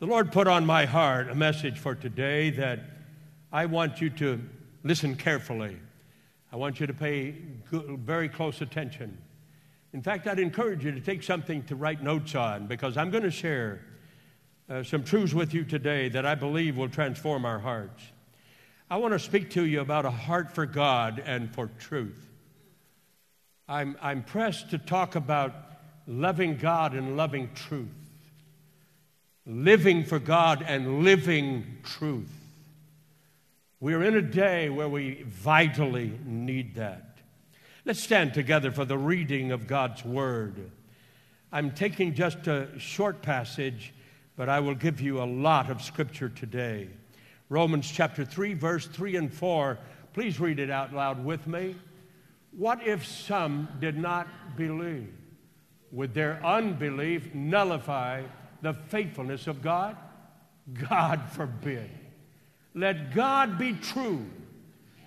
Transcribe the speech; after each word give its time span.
The 0.00 0.06
Lord 0.06 0.32
put 0.32 0.48
on 0.48 0.64
my 0.64 0.86
heart 0.86 1.28
a 1.28 1.34
message 1.34 1.78
for 1.78 1.94
today 1.94 2.48
that 2.52 2.80
I 3.52 3.66
want 3.66 4.00
you 4.00 4.08
to 4.08 4.40
listen 4.82 5.14
carefully. 5.14 5.76
I 6.50 6.56
want 6.56 6.80
you 6.80 6.86
to 6.86 6.94
pay 6.94 7.34
very 7.70 8.30
close 8.30 8.62
attention. 8.62 9.18
In 9.92 10.00
fact, 10.00 10.26
I'd 10.26 10.38
encourage 10.38 10.86
you 10.86 10.92
to 10.92 11.00
take 11.00 11.22
something 11.22 11.64
to 11.64 11.76
write 11.76 12.02
notes 12.02 12.34
on 12.34 12.66
because 12.66 12.96
I'm 12.96 13.10
going 13.10 13.24
to 13.24 13.30
share 13.30 13.82
uh, 14.70 14.82
some 14.84 15.04
truths 15.04 15.34
with 15.34 15.52
you 15.52 15.64
today 15.64 16.08
that 16.08 16.24
I 16.24 16.34
believe 16.34 16.78
will 16.78 16.88
transform 16.88 17.44
our 17.44 17.58
hearts. 17.58 18.02
I 18.90 18.96
want 18.96 19.12
to 19.12 19.18
speak 19.18 19.50
to 19.50 19.66
you 19.66 19.82
about 19.82 20.06
a 20.06 20.10
heart 20.10 20.50
for 20.50 20.64
God 20.64 21.22
and 21.26 21.54
for 21.54 21.68
truth. 21.78 22.26
I'm, 23.68 23.98
I'm 24.00 24.22
pressed 24.22 24.70
to 24.70 24.78
talk 24.78 25.14
about 25.14 25.54
loving 26.06 26.56
God 26.56 26.94
and 26.94 27.18
loving 27.18 27.50
truth, 27.54 28.09
living 29.50 30.04
for 30.04 30.20
God 30.20 30.64
and 30.66 31.02
living 31.02 31.78
truth. 31.82 32.30
We're 33.80 34.04
in 34.04 34.14
a 34.14 34.22
day 34.22 34.68
where 34.68 34.88
we 34.88 35.24
vitally 35.24 36.12
need 36.24 36.76
that. 36.76 37.18
Let's 37.84 38.00
stand 38.00 38.34
together 38.34 38.70
for 38.70 38.84
the 38.84 38.98
reading 38.98 39.50
of 39.50 39.66
God's 39.66 40.04
Word. 40.04 40.70
I'm 41.50 41.72
taking 41.72 42.14
just 42.14 42.46
a 42.46 42.68
short 42.78 43.22
passage, 43.22 43.92
but 44.36 44.48
I 44.48 44.60
will 44.60 44.74
give 44.74 45.00
you 45.00 45.20
a 45.20 45.24
lot 45.24 45.70
of 45.70 45.82
Scripture 45.82 46.28
today. 46.28 46.88
Romans 47.48 47.90
chapter 47.90 48.24
3, 48.24 48.54
verse 48.54 48.86
3 48.86 49.16
and 49.16 49.32
4. 49.32 49.78
Please 50.12 50.38
read 50.38 50.60
it 50.60 50.70
out 50.70 50.94
loud 50.94 51.24
with 51.24 51.46
me. 51.48 51.74
What 52.52 52.86
if 52.86 53.04
some 53.04 53.68
did 53.80 53.98
not 53.98 54.28
believe? 54.56 55.12
Would 55.90 56.14
their 56.14 56.44
unbelief 56.44 57.34
nullify 57.34 58.22
the 58.62 58.74
faithfulness 58.74 59.46
of 59.46 59.62
God? 59.62 59.96
God 60.88 61.22
forbid. 61.32 61.90
Let 62.74 63.14
God 63.14 63.58
be 63.58 63.72
true 63.72 64.24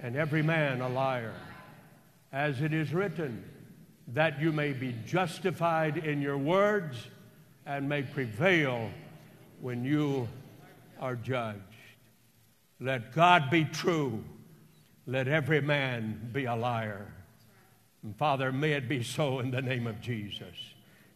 and 0.01 0.15
every 0.15 0.41
man 0.41 0.81
a 0.81 0.89
liar. 0.89 1.33
As 2.31 2.61
it 2.61 2.73
is 2.73 2.93
written, 2.93 3.43
that 4.09 4.41
you 4.41 4.51
may 4.51 4.73
be 4.73 4.95
justified 5.05 5.97
in 5.97 6.21
your 6.21 6.37
words 6.37 6.97
and 7.65 7.87
may 7.87 8.01
prevail 8.01 8.89
when 9.61 9.85
you 9.85 10.27
are 10.99 11.15
judged. 11.15 11.59
Let 12.79 13.13
God 13.13 13.49
be 13.49 13.63
true. 13.63 14.23
Let 15.07 15.27
every 15.27 15.61
man 15.61 16.29
be 16.33 16.45
a 16.45 16.55
liar. 16.55 17.07
And 18.03 18.17
Father, 18.17 18.51
may 18.51 18.73
it 18.73 18.89
be 18.89 19.03
so 19.03 19.39
in 19.39 19.51
the 19.51 19.61
name 19.61 19.87
of 19.87 20.01
Jesus. 20.01 20.55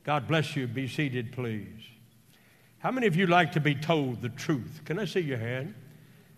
God 0.05 0.27
bless 0.27 0.55
you. 0.55 0.67
Be 0.67 0.87
seated, 0.87 1.33
please. 1.33 1.83
How 2.79 2.91
many 2.91 3.07
of 3.07 3.15
you 3.15 3.25
like 3.25 3.53
to 3.53 3.59
be 3.59 3.73
told 3.73 4.21
the 4.21 4.29
truth? 4.29 4.81
Can 4.85 4.99
I 4.99 5.05
see 5.05 5.21
your 5.21 5.39
hand? 5.39 5.73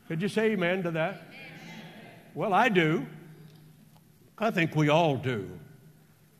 Could 0.08 0.22
you 0.22 0.30
say 0.30 0.52
amen 0.52 0.84
to 0.84 0.92
that? 0.92 1.22
Well, 2.34 2.54
I 2.54 2.70
do. 2.70 3.06
I 4.38 4.50
think 4.50 4.74
we 4.74 4.88
all 4.88 5.18
do. 5.18 5.50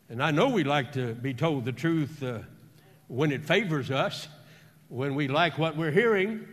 And 0.08 0.24
I 0.24 0.32
know 0.32 0.48
we 0.48 0.64
like 0.64 0.94
to 0.94 1.14
be 1.14 1.34
told 1.34 1.66
the 1.66 1.74
truth 1.74 2.24
uh, 2.24 2.40
when 3.08 3.32
it 3.32 3.46
favors 3.46 3.92
us, 3.92 4.30
when 4.88 5.16
we 5.16 5.28
like 5.28 5.58
what 5.58 5.76
we're 5.76 5.92
hearing 5.92 6.48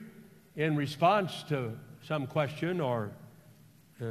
in 0.57 0.75
response 0.75 1.45
to 1.45 1.79
some 2.03 2.27
question 2.27 2.81
or 2.81 3.13
uh, 4.03 4.07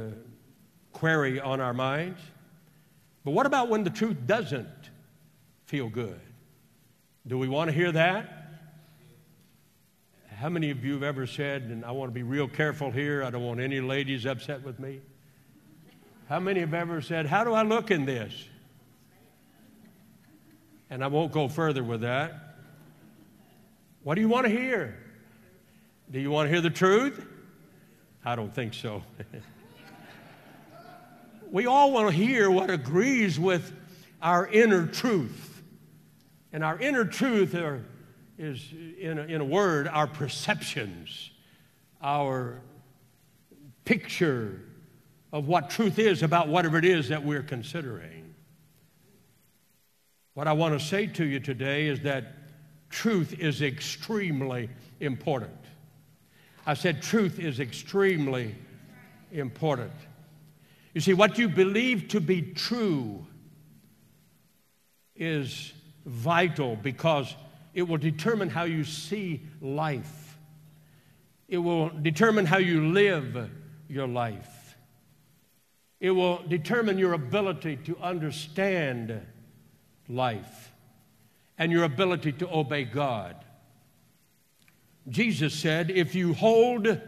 query 0.92 1.40
on 1.40 1.60
our 1.60 1.74
minds. 1.74 2.20
But 3.22 3.32
what 3.32 3.44
about 3.44 3.68
when 3.68 3.84
the 3.84 3.90
truth 3.90 4.16
doesn't 4.26 4.90
feel 5.66 5.90
good? 5.90 6.20
Do 7.26 7.36
we 7.36 7.48
want 7.48 7.68
to 7.68 7.76
hear 7.76 7.92
that? 7.92 8.35
How 10.38 10.50
many 10.50 10.68
of 10.68 10.84
you 10.84 10.92
have 10.92 11.02
ever 11.02 11.26
said, 11.26 11.62
and 11.62 11.82
I 11.82 11.92
want 11.92 12.10
to 12.10 12.14
be 12.14 12.22
real 12.22 12.46
careful 12.46 12.90
here, 12.90 13.24
I 13.24 13.30
don't 13.30 13.42
want 13.42 13.58
any 13.58 13.80
ladies 13.80 14.26
upset 14.26 14.62
with 14.62 14.78
me? 14.78 15.00
How 16.28 16.40
many 16.40 16.60
have 16.60 16.74
ever 16.74 17.00
said, 17.00 17.24
How 17.24 17.42
do 17.42 17.54
I 17.54 17.62
look 17.62 17.90
in 17.90 18.04
this? 18.04 18.34
And 20.90 21.02
I 21.02 21.06
won't 21.06 21.32
go 21.32 21.48
further 21.48 21.82
with 21.82 22.02
that. 22.02 22.58
What 24.02 24.16
do 24.16 24.20
you 24.20 24.28
want 24.28 24.44
to 24.44 24.50
hear? 24.50 24.98
Do 26.10 26.20
you 26.20 26.30
want 26.30 26.48
to 26.48 26.52
hear 26.52 26.60
the 26.60 26.68
truth? 26.68 27.26
I 28.22 28.36
don't 28.36 28.54
think 28.54 28.74
so. 28.74 29.02
we 31.50 31.64
all 31.64 31.92
want 31.92 32.10
to 32.10 32.14
hear 32.14 32.50
what 32.50 32.68
agrees 32.68 33.40
with 33.40 33.72
our 34.20 34.46
inner 34.46 34.86
truth. 34.86 35.62
And 36.52 36.62
our 36.62 36.78
inner 36.78 37.06
truth 37.06 37.54
are, 37.54 37.82
is, 38.38 38.72
in 38.98 39.18
a, 39.18 39.22
in 39.22 39.40
a 39.40 39.44
word, 39.44 39.88
our 39.88 40.06
perceptions, 40.06 41.30
our 42.02 42.60
picture 43.84 44.60
of 45.32 45.48
what 45.48 45.70
truth 45.70 45.98
is 45.98 46.22
about 46.22 46.48
whatever 46.48 46.78
it 46.78 46.84
is 46.84 47.08
that 47.08 47.24
we're 47.24 47.42
considering. 47.42 48.34
What 50.34 50.46
I 50.46 50.52
want 50.52 50.78
to 50.78 50.84
say 50.84 51.06
to 51.06 51.24
you 51.24 51.40
today 51.40 51.86
is 51.86 52.00
that 52.00 52.34
truth 52.90 53.38
is 53.38 53.62
extremely 53.62 54.68
important. 55.00 55.56
I 56.66 56.74
said 56.74 57.00
truth 57.00 57.38
is 57.38 57.60
extremely 57.60 58.54
important. 59.32 59.92
You 60.92 61.00
see, 61.00 61.14
what 61.14 61.38
you 61.38 61.48
believe 61.48 62.08
to 62.08 62.20
be 62.20 62.42
true 62.42 63.26
is 65.14 65.72
vital 66.04 66.76
because 66.76 67.34
it 67.76 67.86
will 67.86 67.98
determine 67.98 68.48
how 68.48 68.64
you 68.64 68.84
see 68.84 69.42
life. 69.60 70.38
It 71.46 71.58
will 71.58 71.90
determine 71.90 72.46
how 72.46 72.56
you 72.56 72.88
live 72.88 73.50
your 73.86 74.08
life. 74.08 74.78
It 76.00 76.10
will 76.10 76.42
determine 76.48 76.96
your 76.96 77.12
ability 77.12 77.76
to 77.84 77.98
understand 77.98 79.20
life 80.08 80.72
and 81.58 81.70
your 81.70 81.84
ability 81.84 82.32
to 82.32 82.50
obey 82.50 82.84
God. 82.84 83.36
Jesus 85.10 85.52
said, 85.52 85.90
If 85.90 86.14
you 86.14 86.32
hold 86.32 86.98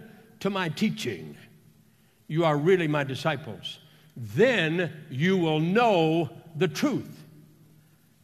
to 0.41 0.51
my 0.51 0.69
teaching, 0.69 1.35
you 2.27 2.45
are 2.45 2.59
really 2.59 2.89
my 2.89 3.05
disciples. 3.05 3.79
Then 4.15 4.93
you 5.09 5.39
will 5.39 5.61
know 5.61 6.29
the 6.57 6.69
truth, 6.69 7.25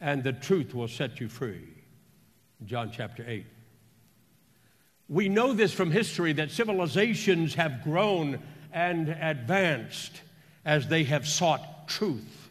and 0.03 0.23
the 0.23 0.35
truth 0.35 0.75
will 0.75 0.89
set 0.89 1.21
you 1.21 1.31
free. 1.31 1.74
John 2.65 2.91
chapter 2.93 3.25
8. 3.27 3.47
We 5.09 5.29
know 5.29 5.53
this 5.53 5.73
from 5.73 5.91
history 5.91 6.33
that 6.35 6.51
civilizations 6.51 7.55
have 7.55 7.83
grown 7.83 8.41
and 8.73 9.09
advanced 9.09 10.23
as 10.65 10.89
they 10.89 11.05
have 11.05 11.27
sought 11.27 11.89
truth, 11.89 12.49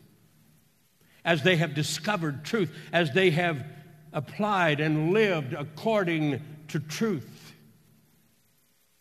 as 1.26 1.42
they 1.42 1.56
have 1.56 1.74
discovered 1.74 2.44
truth, 2.46 2.72
as 2.92 3.12
they 3.12 3.32
have 3.32 3.66
applied 4.14 4.80
and 4.80 5.14
lived 5.14 5.54
according 5.54 6.42
to 6.68 6.80
truth. 6.80 7.54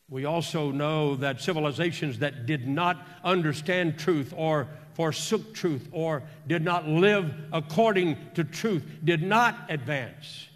We 0.08 0.24
also 0.24 0.70
know 0.70 1.16
that 1.16 1.40
civilizations 1.40 2.18
that 2.20 2.46
did 2.46 2.66
not 2.66 3.06
understand 3.24 3.98
truth 3.98 4.32
or 4.36 4.68
forsook 4.94 5.54
truth 5.54 5.88
or 5.92 6.22
did 6.46 6.62
not 6.62 6.86
live 6.86 7.32
according 7.52 8.18
to 8.34 8.44
truth 8.44 8.84
did 9.04 9.22
not 9.22 9.56
advance. 9.68 10.48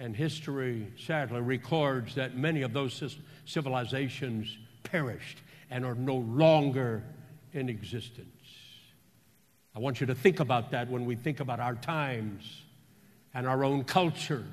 And 0.00 0.16
history 0.16 0.86
sadly 0.98 1.42
records 1.42 2.14
that 2.14 2.34
many 2.34 2.62
of 2.62 2.72
those 2.72 3.18
civilizations 3.44 4.56
perished 4.82 5.42
and 5.70 5.84
are 5.84 5.94
no 5.94 6.16
longer 6.16 7.04
in 7.52 7.68
existence. 7.68 8.26
I 9.76 9.78
want 9.78 10.00
you 10.00 10.06
to 10.06 10.14
think 10.14 10.40
about 10.40 10.70
that 10.70 10.88
when 10.88 11.04
we 11.04 11.16
think 11.16 11.40
about 11.40 11.60
our 11.60 11.74
times 11.74 12.62
and 13.34 13.46
our 13.46 13.62
own 13.62 13.84
culture 13.84 14.46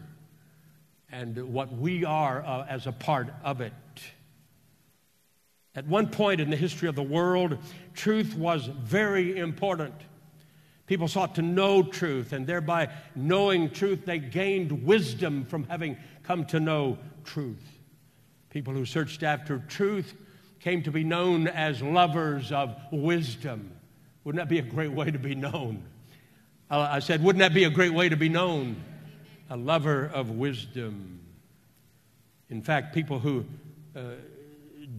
and 1.13 1.53
what 1.53 1.71
we 1.71 2.03
are 2.03 2.43
uh, 2.45 2.65
as 2.67 2.85
a 2.85 2.91
part 2.91 3.33
of 3.41 3.61
it. 3.61 3.71
At 5.75 5.87
one 5.87 6.07
point 6.07 6.41
in 6.41 6.49
the 6.49 6.57
history 6.57 6.89
of 6.89 6.95
the 6.95 7.03
world, 7.03 7.57
truth 7.93 8.35
was 8.35 8.65
very 8.65 9.37
important. 9.37 9.95
People 10.87 11.09
sought 11.09 11.35
to 11.35 11.41
know 11.41 11.83
truth, 11.83 12.31
and 12.31 12.47
thereby 12.47 12.89
knowing 13.13 13.69
truth, 13.69 14.05
they 14.05 14.19
gained 14.19 14.85
wisdom 14.85 15.45
from 15.45 15.65
having 15.65 15.97
come 16.23 16.45
to 16.45 16.59
know 16.59 16.97
truth. 17.25 17.63
People 18.49 18.73
who 18.73 18.85
searched 18.85 19.21
after 19.21 19.59
truth 19.67 20.15
came 20.61 20.81
to 20.83 20.91
be 20.91 21.03
known 21.03 21.47
as 21.47 21.81
lovers 21.81 22.51
of 22.51 22.75
wisdom. 22.91 23.71
Wouldn't 24.23 24.41
that 24.41 24.49
be 24.49 24.59
a 24.59 24.63
great 24.63 24.91
way 24.91 25.11
to 25.11 25.19
be 25.19 25.35
known? 25.35 25.83
I 26.69 26.99
said, 26.99 27.23
wouldn't 27.23 27.39
that 27.39 27.53
be 27.53 27.65
a 27.65 27.69
great 27.69 27.93
way 27.93 28.09
to 28.09 28.17
be 28.17 28.29
known? 28.29 28.77
A 29.49 29.55
lover 29.55 30.09
of 30.13 30.31
wisdom. 30.31 31.19
In 32.49 32.61
fact, 32.61 32.93
people 32.93 33.19
who 33.19 33.45
uh, 33.95 34.01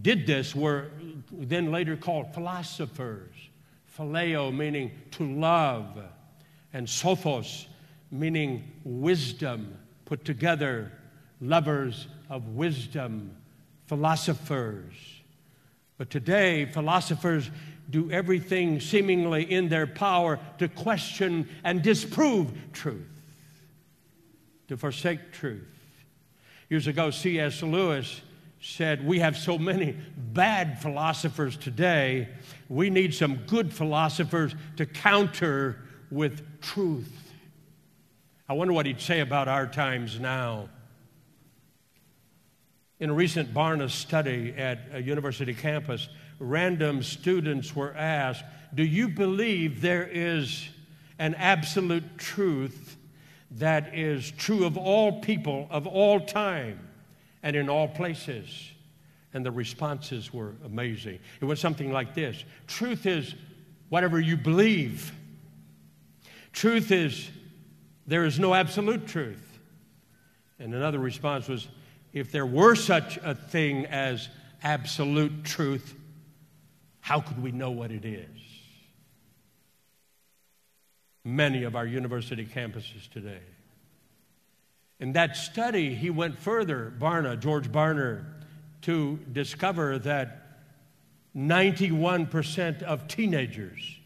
did 0.01 0.25
this 0.25 0.55
were 0.55 0.91
then 1.31 1.71
later 1.71 1.95
called 1.95 2.33
philosophers. 2.33 3.35
Phileo 3.99 4.55
meaning 4.55 4.91
to 5.11 5.25
love, 5.25 5.97
and 6.71 6.87
sophos 6.87 7.65
meaning 8.11 8.71
wisdom 8.85 9.77
put 10.05 10.23
together 10.23 10.91
lovers 11.41 12.07
of 12.29 12.47
wisdom, 12.49 13.35
philosophers. 13.87 14.93
But 15.97 16.09
today, 16.09 16.65
philosophers 16.65 17.51
do 17.89 18.09
everything 18.09 18.79
seemingly 18.79 19.51
in 19.51 19.67
their 19.67 19.85
power 19.85 20.39
to 20.59 20.69
question 20.69 21.49
and 21.65 21.81
disprove 21.81 22.51
truth, 22.71 23.07
to 24.69 24.77
forsake 24.77 25.33
truth. 25.33 25.67
Years 26.69 26.87
ago, 26.87 27.11
C.S. 27.11 27.61
Lewis 27.63 28.21
said, 28.61 29.05
We 29.05 29.19
have 29.19 29.37
so 29.37 29.57
many 29.57 29.97
bad 30.15 30.81
philosophers 30.81 31.57
today, 31.57 32.29
we 32.69 32.91
need 32.91 33.15
some 33.15 33.37
good 33.47 33.73
philosophers 33.73 34.55
to 34.77 34.85
counter 34.85 35.81
with 36.11 36.61
truth. 36.61 37.11
I 38.47 38.53
wonder 38.53 38.73
what 38.73 38.85
he'd 38.85 39.01
say 39.01 39.19
about 39.19 39.47
our 39.47 39.67
times 39.67 40.19
now. 40.19 40.69
In 42.99 43.09
a 43.09 43.13
recent 43.13 43.53
Barna 43.53 43.89
study 43.89 44.53
at 44.55 44.79
a 44.91 45.01
university 45.01 45.53
campus, 45.53 46.09
random 46.37 47.01
students 47.01 47.75
were 47.75 47.93
asked, 47.95 48.43
Do 48.73 48.83
you 48.83 49.07
believe 49.09 49.81
there 49.81 50.07
is 50.07 50.67
an 51.17 51.33
absolute 51.35 52.17
truth 52.17 52.97
that 53.51 53.95
is 53.97 54.31
true 54.31 54.65
of 54.65 54.77
all 54.77 55.21
people, 55.21 55.67
of 55.71 55.87
all 55.87 56.19
time, 56.19 56.79
and 57.41 57.55
in 57.55 57.67
all 57.67 57.87
places? 57.87 58.68
And 59.33 59.45
the 59.45 59.51
responses 59.51 60.33
were 60.33 60.55
amazing. 60.65 61.19
It 61.39 61.45
was 61.45 61.59
something 61.59 61.91
like 61.91 62.15
this 62.15 62.43
Truth 62.67 63.05
is 63.05 63.35
whatever 63.89 64.19
you 64.19 64.37
believe, 64.37 65.11
truth 66.53 66.91
is 66.91 67.29
there 68.07 68.25
is 68.25 68.39
no 68.39 68.53
absolute 68.53 69.07
truth. 69.07 69.45
And 70.59 70.73
another 70.73 70.99
response 70.99 71.47
was, 71.47 71.67
if 72.11 72.31
there 72.31 72.45
were 72.45 72.75
such 72.75 73.17
a 73.17 73.35
thing 73.35 73.85
as 73.85 74.29
absolute 74.63 75.43
truth, 75.43 75.95
how 76.99 77.21
could 77.21 77.41
we 77.41 77.51
know 77.51 77.71
what 77.71 77.91
it 77.91 78.03
is? 78.03 78.27
Many 81.23 81.63
of 81.63 81.75
our 81.75 81.85
university 81.85 82.45
campuses 82.45 83.09
today. 83.11 83.41
In 84.99 85.13
that 85.13 85.37
study, 85.37 85.95
he 85.95 86.09
went 86.09 86.37
further, 86.37 86.93
Barna, 86.99 87.39
George 87.39 87.71
Barna, 87.71 88.25
to 88.89 89.19
discover 89.31 89.99
that 89.99 90.47
91% 91.37 92.81
of 92.81 93.07
teenagers, 93.07 93.99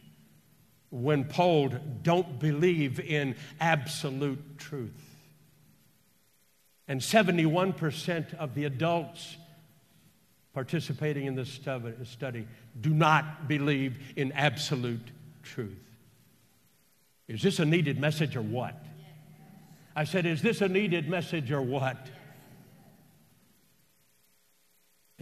when 0.90 1.24
polled, 1.24 2.04
don't 2.04 2.38
believe 2.38 3.00
in 3.00 3.38
absolute 3.62 4.58
truth. 4.58 4.92
And 6.86 7.00
71% 7.00 8.34
of 8.34 8.56
the 8.56 8.66
adults 8.66 9.38
participating 10.54 11.28
in 11.28 11.36
this 11.36 11.62
study 12.04 12.46
do 12.82 12.90
not 12.90 13.48
believe 13.48 13.98
in 14.18 14.34
absolute 14.34 15.12
truth. 15.44 15.80
Is 17.30 17.42
this 17.42 17.60
a 17.60 17.66
needed 17.66 18.02
message 18.02 18.36
or 18.36 18.42
what? 18.42 18.76
I 19.96 20.04
said, 20.04 20.26
Is 20.26 20.42
this 20.42 20.60
a 20.60 20.68
needed 20.68 21.08
message 21.08 21.54
or 21.54 21.62
what? 21.62 22.10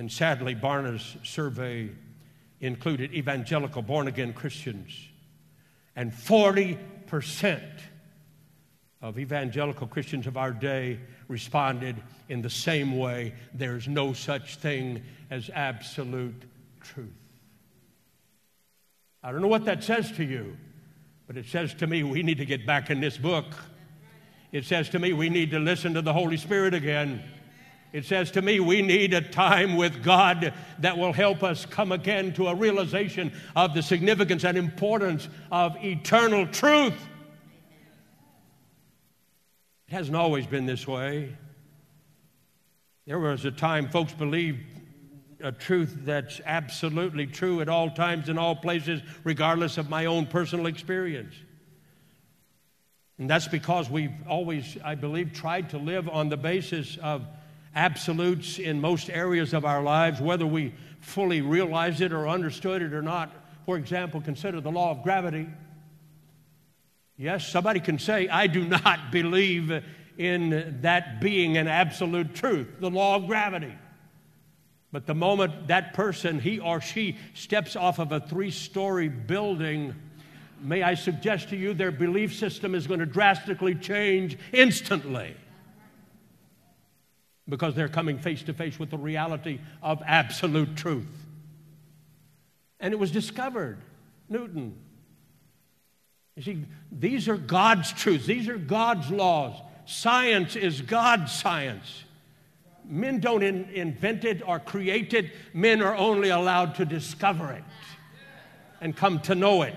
And 0.01 0.11
sadly, 0.11 0.55
Barna's 0.55 1.15
survey 1.21 1.91
included 2.59 3.13
evangelical 3.13 3.83
born 3.83 4.07
again 4.07 4.33
Christians, 4.33 4.97
and 5.95 6.11
40% 6.11 7.61
of 9.03 9.19
evangelical 9.19 9.85
Christians 9.85 10.25
of 10.25 10.37
our 10.37 10.53
day 10.53 10.99
responded 11.27 12.01
in 12.29 12.41
the 12.41 12.49
same 12.49 12.97
way 12.97 13.35
there's 13.53 13.87
no 13.87 14.11
such 14.11 14.55
thing 14.55 15.03
as 15.29 15.51
absolute 15.53 16.45
truth. 16.79 17.13
I 19.21 19.31
don't 19.31 19.43
know 19.43 19.47
what 19.49 19.65
that 19.65 19.83
says 19.83 20.11
to 20.13 20.23
you, 20.23 20.57
but 21.27 21.37
it 21.37 21.45
says 21.45 21.75
to 21.75 21.85
me 21.85 22.01
we 22.01 22.23
need 22.23 22.39
to 22.39 22.45
get 22.45 22.65
back 22.65 22.89
in 22.89 23.01
this 23.01 23.19
book. 23.19 23.53
It 24.51 24.65
says 24.65 24.89
to 24.89 24.97
me 24.97 25.13
we 25.13 25.29
need 25.29 25.51
to 25.51 25.59
listen 25.59 25.93
to 25.93 26.01
the 26.01 26.13
Holy 26.13 26.37
Spirit 26.37 26.73
again. 26.73 27.21
It 27.93 28.05
says 28.05 28.31
to 28.31 28.41
me 28.41 28.59
we 28.59 28.81
need 28.81 29.13
a 29.13 29.21
time 29.21 29.75
with 29.75 30.03
God 30.03 30.53
that 30.79 30.97
will 30.97 31.11
help 31.11 31.43
us 31.43 31.65
come 31.65 31.91
again 31.91 32.33
to 32.33 32.47
a 32.47 32.55
realization 32.55 33.33
of 33.55 33.73
the 33.73 33.83
significance 33.83 34.45
and 34.45 34.57
importance 34.57 35.27
of 35.51 35.75
eternal 35.83 36.47
truth. 36.47 36.95
It 39.89 39.93
hasn't 39.93 40.15
always 40.15 40.47
been 40.47 40.65
this 40.65 40.87
way. 40.87 41.35
There 43.05 43.19
was 43.19 43.43
a 43.43 43.51
time 43.51 43.89
folks 43.89 44.13
believed 44.13 44.59
a 45.41 45.51
truth 45.51 45.93
that's 46.03 46.39
absolutely 46.45 47.27
true 47.27 47.59
at 47.59 47.67
all 47.67 47.89
times 47.89 48.29
in 48.29 48.37
all 48.37 48.55
places, 48.55 49.01
regardless 49.23 49.77
of 49.77 49.89
my 49.89 50.05
own 50.05 50.27
personal 50.27 50.67
experience. 50.67 51.33
And 53.17 53.29
that's 53.29 53.47
because 53.47 53.89
we've 53.89 54.13
always, 54.29 54.77
I 54.83 54.95
believe, 54.95 55.33
tried 55.33 55.71
to 55.71 55.77
live 55.77 56.07
on 56.07 56.29
the 56.29 56.37
basis 56.37 56.97
of 56.97 57.25
absolutes 57.75 58.59
in 58.59 58.81
most 58.81 59.09
areas 59.09 59.53
of 59.53 59.65
our 59.65 59.81
lives, 59.81 60.19
whether 60.19 60.45
we 60.45 60.73
fully 60.99 61.41
realize 61.41 62.01
it 62.01 62.11
or 62.11 62.27
understood 62.27 62.81
it 62.81 62.93
or 62.93 63.01
not. 63.01 63.33
For 63.65 63.77
example, 63.77 64.21
consider 64.21 64.61
the 64.61 64.71
law 64.71 64.91
of 64.91 65.03
gravity. 65.03 65.47
Yes, 67.17 67.47
somebody 67.47 67.79
can 67.79 67.99
say, 67.99 68.27
I 68.27 68.47
do 68.47 68.65
not 68.65 69.11
believe 69.11 69.83
in 70.17 70.79
that 70.81 71.21
being 71.21 71.57
an 71.57 71.67
absolute 71.67 72.35
truth, 72.35 72.67
the 72.79 72.89
law 72.89 73.15
of 73.15 73.27
gravity. 73.27 73.73
But 74.91 75.05
the 75.05 75.15
moment 75.15 75.67
that 75.67 75.93
person, 75.93 76.39
he 76.39 76.59
or 76.59 76.81
she, 76.81 77.17
steps 77.33 77.75
off 77.75 77.99
of 77.99 78.11
a 78.11 78.19
three 78.19 78.51
story 78.51 79.07
building, 79.07 79.95
may 80.61 80.83
I 80.83 80.95
suggest 80.95 81.49
to 81.49 81.55
you 81.55 81.73
their 81.73 81.91
belief 81.91 82.35
system 82.35 82.75
is 82.75 82.87
going 82.87 82.99
to 82.99 83.05
drastically 83.05 83.73
change 83.75 84.37
instantly 84.51 85.35
because 87.47 87.75
they're 87.75 87.87
coming 87.87 88.17
face 88.17 88.43
to 88.43 88.53
face 88.53 88.79
with 88.79 88.89
the 88.89 88.97
reality 88.97 89.59
of 89.81 90.01
absolute 90.05 90.75
truth. 90.75 91.07
And 92.79 92.93
it 92.93 92.97
was 92.97 93.11
discovered, 93.11 93.77
Newton, 94.29 94.75
you 96.35 96.43
see, 96.43 96.65
these 96.91 97.27
are 97.27 97.37
God's 97.37 97.91
truths, 97.93 98.25
these 98.25 98.47
are 98.47 98.57
God's 98.57 99.09
laws. 99.11 99.55
Science 99.85 100.55
is 100.55 100.81
God's 100.81 101.31
science. 101.31 102.03
Men 102.85 103.19
don't 103.19 103.43
in, 103.43 103.65
invent 103.69 104.25
it 104.25 104.41
or 104.47 104.59
create 104.59 105.13
it, 105.13 105.31
men 105.53 105.81
are 105.81 105.95
only 105.95 106.29
allowed 106.29 106.75
to 106.75 106.85
discover 106.85 107.51
it 107.51 107.63
and 108.79 108.95
come 108.95 109.19
to 109.21 109.35
know 109.35 109.61
it. 109.61 109.75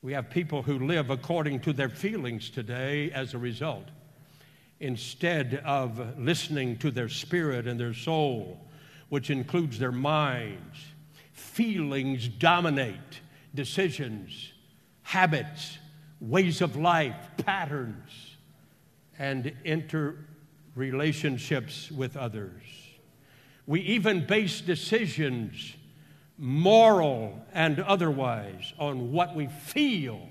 We 0.00 0.12
have 0.12 0.30
people 0.30 0.62
who 0.62 0.78
live 0.78 1.10
according 1.10 1.60
to 1.60 1.72
their 1.72 1.88
feelings 1.88 2.50
today 2.50 3.10
as 3.10 3.34
a 3.34 3.38
result, 3.38 3.88
instead 4.80 5.62
of 5.64 6.18
listening 6.18 6.76
to 6.78 6.90
their 6.90 7.08
spirit 7.08 7.66
and 7.66 7.80
their 7.80 7.94
soul, 7.94 8.60
which 9.08 9.30
includes 9.30 9.78
their 9.78 9.92
minds. 9.92 10.76
Feelings 11.32 12.28
dominate 12.28 13.22
decisions, 13.54 14.52
habits, 15.02 15.78
ways 16.20 16.60
of 16.60 16.76
life, 16.76 17.16
patterns, 17.38 18.36
and 19.18 19.50
interrelationships 19.64 21.90
with 21.90 22.14
others. 22.16 22.62
We 23.66 23.80
even 23.80 24.26
base 24.26 24.60
decisions, 24.60 25.74
moral 26.38 27.44
and 27.52 27.80
otherwise, 27.80 28.72
on 28.78 29.10
what 29.12 29.34
we 29.34 29.48
feel 29.48 30.28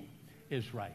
is 0.50 0.74
right. 0.74 0.94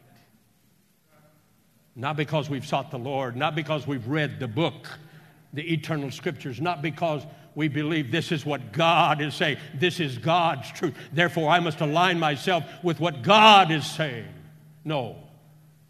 Not 1.95 2.17
because 2.17 2.49
we've 2.49 2.65
sought 2.65 2.91
the 2.91 2.97
Lord, 2.97 3.35
not 3.35 3.55
because 3.55 3.85
we've 3.85 4.07
read 4.07 4.39
the 4.39 4.47
book, 4.47 4.87
the 5.53 5.73
eternal 5.73 6.09
scriptures, 6.09 6.59
not 6.59 6.81
because 6.81 7.23
we 7.55 7.67
believe 7.67 8.11
this 8.11 8.31
is 8.31 8.45
what 8.45 8.71
God 8.71 9.21
is 9.21 9.35
saying. 9.35 9.57
This 9.75 9.99
is 9.99 10.17
God's 10.17 10.71
truth. 10.71 10.95
Therefore, 11.11 11.49
I 11.49 11.59
must 11.59 11.81
align 11.81 12.19
myself 12.19 12.63
with 12.81 12.99
what 12.99 13.21
God 13.21 13.71
is 13.71 13.85
saying. 13.85 14.27
No, 14.83 15.17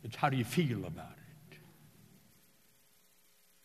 it's 0.03 0.15
how 0.15 0.29
do 0.29 0.35
you 0.35 0.43
feel 0.43 0.85
about 0.85 1.11
it? 1.51 1.57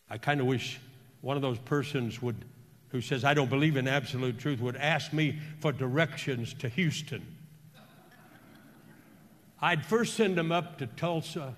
I 0.09 0.17
kind 0.17 0.39
of 0.39 0.47
wish 0.47 0.79
one 1.21 1.35
of 1.35 1.41
those 1.41 1.59
persons 1.59 2.21
would, 2.21 2.45
who 2.89 3.01
says, 3.01 3.25
I 3.25 3.33
don't 3.33 3.49
believe 3.49 3.75
in 3.75 3.87
absolute 3.87 4.39
truth, 4.39 4.61
would 4.61 4.77
ask 4.77 5.11
me 5.11 5.39
for 5.59 5.73
directions 5.73 6.53
to 6.59 6.69
Houston. 6.69 7.35
I'd 9.61 9.85
first 9.85 10.15
send 10.15 10.37
them 10.37 10.53
up 10.53 10.77
to 10.77 10.87
Tulsa. 10.87 11.53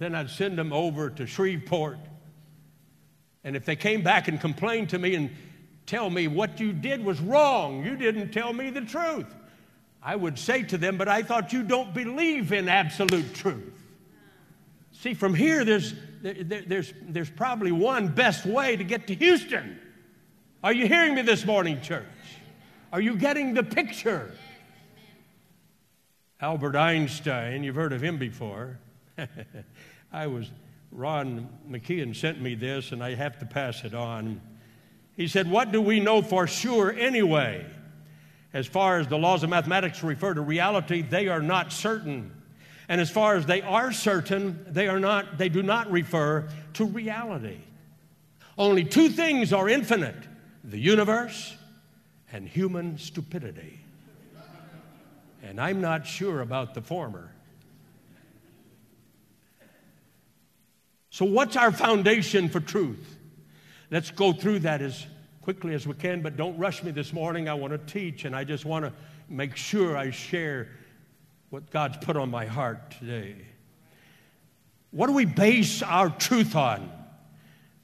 Then 0.00 0.14
I'd 0.14 0.30
send 0.30 0.56
them 0.56 0.72
over 0.72 1.10
to 1.10 1.26
Shreveport. 1.26 1.98
And 3.44 3.54
if 3.54 3.66
they 3.66 3.76
came 3.76 4.02
back 4.02 4.28
and 4.28 4.40
complained 4.40 4.88
to 4.90 4.98
me 4.98 5.14
and 5.14 5.30
tell 5.84 6.08
me 6.08 6.26
what 6.26 6.58
you 6.58 6.72
did 6.72 7.04
was 7.04 7.20
wrong, 7.20 7.84
you 7.84 7.96
didn't 7.96 8.30
tell 8.30 8.52
me 8.54 8.70
the 8.70 8.80
truth, 8.80 9.26
I 10.02 10.16
would 10.16 10.38
say 10.38 10.62
to 10.62 10.78
them, 10.78 10.96
But 10.96 11.08
I 11.08 11.22
thought 11.22 11.52
you 11.52 11.62
don't 11.62 11.92
believe 11.92 12.50
in 12.50 12.66
absolute 12.66 13.34
truth. 13.34 13.74
See, 14.92 15.12
from 15.12 15.34
here, 15.34 15.66
there's, 15.66 15.94
there, 16.22 16.62
there's, 16.66 16.94
there's 17.02 17.30
probably 17.30 17.70
one 17.70 18.08
best 18.08 18.46
way 18.46 18.76
to 18.76 18.84
get 18.84 19.06
to 19.08 19.14
Houston. 19.14 19.78
Are 20.64 20.72
you 20.72 20.88
hearing 20.88 21.14
me 21.14 21.22
this 21.22 21.44
morning, 21.44 21.78
church? 21.82 22.06
Are 22.90 23.02
you 23.02 23.16
getting 23.16 23.52
the 23.52 23.62
picture? 23.62 24.32
Albert 26.40 26.74
Einstein, 26.74 27.64
you've 27.64 27.76
heard 27.76 27.92
of 27.92 28.02
him 28.02 28.16
before. 28.16 28.78
I 30.12 30.26
was, 30.26 30.50
Ron 30.90 31.48
McKeon 31.68 32.14
sent 32.16 32.40
me 32.40 32.54
this, 32.54 32.92
and 32.92 33.02
I 33.02 33.14
have 33.14 33.38
to 33.38 33.46
pass 33.46 33.84
it 33.84 33.94
on. 33.94 34.40
He 35.16 35.28
said, 35.28 35.48
What 35.48 35.72
do 35.72 35.80
we 35.80 36.00
know 36.00 36.22
for 36.22 36.46
sure 36.46 36.92
anyway? 36.92 37.66
As 38.52 38.66
far 38.66 38.98
as 38.98 39.06
the 39.06 39.18
laws 39.18 39.44
of 39.44 39.50
mathematics 39.50 40.02
refer 40.02 40.34
to 40.34 40.40
reality, 40.40 41.02
they 41.02 41.28
are 41.28 41.42
not 41.42 41.72
certain. 41.72 42.32
And 42.88 43.00
as 43.00 43.08
far 43.08 43.36
as 43.36 43.46
they 43.46 43.62
are 43.62 43.92
certain, 43.92 44.64
they 44.68 44.88
are 44.88 44.98
not, 44.98 45.38
they 45.38 45.48
do 45.48 45.62
not 45.62 45.88
refer 45.92 46.48
to 46.74 46.84
reality. 46.84 47.58
Only 48.58 48.84
two 48.84 49.08
things 49.08 49.52
are 49.52 49.68
infinite 49.68 50.16
the 50.64 50.78
universe 50.78 51.56
and 52.32 52.46
human 52.46 52.98
stupidity. 52.98 53.80
And 55.42 55.60
I'm 55.60 55.80
not 55.80 56.06
sure 56.06 56.42
about 56.42 56.74
the 56.74 56.82
former. 56.82 57.30
So, 61.10 61.24
what's 61.24 61.56
our 61.56 61.72
foundation 61.72 62.48
for 62.48 62.60
truth? 62.60 63.16
Let's 63.90 64.12
go 64.12 64.32
through 64.32 64.60
that 64.60 64.80
as 64.80 65.06
quickly 65.42 65.74
as 65.74 65.86
we 65.86 65.94
can, 65.94 66.22
but 66.22 66.36
don't 66.36 66.56
rush 66.56 66.84
me 66.84 66.92
this 66.92 67.12
morning. 67.12 67.48
I 67.48 67.54
want 67.54 67.72
to 67.72 67.92
teach, 67.92 68.24
and 68.24 68.34
I 68.34 68.44
just 68.44 68.64
want 68.64 68.84
to 68.84 68.92
make 69.28 69.56
sure 69.56 69.96
I 69.96 70.10
share 70.10 70.68
what 71.50 71.68
God's 71.70 71.96
put 71.96 72.16
on 72.16 72.30
my 72.30 72.46
heart 72.46 72.92
today. 72.92 73.34
What 74.92 75.08
do 75.08 75.12
we 75.12 75.24
base 75.24 75.82
our 75.82 76.10
truth 76.10 76.54
on? 76.54 76.90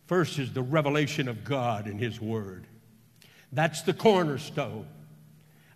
First 0.06 0.38
is 0.38 0.52
the 0.52 0.62
revelation 0.62 1.26
of 1.26 1.42
God 1.42 1.88
in 1.88 1.98
His 1.98 2.20
Word. 2.20 2.66
That's 3.50 3.82
the 3.82 3.92
cornerstone. 3.92 4.86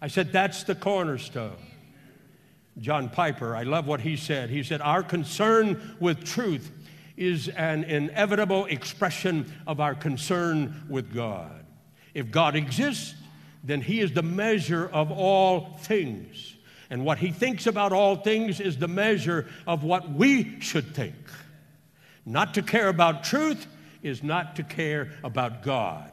I 0.01 0.07
said, 0.07 0.33
That's 0.33 0.63
the 0.63 0.77
cornerstone. 0.77 1.57
John 2.79 3.09
Piper, 3.09 3.57
I 3.57 3.65
love 3.65 3.87
what 3.87 4.01
he 4.01 4.17
said. 4.17 4.49
He 4.49 4.63
said, 4.63 4.81
Our 4.81 5.03
concern 5.03 5.97
with 5.99 6.25
truth 6.25 6.71
is 7.21 7.49
an 7.49 7.85
inevitable 7.85 8.65
expression 8.65 9.53
of 9.67 9.79
our 9.79 9.95
concern 9.95 10.87
with 10.89 11.15
God. 11.15 11.67
If 12.15 12.31
God 12.31 12.57
exists, 12.57 13.15
then 13.63 13.83
He 13.83 14.01
is 14.01 14.13
the 14.13 14.23
measure 14.23 14.89
of 14.89 15.13
all 15.13 15.77
things. 15.83 16.57
And 16.89 17.05
what 17.05 17.19
He 17.19 17.31
thinks 17.31 17.67
about 17.67 17.93
all 17.93 18.17
things 18.17 18.59
is 18.59 18.79
the 18.79 18.89
measure 18.89 19.47
of 19.67 19.85
what 19.85 20.11
we 20.11 20.61
should 20.61 20.95
think. 20.95 21.15
Not 22.25 22.55
to 22.55 22.63
care 22.63 22.89
about 22.89 23.23
truth 23.23 23.67
is 24.03 24.23
not 24.23 24.57
to 24.57 24.63
care 24.63 25.13
about 25.23 25.63
God. 25.63 26.11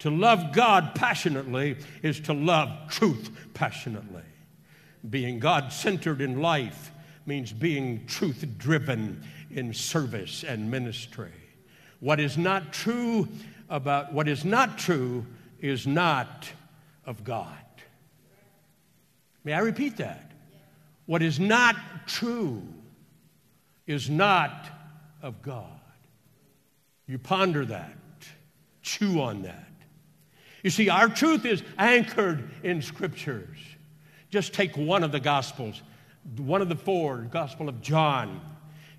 To 0.00 0.10
love 0.10 0.54
God 0.54 0.94
passionately 0.94 1.76
is 2.02 2.18
to 2.20 2.32
love 2.32 2.70
truth 2.88 3.30
passionately. 3.52 4.22
Being 5.08 5.38
God 5.38 5.70
centered 5.70 6.22
in 6.22 6.40
life 6.40 6.92
means 7.26 7.52
being 7.52 8.06
truth 8.06 8.44
driven 8.56 9.22
in 9.50 9.72
service 9.74 10.44
and 10.44 10.70
ministry. 10.70 11.32
What 12.00 12.20
is 12.20 12.38
not 12.38 12.72
true 12.72 13.28
about 13.68 14.12
what 14.12 14.28
is 14.28 14.44
not 14.44 14.78
true 14.78 15.24
is 15.60 15.86
not 15.86 16.50
of 17.04 17.24
God. 17.24 17.46
May 19.44 19.52
I 19.52 19.60
repeat 19.60 19.96
that? 19.98 20.32
What 21.06 21.22
is 21.22 21.40
not 21.40 21.76
true 22.06 22.62
is 23.86 24.08
not 24.08 24.68
of 25.22 25.42
God. 25.42 25.66
You 27.06 27.18
ponder 27.18 27.64
that, 27.66 27.96
chew 28.82 29.20
on 29.20 29.42
that. 29.42 29.66
You 30.62 30.70
see, 30.70 30.88
our 30.88 31.08
truth 31.08 31.44
is 31.44 31.62
anchored 31.78 32.48
in 32.62 32.82
scriptures. 32.82 33.58
Just 34.30 34.52
take 34.52 34.76
one 34.76 35.02
of 35.02 35.10
the 35.10 35.20
Gospels, 35.20 35.82
one 36.36 36.62
of 36.62 36.68
the 36.68 36.76
four, 36.76 37.18
Gospel 37.32 37.68
of 37.68 37.80
John. 37.80 38.40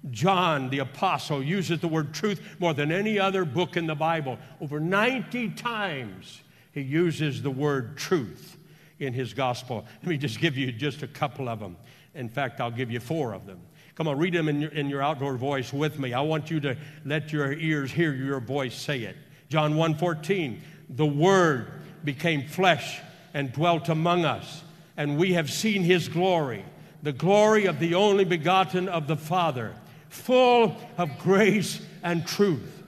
John, 0.09 0.69
the 0.69 0.79
apostle, 0.79 1.43
uses 1.43 1.79
the 1.79 1.87
word 1.87 2.13
truth 2.13 2.41
more 2.59 2.73
than 2.73 2.91
any 2.91 3.19
other 3.19 3.45
book 3.45 3.77
in 3.77 3.85
the 3.85 3.95
Bible. 3.95 4.39
Over 4.59 4.79
90 4.79 5.49
times 5.51 6.41
he 6.71 6.81
uses 6.81 7.41
the 7.41 7.51
word 7.51 7.97
truth 7.97 8.57
in 8.99 9.13
his 9.13 9.33
gospel. 9.33 9.85
Let 10.01 10.07
me 10.07 10.17
just 10.17 10.39
give 10.39 10.57
you 10.57 10.71
just 10.71 11.03
a 11.03 11.07
couple 11.07 11.49
of 11.49 11.59
them. 11.59 11.77
In 12.15 12.29
fact, 12.29 12.59
I'll 12.59 12.71
give 12.71 12.91
you 12.91 12.99
four 12.99 13.33
of 13.33 13.45
them. 13.45 13.59
Come 13.95 14.07
on, 14.07 14.17
read 14.17 14.33
them 14.33 14.47
in 14.47 14.61
your, 14.61 14.71
in 14.71 14.89
your 14.89 15.01
outdoor 15.01 15.35
voice 15.37 15.71
with 15.71 15.99
me. 15.99 16.13
I 16.13 16.21
want 16.21 16.49
you 16.49 16.59
to 16.61 16.77
let 17.05 17.31
your 17.31 17.53
ears 17.53 17.91
hear 17.91 18.13
your 18.13 18.39
voice 18.39 18.75
say 18.75 19.01
it. 19.01 19.15
John 19.49 19.73
1:14, 19.73 20.59
the 20.89 21.05
word 21.05 21.71
became 22.03 22.47
flesh 22.47 22.99
and 23.33 23.51
dwelt 23.51 23.89
among 23.89 24.25
us, 24.25 24.63
and 24.97 25.17
we 25.17 25.33
have 25.33 25.51
seen 25.51 25.83
his 25.83 26.07
glory, 26.07 26.63
the 27.03 27.11
glory 27.11 27.65
of 27.65 27.79
the 27.79 27.95
only 27.95 28.23
begotten 28.23 28.87
of 28.87 29.07
the 29.07 29.17
Father, 29.17 29.75
full 30.11 30.75
of 30.97 31.17
grace 31.17 31.81
and 32.03 32.27
truth. 32.27 32.83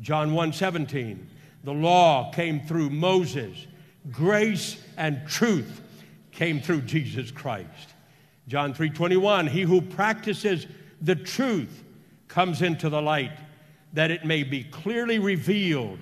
John 0.00 0.32
1:17, 0.32 1.26
the 1.64 1.74
law 1.74 2.30
came 2.32 2.60
through 2.60 2.90
Moses, 2.90 3.66
grace 4.10 4.80
and 4.96 5.26
truth 5.28 5.82
came 6.30 6.60
through 6.60 6.82
Jesus 6.82 7.32
Christ. 7.32 7.94
John 8.46 8.72
3:21, 8.72 9.48
he 9.48 9.62
who 9.62 9.82
practices 9.82 10.66
the 11.00 11.16
truth 11.16 11.82
comes 12.28 12.62
into 12.62 12.88
the 12.88 13.02
light 13.02 13.32
that 13.92 14.12
it 14.12 14.24
may 14.24 14.44
be 14.44 14.62
clearly 14.62 15.18
revealed 15.18 15.98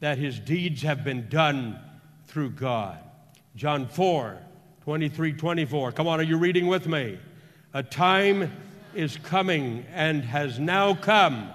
that 0.00 0.16
his 0.16 0.40
deeds 0.40 0.82
have 0.82 1.04
been 1.04 1.28
done 1.28 1.78
through 2.26 2.50
God. 2.50 2.98
John 3.56 3.86
4, 3.86 4.38
23, 4.84 5.34
24. 5.34 5.92
Come 5.92 6.08
on, 6.08 6.18
are 6.18 6.24
you 6.24 6.38
reading 6.38 6.66
with 6.66 6.86
me? 6.86 7.18
A 7.74 7.82
time 7.82 8.50
is 8.94 9.16
coming 9.16 9.84
and 9.92 10.24
has 10.24 10.58
now 10.58 10.94
come 10.94 11.50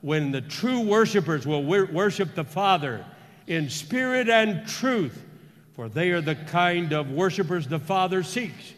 when 0.00 0.30
the 0.30 0.40
true 0.40 0.80
worshipers 0.80 1.46
will 1.46 1.64
worship 1.64 2.34
the 2.34 2.44
Father 2.44 3.04
in 3.46 3.68
spirit 3.68 4.28
and 4.28 4.66
truth, 4.66 5.24
for 5.74 5.88
they 5.88 6.10
are 6.10 6.20
the 6.20 6.34
kind 6.34 6.92
of 6.92 7.10
worshipers 7.10 7.66
the 7.66 7.78
Father 7.78 8.22
seeks. 8.22 8.74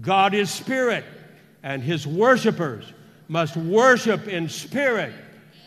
God 0.00 0.34
is 0.34 0.50
spirit, 0.50 1.04
and 1.62 1.82
his 1.82 2.06
worshipers 2.06 2.92
must 3.28 3.56
worship 3.56 4.26
in 4.28 4.48
spirit 4.48 5.12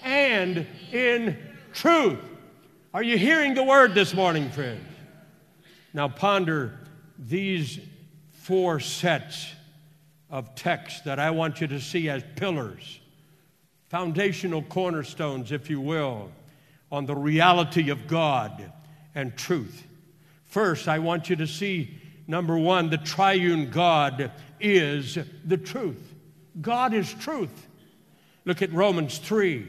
and 0.03 0.65
in 0.91 1.37
truth. 1.73 2.19
Are 2.93 3.03
you 3.03 3.17
hearing 3.17 3.53
the 3.53 3.63
word 3.63 3.93
this 3.93 4.13
morning, 4.13 4.49
friends? 4.49 4.85
Now 5.93 6.07
ponder 6.07 6.79
these 7.17 7.79
four 8.31 8.79
sets 8.79 9.53
of 10.29 10.55
texts 10.55 11.01
that 11.01 11.19
I 11.19 11.31
want 11.31 11.61
you 11.61 11.67
to 11.67 11.79
see 11.79 12.09
as 12.09 12.23
pillars, 12.35 12.99
foundational 13.89 14.61
cornerstones, 14.61 15.51
if 15.51 15.69
you 15.69 15.81
will, 15.81 16.31
on 16.91 17.05
the 17.05 17.15
reality 17.15 17.89
of 17.89 18.07
God 18.07 18.71
and 19.15 19.35
truth. 19.35 19.85
First, 20.45 20.87
I 20.87 20.99
want 20.99 21.29
you 21.29 21.35
to 21.37 21.47
see 21.47 21.97
number 22.27 22.57
one, 22.57 22.89
the 22.89 22.97
triune 22.97 23.69
God 23.69 24.31
is 24.59 25.17
the 25.45 25.57
truth. 25.57 26.13
God 26.61 26.93
is 26.93 27.13
truth. 27.13 27.67
Look 28.45 28.61
at 28.61 28.71
Romans 28.73 29.17
3. 29.17 29.67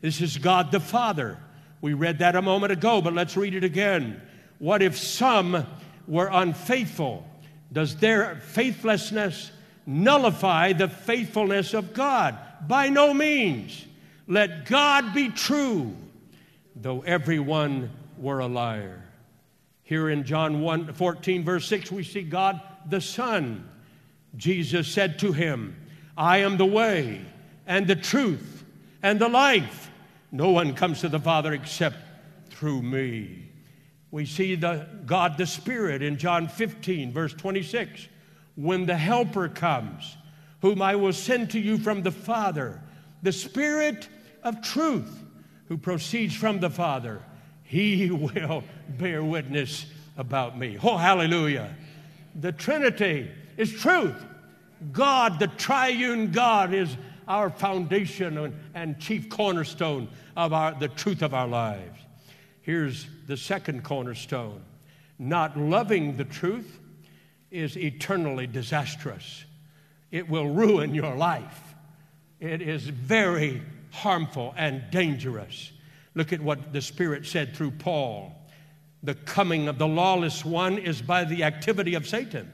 This 0.00 0.20
is 0.20 0.38
God 0.38 0.72
the 0.72 0.80
Father. 0.80 1.38
We 1.80 1.94
read 1.94 2.18
that 2.18 2.36
a 2.36 2.42
moment 2.42 2.72
ago, 2.72 3.00
but 3.00 3.14
let's 3.14 3.36
read 3.36 3.54
it 3.54 3.64
again. 3.64 4.20
What 4.58 4.82
if 4.82 4.98
some 4.98 5.66
were 6.06 6.28
unfaithful? 6.30 7.26
Does 7.72 7.96
their 7.96 8.36
faithlessness 8.36 9.50
nullify 9.86 10.72
the 10.72 10.88
faithfulness 10.88 11.74
of 11.74 11.92
God? 11.94 12.38
By 12.66 12.88
no 12.88 13.14
means. 13.14 13.86
Let 14.26 14.66
God 14.66 15.12
be 15.12 15.28
true, 15.28 15.96
though 16.76 17.00
everyone 17.00 17.90
were 18.16 18.38
a 18.38 18.46
liar. 18.46 19.02
Here 19.82 20.08
in 20.08 20.24
John 20.24 20.60
1 20.60 20.92
14, 20.92 21.44
verse 21.44 21.66
6, 21.66 21.90
we 21.90 22.04
see 22.04 22.22
God 22.22 22.60
the 22.88 23.00
Son. 23.00 23.68
Jesus 24.36 24.86
said 24.86 25.18
to 25.18 25.32
him, 25.32 25.76
I 26.16 26.38
am 26.38 26.56
the 26.56 26.66
way 26.66 27.22
and 27.66 27.86
the 27.86 27.96
truth 27.96 28.64
and 29.02 29.18
the 29.18 29.28
life. 29.28 29.90
No 30.30 30.50
one 30.50 30.74
comes 30.74 31.00
to 31.00 31.08
the 31.08 31.18
Father 31.18 31.52
except 31.52 31.96
through 32.50 32.82
me. 32.82 33.48
We 34.10 34.26
see 34.26 34.54
the 34.54 34.86
God 35.06 35.38
the 35.38 35.46
Spirit 35.46 36.02
in 36.02 36.18
John 36.18 36.48
15, 36.48 37.12
verse 37.12 37.32
26. 37.32 38.06
When 38.60 38.84
the 38.84 38.96
Helper 38.96 39.48
comes, 39.48 40.18
whom 40.60 40.82
I 40.82 40.94
will 40.96 41.14
send 41.14 41.50
to 41.52 41.58
you 41.58 41.78
from 41.78 42.02
the 42.02 42.10
Father, 42.10 42.82
the 43.22 43.32
Spirit 43.32 44.06
of 44.42 44.60
truth, 44.60 45.24
who 45.68 45.78
proceeds 45.78 46.34
from 46.34 46.60
the 46.60 46.68
Father, 46.68 47.22
he 47.64 48.10
will 48.10 48.62
bear 48.86 49.24
witness 49.24 49.86
about 50.18 50.58
me. 50.58 50.76
Oh, 50.82 50.98
hallelujah. 50.98 51.74
The 52.34 52.52
Trinity 52.52 53.30
is 53.56 53.72
truth. 53.72 54.16
God, 54.92 55.38
the 55.38 55.46
triune 55.46 56.30
God, 56.30 56.74
is 56.74 56.94
our 57.26 57.48
foundation 57.48 58.52
and, 58.74 59.00
chief 59.00 59.30
cornerstone 59.30 60.08
of 60.36 60.52
our, 60.52 60.74
the 60.74 60.88
truth 60.88 61.22
of 61.22 61.32
our 61.32 61.48
lives. 61.48 61.98
Here's 62.60 63.06
the 63.26 63.38
second 63.38 63.84
cornerstone 63.84 64.62
not 65.18 65.58
loving 65.58 66.18
the 66.18 66.24
truth 66.24 66.79
is 67.50 67.76
eternally 67.76 68.46
disastrous, 68.46 69.44
it 70.10 70.28
will 70.28 70.48
ruin 70.48 70.94
your 70.94 71.14
life. 71.16 71.74
It 72.40 72.62
is 72.62 72.88
very 72.88 73.62
harmful 73.90 74.54
and 74.56 74.82
dangerous. 74.90 75.72
Look 76.14 76.32
at 76.32 76.40
what 76.40 76.72
the 76.72 76.80
Spirit 76.80 77.26
said 77.26 77.54
through 77.54 77.72
Paul. 77.72 78.34
The 79.02 79.14
coming 79.14 79.68
of 79.68 79.78
the 79.78 79.86
lawless 79.86 80.44
one 80.44 80.78
is 80.78 81.00
by 81.00 81.24
the 81.24 81.44
activity 81.44 81.94
of 81.94 82.06
Satan, 82.06 82.52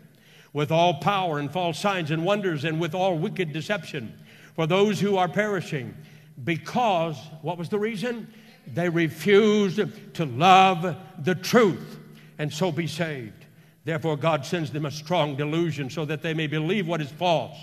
with 0.52 0.70
all 0.70 0.94
power 0.94 1.38
and 1.38 1.50
false 1.50 1.78
signs 1.78 2.10
and 2.10 2.24
wonders, 2.24 2.64
and 2.64 2.80
with 2.80 2.94
all 2.94 3.18
wicked 3.18 3.52
deception 3.52 4.18
for 4.54 4.66
those 4.66 5.00
who 5.00 5.16
are 5.16 5.28
perishing. 5.28 5.94
Because, 6.42 7.16
what 7.42 7.58
was 7.58 7.68
the 7.68 7.78
reason? 7.78 8.32
They 8.66 8.88
refused 8.88 9.80
to 10.14 10.24
love 10.24 10.96
the 11.22 11.34
truth 11.34 11.98
and 12.38 12.52
so 12.52 12.70
be 12.72 12.86
saved. 12.86 13.45
Therefore, 13.86 14.16
God 14.16 14.44
sends 14.44 14.72
them 14.72 14.84
a 14.84 14.90
strong 14.90 15.36
delusion 15.36 15.88
so 15.90 16.04
that 16.06 16.20
they 16.20 16.34
may 16.34 16.48
believe 16.48 16.88
what 16.88 17.00
is 17.00 17.08
false, 17.08 17.56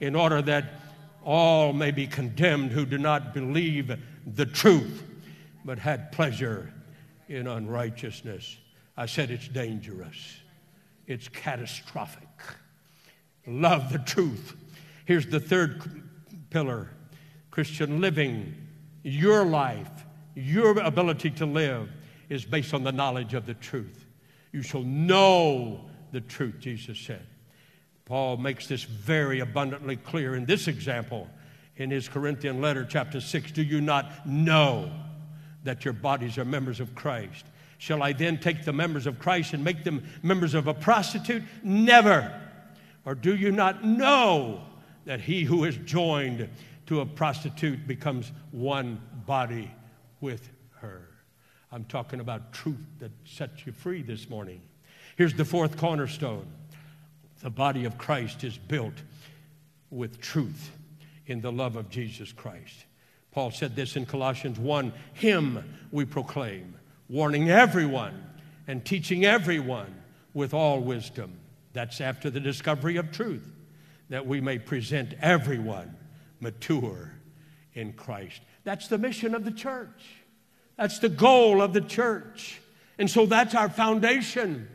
in 0.00 0.16
order 0.16 0.42
that 0.42 0.64
all 1.24 1.72
may 1.72 1.92
be 1.92 2.08
condemned 2.08 2.72
who 2.72 2.84
do 2.84 2.98
not 2.98 3.32
believe 3.32 3.96
the 4.26 4.46
truth, 4.46 5.04
but 5.64 5.78
had 5.78 6.10
pleasure 6.10 6.74
in 7.28 7.46
unrighteousness. 7.46 8.56
I 8.96 9.06
said 9.06 9.30
it's 9.30 9.46
dangerous, 9.46 10.40
it's 11.06 11.28
catastrophic. 11.28 12.26
Love 13.46 13.92
the 13.92 14.00
truth. 14.00 14.56
Here's 15.04 15.26
the 15.26 15.38
third 15.38 16.02
pillar 16.50 16.90
Christian 17.52 18.00
living. 18.00 18.56
Your 19.04 19.44
life, 19.44 20.04
your 20.34 20.76
ability 20.80 21.30
to 21.30 21.46
live 21.46 21.88
is 22.28 22.44
based 22.44 22.74
on 22.74 22.82
the 22.82 22.92
knowledge 22.92 23.34
of 23.34 23.46
the 23.46 23.54
truth. 23.54 24.04
You 24.52 24.62
shall 24.62 24.82
know 24.82 25.80
the 26.12 26.20
truth, 26.20 26.56
Jesus 26.60 26.98
said. 26.98 27.26
Paul 28.04 28.36
makes 28.36 28.66
this 28.66 28.82
very 28.82 29.40
abundantly 29.40 29.96
clear 29.96 30.34
in 30.34 30.44
this 30.44 30.66
example 30.66 31.28
in 31.76 31.90
his 31.90 32.08
Corinthian 32.08 32.60
letter, 32.60 32.84
chapter 32.84 33.20
6. 33.20 33.52
Do 33.52 33.62
you 33.62 33.80
not 33.80 34.26
know 34.26 34.90
that 35.64 35.84
your 35.84 35.94
bodies 35.94 36.36
are 36.36 36.44
members 36.44 36.80
of 36.80 36.94
Christ? 36.94 37.46
Shall 37.78 38.02
I 38.02 38.12
then 38.12 38.38
take 38.38 38.64
the 38.64 38.72
members 38.72 39.06
of 39.06 39.18
Christ 39.18 39.54
and 39.54 39.64
make 39.64 39.84
them 39.84 40.04
members 40.22 40.54
of 40.54 40.66
a 40.66 40.74
prostitute? 40.74 41.42
Never. 41.62 42.38
Or 43.04 43.14
do 43.14 43.34
you 43.34 43.52
not 43.52 43.84
know 43.84 44.60
that 45.06 45.20
he 45.20 45.44
who 45.44 45.64
is 45.64 45.76
joined 45.78 46.48
to 46.86 47.00
a 47.00 47.06
prostitute 47.06 47.86
becomes 47.86 48.32
one 48.50 49.00
body 49.24 49.70
with? 50.20 50.50
I'm 51.72 51.84
talking 51.84 52.18
about 52.20 52.52
truth 52.52 52.84
that 52.98 53.12
sets 53.24 53.64
you 53.64 53.72
free 53.72 54.02
this 54.02 54.28
morning. 54.28 54.60
Here's 55.16 55.34
the 55.34 55.44
fourth 55.44 55.76
cornerstone 55.76 56.46
the 57.42 57.50
body 57.50 57.84
of 57.84 57.96
Christ 57.96 58.44
is 58.44 58.58
built 58.58 58.94
with 59.90 60.20
truth 60.20 60.70
in 61.26 61.40
the 61.40 61.52
love 61.52 61.76
of 61.76 61.88
Jesus 61.88 62.32
Christ. 62.32 62.84
Paul 63.30 63.50
said 63.50 63.76
this 63.76 63.96
in 63.96 64.04
Colossians 64.04 64.58
1 64.58 64.92
Him 65.14 65.78
we 65.92 66.04
proclaim, 66.04 66.74
warning 67.08 67.50
everyone 67.50 68.24
and 68.66 68.84
teaching 68.84 69.24
everyone 69.24 69.94
with 70.34 70.52
all 70.52 70.80
wisdom. 70.80 71.38
That's 71.72 72.00
after 72.00 72.30
the 72.30 72.40
discovery 72.40 72.96
of 72.96 73.12
truth, 73.12 73.48
that 74.08 74.26
we 74.26 74.40
may 74.40 74.58
present 74.58 75.14
everyone 75.20 75.96
mature 76.40 77.12
in 77.74 77.92
Christ. 77.92 78.40
That's 78.64 78.88
the 78.88 78.98
mission 78.98 79.34
of 79.34 79.44
the 79.44 79.52
church. 79.52 80.19
That's 80.80 80.98
the 80.98 81.10
goal 81.10 81.60
of 81.60 81.74
the 81.74 81.82
church. 81.82 82.58
And 82.98 83.10
so 83.10 83.26
that's 83.26 83.54
our 83.54 83.68
foundation. 83.68 84.66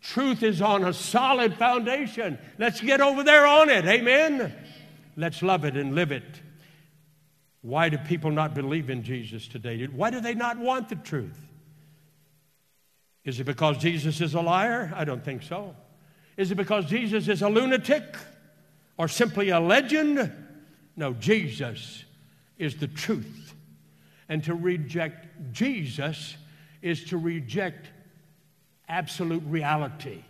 Truth 0.00 0.44
is 0.44 0.62
on 0.62 0.84
a 0.84 0.92
solid 0.92 1.54
foundation. 1.54 2.38
Let's 2.56 2.80
get 2.80 3.00
over 3.00 3.24
there 3.24 3.44
on 3.44 3.68
it. 3.68 3.84
Amen. 3.84 4.54
Let's 5.16 5.42
love 5.42 5.64
it 5.64 5.76
and 5.76 5.92
live 5.96 6.12
it. 6.12 6.22
Why 7.62 7.88
do 7.88 7.98
people 7.98 8.30
not 8.30 8.54
believe 8.54 8.90
in 8.90 9.02
Jesus 9.02 9.48
today? 9.48 9.84
Why 9.86 10.10
do 10.10 10.20
they 10.20 10.34
not 10.34 10.56
want 10.56 10.88
the 10.88 10.94
truth? 10.94 11.48
Is 13.24 13.40
it 13.40 13.44
because 13.44 13.78
Jesus 13.78 14.20
is 14.20 14.34
a 14.34 14.40
liar? 14.40 14.92
I 14.94 15.04
don't 15.04 15.24
think 15.24 15.42
so. 15.42 15.74
Is 16.36 16.52
it 16.52 16.54
because 16.54 16.86
Jesus 16.86 17.26
is 17.26 17.42
a 17.42 17.48
lunatic 17.48 18.04
or 18.96 19.08
simply 19.08 19.48
a 19.48 19.58
legend? 19.58 20.32
No, 20.94 21.12
Jesus 21.12 22.04
is 22.56 22.76
the 22.76 22.86
truth. 22.86 23.43
And 24.28 24.42
to 24.44 24.54
reject 24.54 25.52
Jesus 25.52 26.36
is 26.82 27.04
to 27.04 27.16
reject 27.16 27.88
absolute 28.88 29.42
reality. 29.46 30.22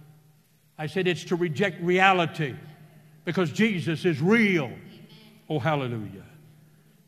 I 0.79 0.87
said 0.87 1.07
it's 1.07 1.25
to 1.25 1.37
reject 1.37 1.81
reality 1.83 2.55
because 3.25 3.53
Jesus 3.53 4.05
is 4.05 4.21
real. 4.21 4.73
Oh, 5.49 5.59
hallelujah. 5.59 6.25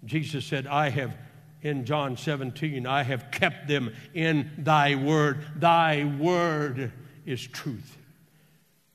Jesus 0.04 0.44
said, 0.44 0.66
I 0.66 0.90
have, 0.90 1.16
in 1.62 1.84
John 1.84 2.16
17, 2.16 2.86
I 2.86 3.02
have 3.02 3.30
kept 3.30 3.66
them 3.66 3.92
in 4.14 4.50
thy 4.58 4.94
word. 4.94 5.44
Thy 5.56 6.04
word 6.04 6.92
is 7.24 7.44
truth. 7.46 7.96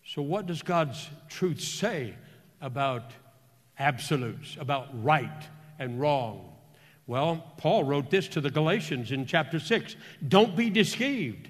So, 0.06 0.22
what 0.22 0.46
does 0.46 0.62
God's 0.62 1.10
truth 1.30 1.62
say 1.62 2.16
about 2.62 3.12
absolutes, 3.80 4.58
about 4.60 5.04
right 5.04 5.44
and 5.80 6.00
wrong? 6.00 6.51
Well, 7.08 7.44
Paul 7.58 7.84
wrote 7.84 8.10
this 8.10 8.28
to 8.30 8.42
the 8.42 8.50
Galatians 8.50 9.12
in 9.12 9.26
chapter 9.26 9.60
6 9.60 9.96
Don't 10.28 10.56
be 10.56 10.70
deceived. 10.70 11.50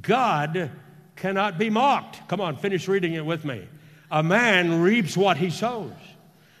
God 0.00 0.70
cannot 1.16 1.58
be 1.58 1.68
mocked. 1.68 2.26
Come 2.28 2.40
on, 2.40 2.56
finish 2.56 2.88
reading 2.88 3.14
it 3.14 3.24
with 3.24 3.44
me. 3.44 3.66
A 4.10 4.22
man 4.22 4.80
reaps 4.80 5.16
what 5.16 5.36
he 5.36 5.50
sows. 5.50 5.92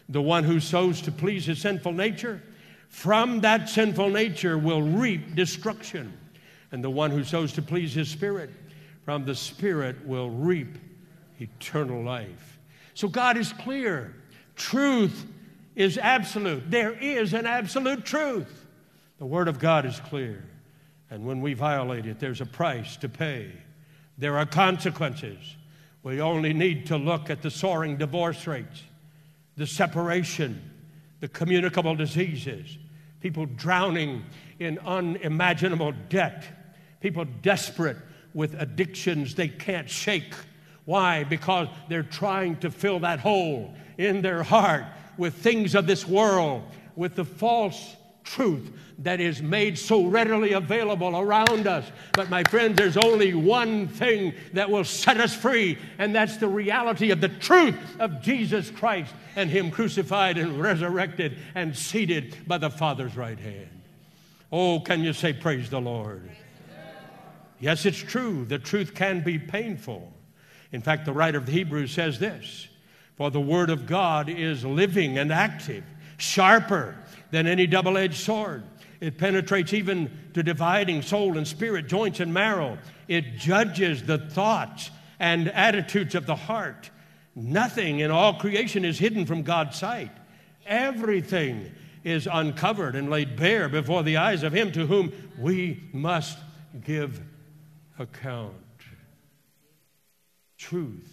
The 0.08 0.20
one 0.20 0.44
who 0.44 0.60
sows 0.60 1.00
to 1.02 1.12
please 1.12 1.46
his 1.46 1.60
sinful 1.60 1.92
nature, 1.92 2.42
from 2.88 3.40
that 3.40 3.68
sinful 3.68 4.10
nature 4.10 4.58
will 4.58 4.82
reap 4.82 5.34
destruction. 5.34 6.12
And 6.72 6.82
the 6.84 6.90
one 6.90 7.10
who 7.10 7.24
sows 7.24 7.52
to 7.54 7.62
please 7.62 7.94
his 7.94 8.08
spirit, 8.08 8.50
from 9.04 9.24
the 9.24 9.34
spirit 9.34 10.06
will 10.06 10.30
reap 10.30 10.78
eternal 11.40 12.02
life. 12.02 12.58
So 12.94 13.08
God 13.08 13.36
is 13.36 13.52
clear. 13.52 14.14
Truth 14.56 15.26
is 15.74 15.98
absolute. 15.98 16.70
There 16.70 16.92
is 16.92 17.32
an 17.32 17.46
absolute 17.46 18.04
truth. 18.04 18.66
The 19.18 19.26
Word 19.26 19.48
of 19.48 19.58
God 19.58 19.86
is 19.86 19.98
clear. 20.00 20.44
And 21.10 21.24
when 21.24 21.40
we 21.40 21.54
violate 21.54 22.06
it, 22.06 22.18
there's 22.18 22.40
a 22.40 22.46
price 22.46 22.96
to 22.98 23.08
pay. 23.08 23.52
There 24.18 24.38
are 24.38 24.46
consequences. 24.46 25.56
We 26.02 26.20
only 26.20 26.52
need 26.52 26.86
to 26.86 26.96
look 26.96 27.30
at 27.30 27.42
the 27.42 27.50
soaring 27.50 27.96
divorce 27.96 28.46
rates, 28.46 28.82
the 29.56 29.66
separation, 29.66 30.70
the 31.20 31.28
communicable 31.28 31.94
diseases, 31.94 32.78
people 33.20 33.46
drowning 33.46 34.24
in 34.58 34.78
unimaginable 34.80 35.92
debt, 36.08 36.44
people 37.00 37.24
desperate 37.42 37.98
with 38.34 38.60
addictions 38.60 39.34
they 39.34 39.48
can't 39.48 39.88
shake. 39.88 40.34
Why? 40.84 41.24
Because 41.24 41.68
they're 41.88 42.02
trying 42.02 42.56
to 42.60 42.70
fill 42.70 43.00
that 43.00 43.20
hole 43.20 43.74
in 43.98 44.22
their 44.22 44.42
heart 44.42 44.84
with 45.18 45.34
things 45.34 45.74
of 45.74 45.86
this 45.86 46.06
world, 46.06 46.62
with 46.96 47.14
the 47.14 47.24
false 47.24 47.96
truth 48.24 48.70
that 48.98 49.20
is 49.20 49.42
made 49.42 49.76
so 49.78 50.06
readily 50.06 50.52
available 50.52 51.18
around 51.18 51.66
us. 51.66 51.84
But, 52.12 52.30
my 52.30 52.44
friends, 52.44 52.76
there's 52.76 52.96
only 52.96 53.34
one 53.34 53.88
thing 53.88 54.34
that 54.52 54.70
will 54.70 54.84
set 54.84 55.18
us 55.18 55.34
free, 55.34 55.78
and 55.98 56.14
that's 56.14 56.36
the 56.36 56.48
reality 56.48 57.10
of 57.10 57.20
the 57.20 57.28
truth 57.28 57.76
of 57.98 58.22
Jesus 58.22 58.70
Christ 58.70 59.12
and 59.34 59.50
Him 59.50 59.70
crucified 59.70 60.38
and 60.38 60.60
resurrected 60.60 61.38
and 61.54 61.76
seated 61.76 62.36
by 62.46 62.58
the 62.58 62.70
Father's 62.70 63.16
right 63.16 63.38
hand. 63.38 63.68
Oh, 64.50 64.80
can 64.80 65.02
you 65.02 65.12
say, 65.12 65.32
Praise 65.32 65.70
the 65.70 65.80
Lord? 65.80 66.30
Yes, 67.58 67.86
it's 67.86 67.98
true. 67.98 68.44
The 68.44 68.58
truth 68.58 68.94
can 68.94 69.22
be 69.22 69.38
painful. 69.38 70.12
In 70.72 70.80
fact, 70.80 71.04
the 71.04 71.12
writer 71.12 71.38
of 71.38 71.46
Hebrews 71.46 71.92
says 71.92 72.18
this 72.18 72.68
For 73.16 73.30
the 73.30 73.40
Word 73.40 73.70
of 73.70 73.86
God 73.86 74.28
is 74.28 74.64
living 74.64 75.18
and 75.18 75.32
active, 75.32 75.84
sharper 76.16 76.96
than 77.30 77.46
any 77.46 77.66
double 77.66 77.96
edged 77.96 78.20
sword. 78.20 78.64
It 79.00 79.18
penetrates 79.18 79.72
even 79.72 80.10
to 80.34 80.42
dividing 80.42 81.02
soul 81.02 81.36
and 81.36 81.46
spirit, 81.46 81.88
joints 81.88 82.20
and 82.20 82.32
marrow. 82.32 82.78
It 83.08 83.36
judges 83.36 84.04
the 84.04 84.18
thoughts 84.18 84.90
and 85.18 85.48
attitudes 85.48 86.14
of 86.14 86.26
the 86.26 86.36
heart. 86.36 86.90
Nothing 87.34 88.00
in 88.00 88.10
all 88.10 88.34
creation 88.34 88.84
is 88.84 88.98
hidden 88.98 89.26
from 89.26 89.42
God's 89.42 89.76
sight. 89.76 90.12
Everything 90.66 91.70
is 92.04 92.28
uncovered 92.30 92.94
and 92.94 93.10
laid 93.10 93.36
bare 93.36 93.68
before 93.68 94.02
the 94.02 94.18
eyes 94.18 94.42
of 94.42 94.52
Him 94.52 94.72
to 94.72 94.86
whom 94.86 95.12
we 95.38 95.82
must 95.92 96.38
give 96.84 97.20
account. 97.98 98.54
Truth. 100.58 101.11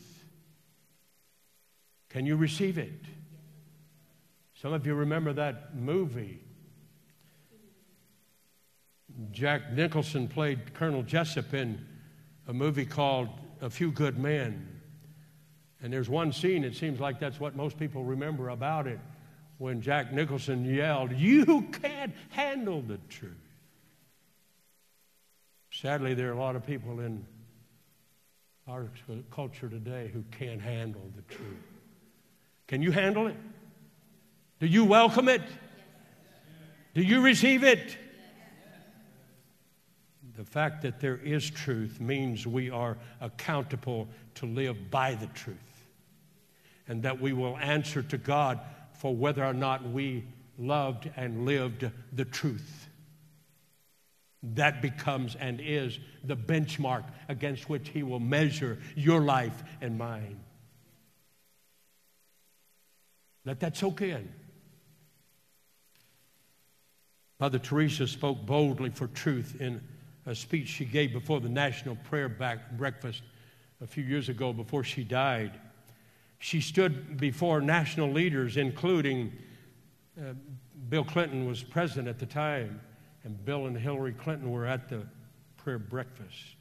Can 2.09 2.25
you 2.25 2.35
receive 2.35 2.77
it? 2.77 3.05
Some 4.61 4.73
of 4.73 4.85
you 4.85 4.93
remember 4.93 5.31
that 5.33 5.75
movie. 5.75 6.41
Jack 9.31 9.71
Nicholson 9.73 10.27
played 10.27 10.73
Colonel 10.73 11.03
Jessup 11.03 11.53
in 11.53 11.85
a 12.47 12.53
movie 12.53 12.85
called 12.85 13.29
A 13.61 13.69
Few 13.69 13.91
Good 13.91 14.17
Men. 14.17 14.81
And 15.81 15.93
there's 15.93 16.09
one 16.09 16.33
scene, 16.33 16.63
it 16.63 16.75
seems 16.75 16.99
like 16.99 17.19
that's 17.19 17.39
what 17.39 17.55
most 17.55 17.79
people 17.79 18.03
remember 18.03 18.49
about 18.49 18.85
it, 18.85 18.99
when 19.59 19.81
Jack 19.81 20.11
Nicholson 20.11 20.65
yelled, 20.65 21.11
You 21.11 21.61
can't 21.81 22.13
handle 22.29 22.81
the 22.81 22.97
truth. 23.09 23.33
Sadly, 25.71 26.13
there 26.15 26.29
are 26.29 26.33
a 26.33 26.39
lot 26.39 26.55
of 26.55 26.65
people 26.65 26.99
in 26.99 27.25
our 28.67 28.89
culture 29.31 29.69
today 29.69 30.09
who 30.13 30.23
can't 30.31 30.61
handle 30.61 31.09
the 31.15 31.21
truth. 31.33 31.78
Can 32.69 32.83
you 32.83 32.91
handle 32.91 33.25
it? 33.25 33.35
Do 34.59 34.67
you 34.67 34.85
welcome 34.85 35.27
it? 35.27 35.41
Do 36.93 37.01
you 37.01 37.19
receive 37.19 37.63
it? 37.63 37.97
The 40.37 40.45
fact 40.45 40.83
that 40.83 40.99
there 40.99 41.17
is 41.17 41.49
truth 41.49 41.99
means 41.99 42.45
we 42.45 42.69
are 42.69 42.95
accountable 43.21 44.07
to 44.35 44.45
live 44.45 44.91
by 44.91 45.15
the 45.15 45.25
truth 45.25 45.57
and 46.87 47.01
that 47.01 47.19
we 47.19 47.33
will 47.33 47.57
answer 47.57 48.03
to 48.03 48.19
God 48.19 48.59
for 48.93 49.15
whether 49.15 49.43
or 49.43 49.55
not 49.55 49.89
we 49.89 50.23
loved 50.59 51.09
and 51.15 51.47
lived 51.47 51.89
the 52.13 52.25
truth. 52.25 52.87
That 54.43 54.83
becomes 54.83 55.35
and 55.35 55.59
is 55.59 55.97
the 56.23 56.37
benchmark 56.37 57.05
against 57.29 57.67
which 57.67 57.89
He 57.89 58.03
will 58.03 58.19
measure 58.19 58.77
your 58.95 59.21
life 59.21 59.63
and 59.81 59.97
mine. 59.97 60.39
Let 63.45 63.59
that 63.61 63.77
soak 63.77 64.01
in. 64.01 64.29
Mother 67.39 67.59
Teresa 67.59 68.05
spoke 68.05 68.45
boldly 68.45 68.89
for 68.89 69.07
truth 69.07 69.61
in 69.61 69.81
a 70.25 70.35
speech 70.35 70.67
she 70.67 70.85
gave 70.85 71.13
before 71.13 71.39
the 71.39 71.49
National 71.49 71.95
Prayer 71.95 72.27
Breakfast 72.27 73.23
a 73.81 73.87
few 73.87 74.03
years 74.03 74.27
ago 74.27 74.51
before 74.51 74.83
she 74.83 75.03
died. 75.03 75.59
She 76.39 76.59
stood 76.59 77.17
before 77.17 77.61
national 77.61 78.11
leaders, 78.11 78.57
including 78.57 79.31
uh, 80.19 80.33
Bill 80.89 81.05
Clinton 81.05 81.47
was 81.47 81.63
president 81.63 82.09
at 82.09 82.19
the 82.19 82.25
time, 82.25 82.81
and 83.23 83.43
Bill 83.45 83.67
and 83.67 83.77
Hillary 83.77 84.13
Clinton 84.13 84.51
were 84.51 84.65
at 84.65 84.89
the 84.89 85.05
prayer 85.57 85.79
breakfast. 85.79 86.55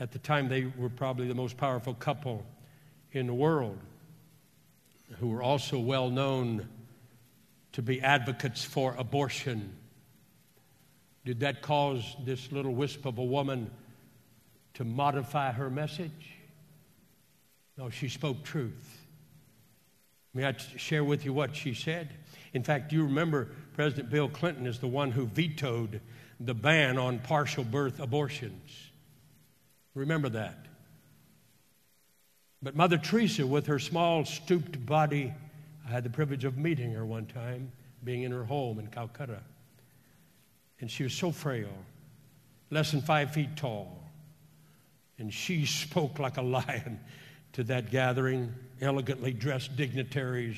At 0.00 0.12
the 0.12 0.18
time, 0.18 0.48
they 0.48 0.72
were 0.76 0.88
probably 0.88 1.28
the 1.28 1.34
most 1.34 1.56
powerful 1.56 1.94
couple 1.94 2.44
in 3.12 3.26
the 3.26 3.34
world 3.34 3.78
who 5.20 5.28
were 5.28 5.42
also 5.42 5.78
well 5.78 6.10
known 6.10 6.68
to 7.72 7.82
be 7.82 8.00
advocates 8.00 8.64
for 8.64 8.94
abortion. 8.96 9.76
Did 11.24 11.40
that 11.40 11.62
cause 11.62 12.16
this 12.24 12.52
little 12.52 12.74
wisp 12.74 13.06
of 13.06 13.18
a 13.18 13.24
woman 13.24 13.70
to 14.74 14.84
modify 14.84 15.52
her 15.52 15.70
message? 15.70 16.32
No, 17.76 17.90
she 17.90 18.08
spoke 18.08 18.44
truth. 18.44 19.00
May 20.34 20.44
I 20.44 20.56
share 20.56 21.04
with 21.04 21.24
you 21.24 21.32
what 21.32 21.56
she 21.56 21.74
said? 21.74 22.10
In 22.52 22.62
fact, 22.62 22.90
do 22.90 22.96
you 22.96 23.04
remember 23.04 23.48
President 23.74 24.10
Bill 24.10 24.28
Clinton 24.28 24.66
is 24.66 24.78
the 24.78 24.88
one 24.88 25.10
who 25.10 25.26
vetoed 25.26 26.00
the 26.40 26.54
ban 26.54 26.98
on 26.98 27.18
partial 27.18 27.64
birth 27.64 28.00
abortions. 28.00 28.90
Remember 29.94 30.28
that. 30.30 30.63
But 32.64 32.74
Mother 32.74 32.96
Teresa, 32.96 33.46
with 33.46 33.66
her 33.66 33.78
small, 33.78 34.24
stooped 34.24 34.86
body, 34.86 35.34
I 35.86 35.90
had 35.90 36.02
the 36.02 36.08
privilege 36.08 36.46
of 36.46 36.56
meeting 36.56 36.92
her 36.92 37.04
one 37.04 37.26
time, 37.26 37.70
being 38.04 38.22
in 38.22 38.32
her 38.32 38.44
home 38.44 38.78
in 38.78 38.86
Calcutta. 38.86 39.42
And 40.80 40.90
she 40.90 41.02
was 41.02 41.12
so 41.12 41.30
frail, 41.30 41.68
less 42.70 42.90
than 42.90 43.02
five 43.02 43.32
feet 43.34 43.54
tall. 43.54 44.02
And 45.18 45.32
she 45.32 45.66
spoke 45.66 46.18
like 46.18 46.38
a 46.38 46.42
lion 46.42 46.98
to 47.52 47.64
that 47.64 47.90
gathering, 47.90 48.54
elegantly 48.80 49.34
dressed 49.34 49.76
dignitaries. 49.76 50.56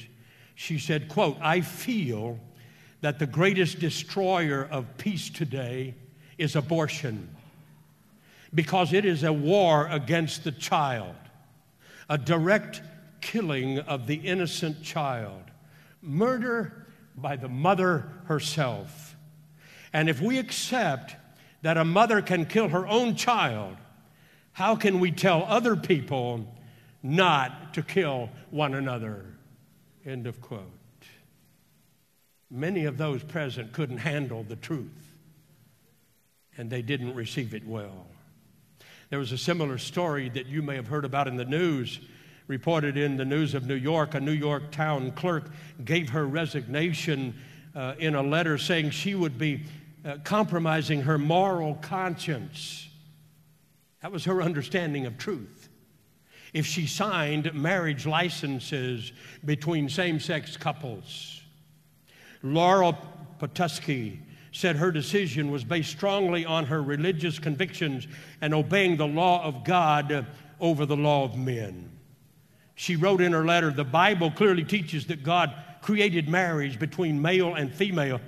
She 0.55 0.79
said, 0.79 1.09
quote, 1.09 1.37
I 1.43 1.61
feel 1.61 2.39
that 3.01 3.19
the 3.19 3.27
greatest 3.27 3.81
destroyer 3.81 4.69
of 4.71 4.97
peace 4.97 5.29
today 5.29 5.97
is 6.39 6.55
abortion 6.55 7.35
because 8.55 8.93
it 8.93 9.05
is 9.05 9.25
a 9.25 9.33
war 9.33 9.89
against 9.91 10.45
the 10.45 10.53
child, 10.53 11.17
a 12.09 12.19
direct 12.19 12.83
killing 13.21 13.79
of 13.81 14.07
the 14.07 14.15
innocent 14.15 14.83
child, 14.83 15.43
murder 16.01 16.87
by 17.17 17.37
the 17.37 17.49
mother 17.49 18.09
herself. 18.27 19.17
And 19.93 20.09
if 20.09 20.21
we 20.21 20.39
accept 20.39 21.17
that 21.63 21.77
a 21.77 21.85
mother 21.85 22.23
can 22.23 22.47
kill 22.47 22.69
her 22.69 22.87
own 22.87 23.17
child, 23.17 23.77
how 24.53 24.77
can 24.77 25.01
we 25.01 25.11
tell 25.11 25.45
other 25.45 25.77
people 25.77 26.47
not 27.03 27.75
to 27.75 27.83
kill 27.83 28.31
one 28.51 28.75
another? 28.75 29.25
End 30.05 30.27
of 30.27 30.41
quote. 30.41 30.63
Many 32.51 32.85
of 32.85 32.97
those 32.97 33.23
present 33.25 33.73
couldn't 33.73 33.99
handle 33.99 34.45
the 34.45 34.57
truth, 34.57 35.15
and 36.57 36.71
they 36.71 36.83
didn't 36.83 37.15
receive 37.15 37.55
it 37.55 37.67
well. 37.67 38.07
There 39.09 39.19
was 39.19 39.33
a 39.33 39.39
similar 39.39 39.79
story 39.79 40.29
that 40.31 40.47
you 40.47 40.63
may 40.63 40.75
have 40.75 40.89
heard 40.89 41.05
about 41.05 41.29
in 41.29 41.37
the 41.37 41.45
news 41.45 42.01
reported 42.49 42.97
in 42.97 43.17
the 43.17 43.25
News 43.25 43.55
of 43.55 43.67
New 43.67 43.75
York, 43.75 44.15
a 44.15 44.21
New 44.21 44.33
York 44.33 44.71
town 44.71 45.11
clerk 45.13 45.51
gave 45.85 46.11
her 46.11 46.27
resignation 46.27 47.35
uh, 47.75 47.95
in 47.99 48.15
a 48.15 48.23
letter 48.23 48.57
saying 48.57 48.91
she 48.91 49.15
would 49.15 49.39
be 49.39 49.65
uh, 50.05 50.19
compromising 50.25 51.03
her 51.03 51.19
moral 51.19 51.75
conscience. 51.77 52.89
That 54.01 54.13
was 54.13 54.25
her 54.25 54.43
understanding 54.43 55.07
of 55.07 55.19
truth. 55.19 55.69
If 56.53 56.67
she 56.67 56.87
signed 56.87 57.53
marriage 57.53 58.07
licenses 58.07 59.13
between 59.45 59.89
same 59.89 60.21
sex 60.21 60.57
couples, 60.57 61.43
Laurel 62.43 62.97
Potusky 63.41 64.21
said 64.57 64.77
her 64.77 64.91
decision 64.91 65.51
was 65.51 65.65
based 65.65 65.91
strongly 65.91 66.47
on 66.47 66.65
her 66.65 66.83
religious 66.83 67.39
convictions 67.39 68.09
and 68.41 68.55
obeying 68.55 68.97
the 68.97 69.07
law 69.07 69.45
of 69.45 69.65
God 69.65 70.27
over 70.61 70.87
the 70.87 70.97
law 70.97 71.25
of 71.25 71.37
men. 71.37 71.91
She 72.75 72.97
wrote 72.97 73.21
in 73.21 73.33
her 73.33 73.45
letter 73.45 73.71
The 73.71 73.85
Bible 73.85 74.31
clearly 74.31 74.65
teaches 74.65 75.07
that 75.09 75.23
God 75.23 75.55
created 75.83 76.31
marriage 76.31 76.79
between 76.79 77.21
male 77.21 77.55
and 77.55 77.73
female 77.73 78.19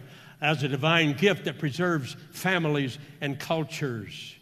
as 0.43 0.63
a 0.63 0.69
divine 0.69 1.15
gift 1.15 1.47
that 1.47 1.59
preserves 1.59 2.15
families 2.31 2.99
and 3.23 3.39
cultures. 3.39 4.37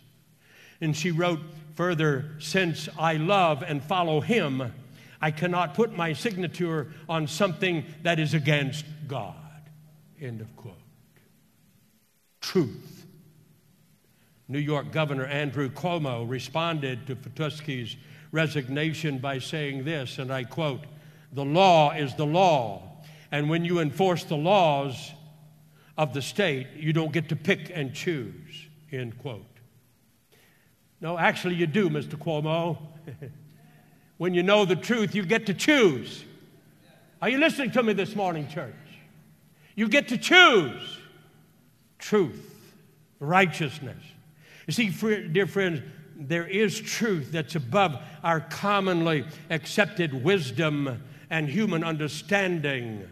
And 0.81 0.95
she 0.95 1.13
wrote 1.13 1.41
further 1.75 2.33
Since 2.41 2.89
I 2.99 3.15
love 3.15 3.63
and 3.63 3.81
follow 3.81 4.21
Him, 4.21 4.73
I 5.21 5.31
cannot 5.31 5.75
put 5.75 5.97
my 5.97 6.15
signature 6.15 6.89
on 7.09 7.29
something 7.29 7.85
that 8.03 8.19
is 8.19 8.35
against 8.35 8.85
God. 9.07 9.37
End 10.21 10.41
of 10.41 10.55
quote. 10.57 10.86
Truth. 12.47 13.05
New 14.47 14.61
York 14.61 14.93
Governor 14.93 15.27
Andrew 15.27 15.69
Cuomo 15.69 16.25
responded 16.31 17.05
to 17.09 17.17
Potusky's 17.17 17.97
resignation 18.31 19.19
by 19.19 19.41
saying 19.41 19.85
this, 19.85 20.19
and 20.19 20.33
I 20.33 20.45
quote 20.45 20.85
The 21.33 21.45
law 21.45 21.91
is 21.91 22.15
the 22.15 22.25
law, 22.25 23.03
and 23.33 23.51
when 23.51 23.65
you 23.65 23.81
enforce 23.81 24.23
the 24.23 24.37
laws 24.37 25.11
of 25.99 26.15
the 26.15 26.23
state, 26.23 26.69
you 26.77 26.93
don't 26.93 27.11
get 27.11 27.31
to 27.31 27.37
pick 27.37 27.73
and 27.75 27.93
choose, 27.93 28.69
end 28.93 29.19
quote. 29.19 29.43
No, 31.01 31.19
actually, 31.19 31.57
you 31.57 31.67
do, 31.67 31.91
Mr. 31.91 32.15
Cuomo. 32.15 32.79
when 34.19 34.35
you 34.35 34.45
know 34.45 34.65
the 34.65 34.77
truth, 34.77 35.17
you 35.17 35.27
get 35.27 35.47
to 35.47 35.55
choose. 35.55 36.25
Are 37.21 37.29
you 37.29 37.39
listening 37.39 37.73
to 37.73 37.83
me 37.83 37.93
this 37.93 38.15
morning, 38.15 38.47
church? 38.47 38.73
You 39.75 39.89
get 39.89 40.07
to 40.09 40.17
choose 40.17 40.96
truth, 41.99 42.55
righteousness. 43.21 44.03
You 44.67 44.73
see, 44.73 44.89
dear 45.29 45.47
friends, 45.47 45.83
there 46.17 46.47
is 46.47 46.81
truth 46.81 47.31
that's 47.31 47.55
above 47.55 48.01
our 48.25 48.41
commonly 48.41 49.25
accepted 49.51 50.25
wisdom 50.25 51.03
and 51.31 51.49
human 51.49 51.85
understanding, 51.85 53.07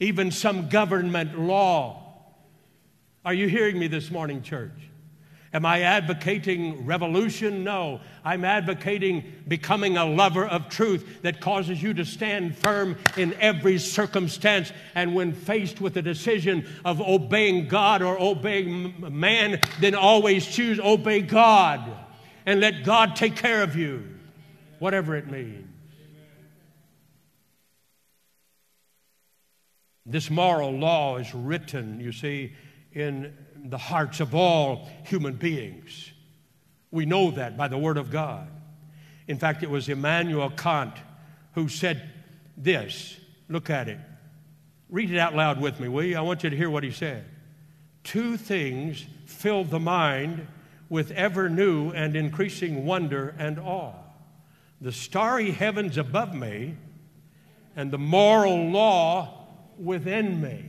even 0.00 0.30
some 0.30 0.68
government 0.68 1.38
law. 1.38 2.04
Are 3.24 3.34
you 3.34 3.48
hearing 3.48 3.78
me 3.78 3.88
this 3.88 4.10
morning, 4.10 4.42
church? 4.42 4.87
Am 5.52 5.64
I 5.64 5.80
advocating 5.80 6.84
revolution? 6.84 7.64
No. 7.64 8.00
I'm 8.22 8.44
advocating 8.44 9.32
becoming 9.48 9.96
a 9.96 10.04
lover 10.04 10.46
of 10.46 10.68
truth 10.68 11.22
that 11.22 11.40
causes 11.40 11.82
you 11.82 11.94
to 11.94 12.04
stand 12.04 12.56
firm 12.56 12.96
in 13.16 13.32
every 13.34 13.78
circumstance. 13.78 14.72
And 14.94 15.14
when 15.14 15.32
faced 15.32 15.80
with 15.80 15.94
the 15.94 16.02
decision 16.02 16.68
of 16.84 17.00
obeying 17.00 17.68
God 17.68 18.02
or 18.02 18.20
obeying 18.20 19.18
man, 19.18 19.60
then 19.80 19.94
always 19.94 20.46
choose 20.46 20.78
obey 20.78 21.22
God 21.22 21.96
and 22.44 22.60
let 22.60 22.84
God 22.84 23.16
take 23.16 23.36
care 23.36 23.62
of 23.62 23.74
you, 23.74 24.04
whatever 24.78 25.16
it 25.16 25.30
means. 25.30 25.66
This 30.04 30.30
moral 30.30 30.72
law 30.72 31.18
is 31.18 31.34
written, 31.34 32.00
you 32.00 32.12
see, 32.12 32.54
in 32.92 33.32
the 33.56 33.78
hearts 33.78 34.20
of 34.20 34.34
all 34.34 34.88
human 35.04 35.34
beings. 35.34 36.12
We 36.90 37.06
know 37.06 37.30
that 37.32 37.56
by 37.56 37.68
the 37.68 37.78
Word 37.78 37.98
of 37.98 38.10
God. 38.10 38.48
In 39.26 39.38
fact, 39.38 39.62
it 39.62 39.70
was 39.70 39.88
Immanuel 39.88 40.50
Kant 40.50 40.94
who 41.52 41.68
said 41.68 42.02
this. 42.56 43.18
Look 43.48 43.70
at 43.70 43.88
it. 43.88 43.98
Read 44.88 45.10
it 45.10 45.18
out 45.18 45.34
loud 45.34 45.60
with 45.60 45.80
me, 45.80 45.88
will 45.88 46.04
you? 46.04 46.16
I 46.16 46.22
want 46.22 46.44
you 46.44 46.50
to 46.50 46.56
hear 46.56 46.70
what 46.70 46.82
he 46.82 46.90
said. 46.90 47.24
Two 48.04 48.36
things 48.36 49.04
fill 49.26 49.64
the 49.64 49.78
mind 49.78 50.46
with 50.88 51.10
ever 51.10 51.50
new 51.50 51.90
and 51.90 52.16
increasing 52.16 52.86
wonder 52.86 53.34
and 53.38 53.58
awe 53.58 53.92
the 54.80 54.92
starry 54.92 55.50
heavens 55.50 55.98
above 55.98 56.34
me 56.34 56.76
and 57.76 57.90
the 57.90 57.98
moral 57.98 58.70
law 58.70 59.46
within 59.78 60.40
me. 60.40 60.64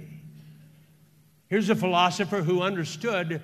Here's 1.50 1.70
a 1.70 1.76
philosopher 1.76 2.44
who 2.44 2.62
understood 2.62 3.42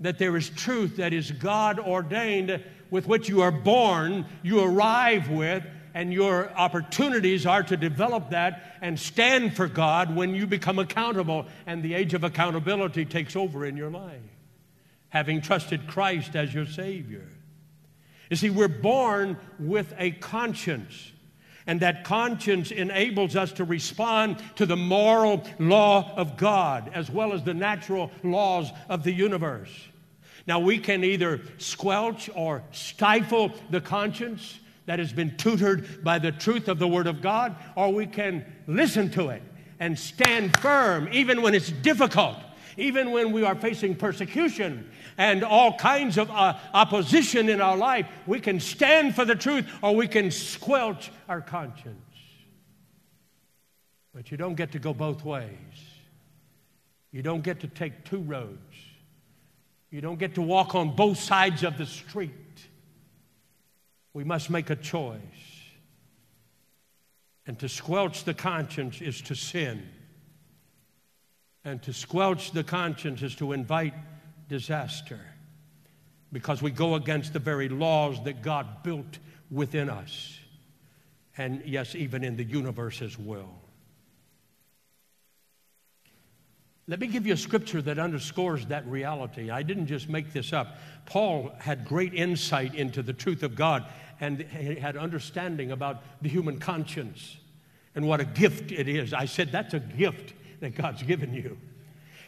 that 0.00 0.18
there 0.18 0.36
is 0.36 0.48
truth 0.50 0.96
that 0.96 1.12
is 1.12 1.30
God 1.30 1.78
ordained 1.78 2.62
with 2.90 3.06
which 3.06 3.28
you 3.28 3.42
are 3.42 3.52
born, 3.52 4.24
you 4.42 4.60
arrive 4.60 5.28
with, 5.28 5.64
and 5.94 6.12
your 6.12 6.50
opportunities 6.52 7.46
are 7.46 7.62
to 7.62 7.76
develop 7.76 8.30
that 8.30 8.76
and 8.80 8.98
stand 8.98 9.54
for 9.54 9.68
God 9.68 10.14
when 10.14 10.34
you 10.34 10.46
become 10.46 10.78
accountable 10.78 11.46
and 11.66 11.82
the 11.82 11.94
age 11.94 12.14
of 12.14 12.24
accountability 12.24 13.04
takes 13.04 13.36
over 13.36 13.64
in 13.64 13.76
your 13.76 13.90
life, 13.90 14.20
having 15.10 15.40
trusted 15.40 15.86
Christ 15.86 16.34
as 16.34 16.52
your 16.52 16.66
Savior. 16.66 17.28
You 18.30 18.36
see, 18.36 18.50
we're 18.50 18.68
born 18.68 19.36
with 19.60 19.94
a 19.98 20.10
conscience. 20.12 21.12
And 21.66 21.80
that 21.80 22.04
conscience 22.04 22.70
enables 22.70 23.36
us 23.36 23.52
to 23.52 23.64
respond 23.64 24.36
to 24.56 24.66
the 24.66 24.76
moral 24.76 25.44
law 25.58 26.12
of 26.14 26.36
God 26.36 26.90
as 26.94 27.10
well 27.10 27.32
as 27.32 27.42
the 27.42 27.54
natural 27.54 28.10
laws 28.22 28.70
of 28.88 29.02
the 29.02 29.12
universe. 29.12 29.70
Now, 30.46 30.60
we 30.60 30.78
can 30.78 31.02
either 31.04 31.40
squelch 31.56 32.28
or 32.34 32.62
stifle 32.70 33.50
the 33.70 33.80
conscience 33.80 34.58
that 34.86 34.98
has 34.98 35.12
been 35.12 35.36
tutored 35.38 36.04
by 36.04 36.18
the 36.18 36.32
truth 36.32 36.68
of 36.68 36.78
the 36.78 36.88
Word 36.88 37.06
of 37.06 37.22
God, 37.22 37.56
or 37.74 37.90
we 37.90 38.06
can 38.06 38.44
listen 38.66 39.10
to 39.12 39.30
it 39.30 39.42
and 39.80 39.98
stand 39.98 40.56
firm 40.58 41.08
even 41.12 41.40
when 41.40 41.54
it's 41.54 41.70
difficult, 41.70 42.36
even 42.76 43.10
when 43.10 43.32
we 43.32 43.42
are 43.42 43.54
facing 43.54 43.94
persecution 43.94 44.90
and 45.16 45.44
all 45.44 45.76
kinds 45.76 46.18
of 46.18 46.30
uh, 46.30 46.56
opposition 46.72 47.48
in 47.48 47.60
our 47.60 47.76
life. 47.76 48.06
We 48.26 48.40
can 48.40 48.60
stand 48.60 49.14
for 49.14 49.24
the 49.24 49.34
truth 49.34 49.66
or 49.82 49.94
we 49.94 50.08
can 50.08 50.30
squelch 50.30 51.10
our 51.28 51.40
conscience. 51.40 51.98
But 54.14 54.30
you 54.30 54.36
don't 54.36 54.54
get 54.54 54.72
to 54.72 54.78
go 54.78 54.94
both 54.94 55.24
ways. 55.24 55.48
You 57.10 57.22
don't 57.22 57.42
get 57.42 57.60
to 57.60 57.68
take 57.68 58.04
two 58.04 58.20
roads. 58.20 58.58
You 59.90 60.00
don't 60.00 60.18
get 60.18 60.34
to 60.34 60.42
walk 60.42 60.74
on 60.74 60.96
both 60.96 61.18
sides 61.18 61.62
of 61.62 61.78
the 61.78 61.86
street. 61.86 62.32
We 64.12 64.24
must 64.24 64.50
make 64.50 64.70
a 64.70 64.76
choice. 64.76 65.20
And 67.46 67.58
to 67.58 67.68
squelch 67.68 68.24
the 68.24 68.34
conscience 68.34 69.00
is 69.00 69.20
to 69.22 69.34
sin. 69.34 69.88
And 71.64 71.82
to 71.82 71.92
squelch 71.92 72.52
the 72.52 72.64
conscience 72.64 73.22
is 73.22 73.34
to 73.36 73.52
invite 73.52 73.94
disaster 74.48 75.20
because 76.32 76.60
we 76.60 76.70
go 76.70 76.96
against 76.96 77.32
the 77.32 77.38
very 77.38 77.68
laws 77.68 78.22
that 78.24 78.42
God 78.42 78.82
built 78.82 79.18
within 79.50 79.88
us. 79.88 80.38
And 81.36 81.62
yes, 81.64 81.94
even 81.94 82.24
in 82.24 82.36
the 82.36 82.44
universe 82.44 83.02
as 83.02 83.18
well. 83.18 83.60
Let 86.86 87.00
me 87.00 87.06
give 87.06 87.26
you 87.26 87.32
a 87.32 87.36
scripture 87.36 87.80
that 87.82 87.98
underscores 87.98 88.66
that 88.66 88.86
reality. 88.86 89.50
I 89.50 89.62
didn't 89.62 89.86
just 89.86 90.08
make 90.08 90.32
this 90.32 90.52
up. 90.52 90.76
Paul 91.06 91.52
had 91.58 91.86
great 91.86 92.12
insight 92.12 92.74
into 92.74 93.02
the 93.02 93.14
truth 93.14 93.42
of 93.42 93.54
God 93.54 93.86
and 94.20 94.42
he 94.42 94.74
had 94.74 94.96
understanding 94.96 95.70
about 95.70 96.02
the 96.20 96.28
human 96.28 96.58
conscience 96.58 97.38
and 97.94 98.06
what 98.06 98.20
a 98.20 98.24
gift 98.24 98.70
it 98.70 98.86
is. 98.86 99.14
I 99.14 99.24
said, 99.24 99.50
that's 99.50 99.72
a 99.72 99.80
gift 99.80 100.34
that 100.60 100.74
God's 100.74 101.02
given 101.02 101.32
you. 101.32 101.58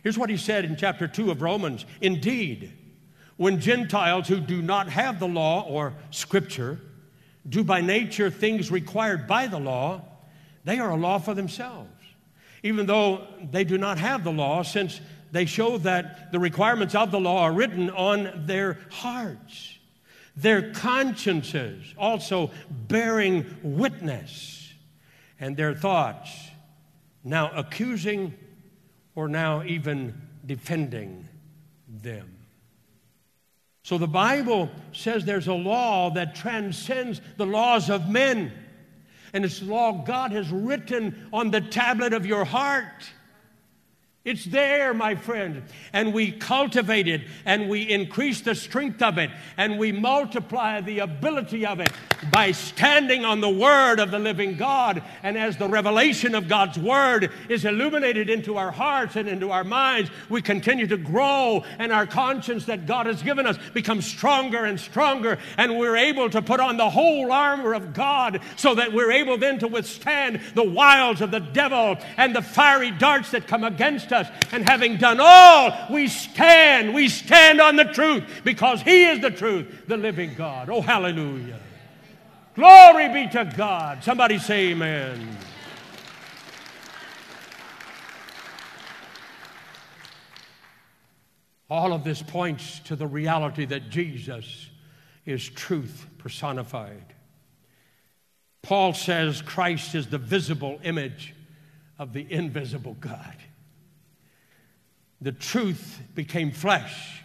Here's 0.07 0.17
what 0.17 0.31
he 0.31 0.37
said 0.37 0.65
in 0.65 0.77
chapter 0.77 1.09
2 1.09 1.33
of 1.33 1.43
Romans. 1.43 1.85
Indeed, 2.01 2.73
when 3.37 3.59
Gentiles 3.59 4.29
who 4.29 4.39
do 4.39 4.63
not 4.63 4.89
have 4.89 5.19
the 5.19 5.27
law 5.27 5.63
or 5.63 5.95
scripture 6.13 6.79
do 7.49 7.65
by 7.65 7.81
nature 7.81 8.31
things 8.31 8.71
required 8.71 9.27
by 9.27 9.49
the 9.49 9.59
law, 9.59 10.03
they 10.63 10.79
are 10.79 10.93
a 10.93 10.97
law 10.97 11.19
for 11.19 11.35
themselves. 11.35 11.91
Even 12.63 12.87
though 12.87 13.27
they 13.51 13.65
do 13.65 13.79
not 13.79 13.99
have 13.99 14.23
the 14.23 14.31
law, 14.31 14.63
since 14.63 15.01
they 15.33 15.45
show 15.45 15.77
that 15.79 16.31
the 16.31 16.39
requirements 16.39 16.95
of 16.95 17.11
the 17.11 17.19
law 17.19 17.43
are 17.43 17.53
written 17.53 17.91
on 17.91 18.45
their 18.47 18.79
hearts, 18.93 19.77
their 20.37 20.71
consciences 20.71 21.93
also 21.99 22.53
bearing 22.71 23.45
witness, 23.61 24.73
and 25.41 25.57
their 25.57 25.75
thoughts 25.75 26.31
now 27.25 27.51
accusing 27.57 28.33
or 29.17 29.27
now 29.27 29.65
even 29.65 30.15
defending 30.47 31.29
them. 31.89 32.33
So 33.83 33.99
the 33.99 34.07
Bible 34.07 34.71
says 34.93 35.25
there's 35.25 35.49
a 35.49 35.55
law 35.55 36.11
that 36.11 36.37
transcends 36.37 37.21
the 37.37 37.47
laws 37.47 37.91
of 37.91 38.09
men 38.09 38.53
and 39.33 39.45
it's 39.45 39.61
the 39.61 39.67
law 39.67 39.93
God 39.93 40.33
has 40.33 40.51
written 40.51 41.29
on 41.33 41.51
the 41.51 41.61
tablet 41.61 42.15
of 42.15 42.25
your 42.25 42.45
heart. 42.45 43.11
It's 44.27 44.45
there, 44.45 44.93
my 44.93 45.15
friend. 45.15 45.63
And 45.93 46.13
we 46.13 46.33
cultivate 46.33 47.07
it 47.07 47.23
and 47.45 47.69
we 47.69 47.83
increase 47.83 48.41
the 48.41 48.57
strength 48.57 49.01
of 49.01 49.19
it 49.19 49.31
and 49.57 49.79
we 49.79 49.93
multiply 49.93 50.81
the 50.81 50.99
ability 50.99 51.65
of 51.65 51.79
it 51.79 51.93
by 52.33 52.51
standing 52.51 53.25
on 53.25 53.41
the 53.41 53.49
Word 53.49 54.01
of 54.01 54.11
the 54.11 54.19
living 54.19 54.57
God. 54.57 55.01
And 55.23 55.39
as 55.39 55.57
the 55.57 55.69
revelation 55.69 56.35
of 56.35 56.49
God's 56.49 56.77
Word 56.77 57.31
is 57.49 57.65
illuminated 57.65 58.29
into 58.29 58.57
our 58.57 58.73
hearts 58.73 59.15
and 59.15 59.29
into 59.29 59.53
our 59.53 59.63
minds, 59.63 60.11
we 60.29 60.43
continue 60.43 60.89
to 60.89 60.97
grow 60.97 61.63
and 61.79 61.93
our 61.93 62.07
conscience 62.07 62.65
that 62.65 62.85
God 62.85 63.07
has 63.07 63.23
given 63.23 63.47
us 63.47 63.57
becomes 63.75 64.07
stronger 64.07 64.65
and 64.65 64.81
stronger. 64.81 65.39
And 65.57 65.79
we're 65.79 65.97
able 65.97 66.29
to 66.31 66.43
put 66.43 66.59
on 66.59 66.77
the 66.77 66.91
whole 66.91 67.31
armor 67.31 67.75
of 67.75 67.95
God 67.95 68.41
so 68.57 68.75
that 68.75 68.93
we're 68.93 69.13
able 69.13 69.39
then 69.39 69.61
to 69.61 69.69
withstand 69.69 70.41
the 70.57 70.65
wiles 70.65 71.21
of 71.21 71.31
the 71.31 71.39
devil 71.39 71.97
and 72.17 72.35
the 72.35 72.43
fiery 72.43 72.91
darts 72.91 73.31
that 73.31 73.47
come 73.47 73.63
against 73.63 74.13
us 74.13 74.16
us. 74.17 74.29
And 74.53 74.69
having 74.69 74.97
done 74.97 75.19
all, 75.21 75.73
we 75.91 76.09
stand. 76.09 76.95
We 76.95 77.09
stand 77.09 77.61
on 77.61 77.77
the 77.77 77.85
truth 77.85 78.25
because 78.45 78.83
He 78.83 79.05
is 79.05 79.21
the 79.21 79.31
truth, 79.31 79.87
the 79.87 79.97
living 79.97 80.35
God. 80.35 80.69
Oh, 80.71 80.81
hallelujah. 80.81 81.61
Glory 82.55 83.09
be 83.09 83.29
to 83.33 83.53
God. 83.57 84.03
Somebody 84.03 84.39
say 84.39 84.71
amen. 84.71 85.37
All 91.69 91.93
of 91.93 92.05
this 92.05 92.23
points 92.23 92.79
to 92.81 92.97
the 92.97 93.07
reality 93.07 93.65
that 93.67 93.91
Jesus 93.91 94.71
is 95.27 95.49
truth 95.49 96.07
personified. 96.19 97.15
Paul 98.63 98.95
says 98.95 99.43
Christ 99.43 99.95
is 99.95 100.07
the 100.07 100.19
visible 100.19 100.81
image 100.83 101.35
of 101.99 102.13
the 102.13 102.27
invisible 102.31 102.97
God 103.01 103.37
the 105.21 105.33
truth 105.33 106.01
became 106.15 106.51
flesh 106.51 107.23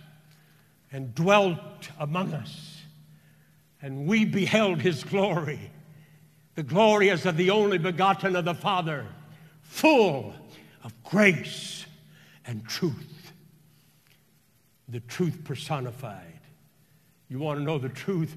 and 0.91 1.13
dwelt 1.15 1.89
among 1.99 2.33
us, 2.33 2.81
and 3.81 4.07
we 4.07 4.25
beheld 4.25 4.81
his 4.81 5.03
glory. 5.03 5.71
The 6.55 6.63
glory 6.63 7.09
as 7.09 7.25
of 7.25 7.37
the 7.37 7.49
only 7.49 7.77
begotten 7.77 8.35
of 8.35 8.45
the 8.45 8.53
Father, 8.53 9.05
full 9.61 10.33
of 10.83 10.93
grace 11.03 11.85
and 12.45 12.65
truth. 12.67 13.31
The 14.89 14.99
truth 15.01 15.43
personified. 15.45 16.39
You 17.29 17.39
want 17.39 17.59
to 17.59 17.63
know 17.63 17.77
the 17.77 17.89
truth? 17.89 18.35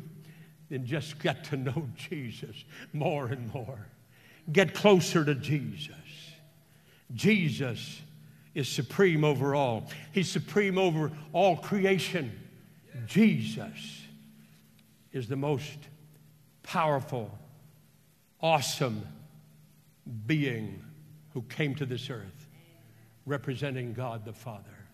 Then 0.70 0.86
just 0.86 1.18
get 1.18 1.44
to 1.44 1.56
know 1.56 1.88
Jesus 1.96 2.64
more 2.92 3.26
and 3.26 3.52
more. 3.52 3.88
Get 4.52 4.74
closer 4.74 5.24
to 5.24 5.34
Jesus. 5.34 5.94
Jesus 7.12 8.00
is 8.54 8.68
supreme 8.68 9.24
over 9.24 9.54
all. 9.54 9.90
He's 10.12 10.30
supreme 10.30 10.78
over 10.78 11.10
all 11.32 11.56
creation. 11.56 12.40
Jesus 13.06 14.02
is 15.12 15.28
the 15.28 15.36
most 15.36 15.76
powerful, 16.62 17.36
awesome 18.40 19.06
being 20.26 20.82
who 21.32 21.42
came 21.42 21.74
to 21.74 21.86
this 21.86 22.10
earth, 22.10 22.48
representing 23.26 23.92
God 23.92 24.24
the 24.24 24.32
Father, 24.32 24.86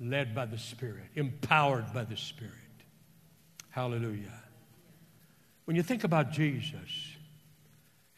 led 0.00 0.34
by 0.34 0.46
the 0.46 0.58
Spirit, 0.58 1.06
empowered 1.14 1.92
by 1.94 2.04
the 2.04 2.16
Spirit. 2.16 2.52
Hallelujah. 3.70 4.42
When 5.64 5.76
you 5.76 5.82
think 5.82 6.04
about 6.04 6.32
Jesus 6.32 7.16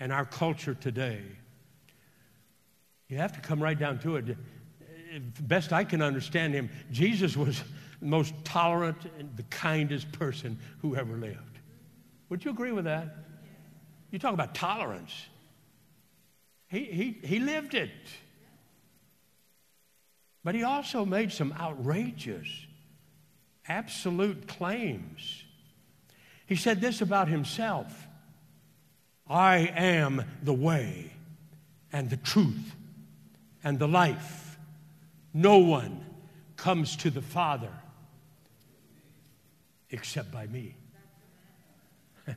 and 0.00 0.10
our 0.12 0.24
culture 0.24 0.74
today, 0.74 1.22
You 3.08 3.18
have 3.18 3.32
to 3.32 3.40
come 3.40 3.62
right 3.62 3.78
down 3.78 3.98
to 4.00 4.16
it. 4.16 4.36
Best 5.40 5.72
I 5.72 5.84
can 5.84 6.02
understand 6.02 6.54
him, 6.54 6.70
Jesus 6.90 7.36
was 7.36 7.62
the 8.00 8.06
most 8.06 8.34
tolerant 8.44 8.98
and 9.18 9.36
the 9.36 9.42
kindest 9.44 10.10
person 10.12 10.58
who 10.80 10.96
ever 10.96 11.16
lived. 11.16 11.58
Would 12.28 12.44
you 12.44 12.50
agree 12.50 12.72
with 12.72 12.84
that? 12.84 13.16
You 14.10 14.18
talk 14.18 14.34
about 14.34 14.54
tolerance. 14.54 15.12
He, 16.68 16.84
he, 16.84 17.18
he 17.26 17.38
lived 17.38 17.74
it. 17.74 17.90
But 20.42 20.54
he 20.54 20.62
also 20.62 21.04
made 21.04 21.32
some 21.32 21.54
outrageous, 21.58 22.48
absolute 23.66 24.46
claims. 24.46 25.44
He 26.46 26.56
said 26.56 26.80
this 26.80 27.00
about 27.00 27.28
himself 27.28 28.06
I 29.26 29.72
am 29.74 30.24
the 30.42 30.52
way 30.52 31.12
and 31.92 32.10
the 32.10 32.18
truth 32.18 32.74
and 33.64 33.78
the 33.78 33.88
life. 33.88 34.58
No 35.32 35.58
one 35.58 36.04
comes 36.56 36.94
to 36.96 37.10
the 37.10 37.22
Father 37.22 37.72
except 39.90 40.30
by 40.30 40.46
me. 40.46 40.76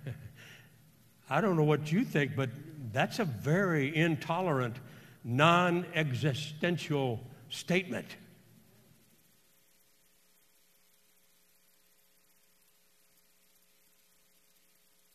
I 1.29 1.41
don't 1.41 1.57
know 1.57 1.63
what 1.63 1.91
you 1.91 2.03
think, 2.03 2.35
but 2.35 2.49
that's 2.93 3.19
a 3.19 3.25
very 3.25 3.95
intolerant, 3.95 4.77
non 5.23 5.85
existential 5.93 7.19
statement. 7.49 8.15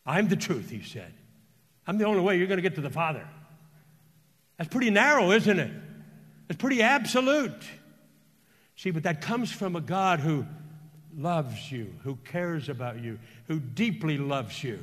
I'm 0.05 0.29
the 0.29 0.37
truth, 0.37 0.68
he 0.68 0.83
said. 0.83 1.12
I'm 1.87 1.96
the 1.96 2.05
only 2.05 2.20
way 2.20 2.37
you're 2.37 2.48
going 2.48 2.59
to 2.59 2.62
get 2.62 2.75
to 2.75 2.81
the 2.81 2.90
Father. 2.90 3.27
That's 4.59 4.68
pretty 4.68 4.90
narrow, 4.90 5.31
isn't 5.31 5.59
it? 5.59 5.70
It's 6.52 6.60
pretty 6.60 6.82
absolute. 6.82 7.64
See, 8.76 8.90
but 8.90 9.04
that 9.04 9.22
comes 9.22 9.50
from 9.50 9.74
a 9.74 9.80
God 9.80 10.20
who 10.20 10.44
loves 11.16 11.72
you, 11.72 11.94
who 12.02 12.16
cares 12.26 12.68
about 12.68 13.00
you, 13.00 13.18
who 13.48 13.58
deeply 13.58 14.18
loves 14.18 14.62
you. 14.62 14.78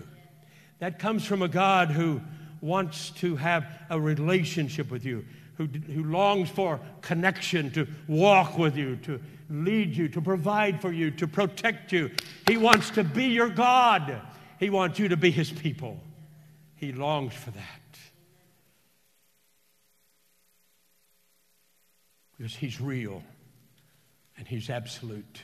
That 0.80 0.98
comes 0.98 1.26
from 1.26 1.44
a 1.44 1.48
God 1.48 1.92
who 1.92 2.22
wants 2.60 3.12
to 3.22 3.36
have 3.36 3.68
a 3.92 4.02
relationship 4.02 4.90
with 4.90 5.06
you, 5.06 5.24
who, 5.58 5.66
who 5.68 6.06
longs 6.06 6.50
for 6.50 6.80
connection, 7.02 7.70
to 7.74 7.88
walk 8.08 8.58
with 8.58 8.76
you, 8.76 8.96
to 9.04 9.22
lead 9.52 9.96
you, 9.96 10.10
to 10.10 10.22
provide 10.22 10.82
for 10.82 10.92
you, 10.92 11.12
to 11.12 11.28
protect 11.28 11.92
you. 11.92 12.10
He 12.48 12.58
wants 12.58 12.90
to 12.90 13.04
be 13.04 13.26
your 13.26 13.50
God. 13.50 14.20
He 14.60 14.72
wants 14.72 14.98
you 14.98 15.10
to 15.10 15.18
be 15.18 15.30
his 15.30 15.52
people. 15.52 16.00
He 16.78 16.94
longs 16.94 17.36
for 17.36 17.52
that. 17.52 17.79
Because 22.40 22.56
he's 22.56 22.80
real 22.80 23.22
and 24.38 24.48
he's 24.48 24.70
absolute. 24.70 25.44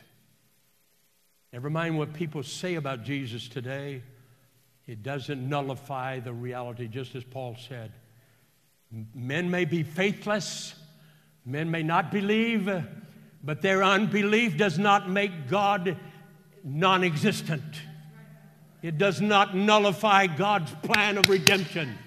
Never 1.52 1.70
mind 1.70 1.98
what 1.98 2.14
people 2.14 2.42
say 2.42 2.76
about 2.76 3.04
Jesus 3.04 3.50
today, 3.50 4.02
it 4.88 5.04
doesn't 5.04 5.48
nullify 5.48 6.22
the 6.22 6.32
reality, 6.32 6.88
just 6.88 7.14
as 7.14 7.26
Paul 7.26 7.58
said. 7.68 7.92
Men 9.14 9.52
may 9.52 9.66
be 9.66 9.84
faithless, 9.84 10.74
men 11.46 11.70
may 11.70 11.84
not 11.84 12.12
believe, 12.12 12.72
but 13.44 13.62
their 13.62 13.84
unbelief 13.84 14.56
does 14.56 14.80
not 14.80 15.10
make 15.10 15.50
God 15.50 15.98
non 16.64 17.04
existent. 17.04 17.82
It 18.82 18.98
does 18.98 19.20
not 19.20 19.54
nullify 19.54 20.28
God's 20.28 20.72
plan 20.76 21.18
of 21.18 21.28
redemption. 21.28 21.98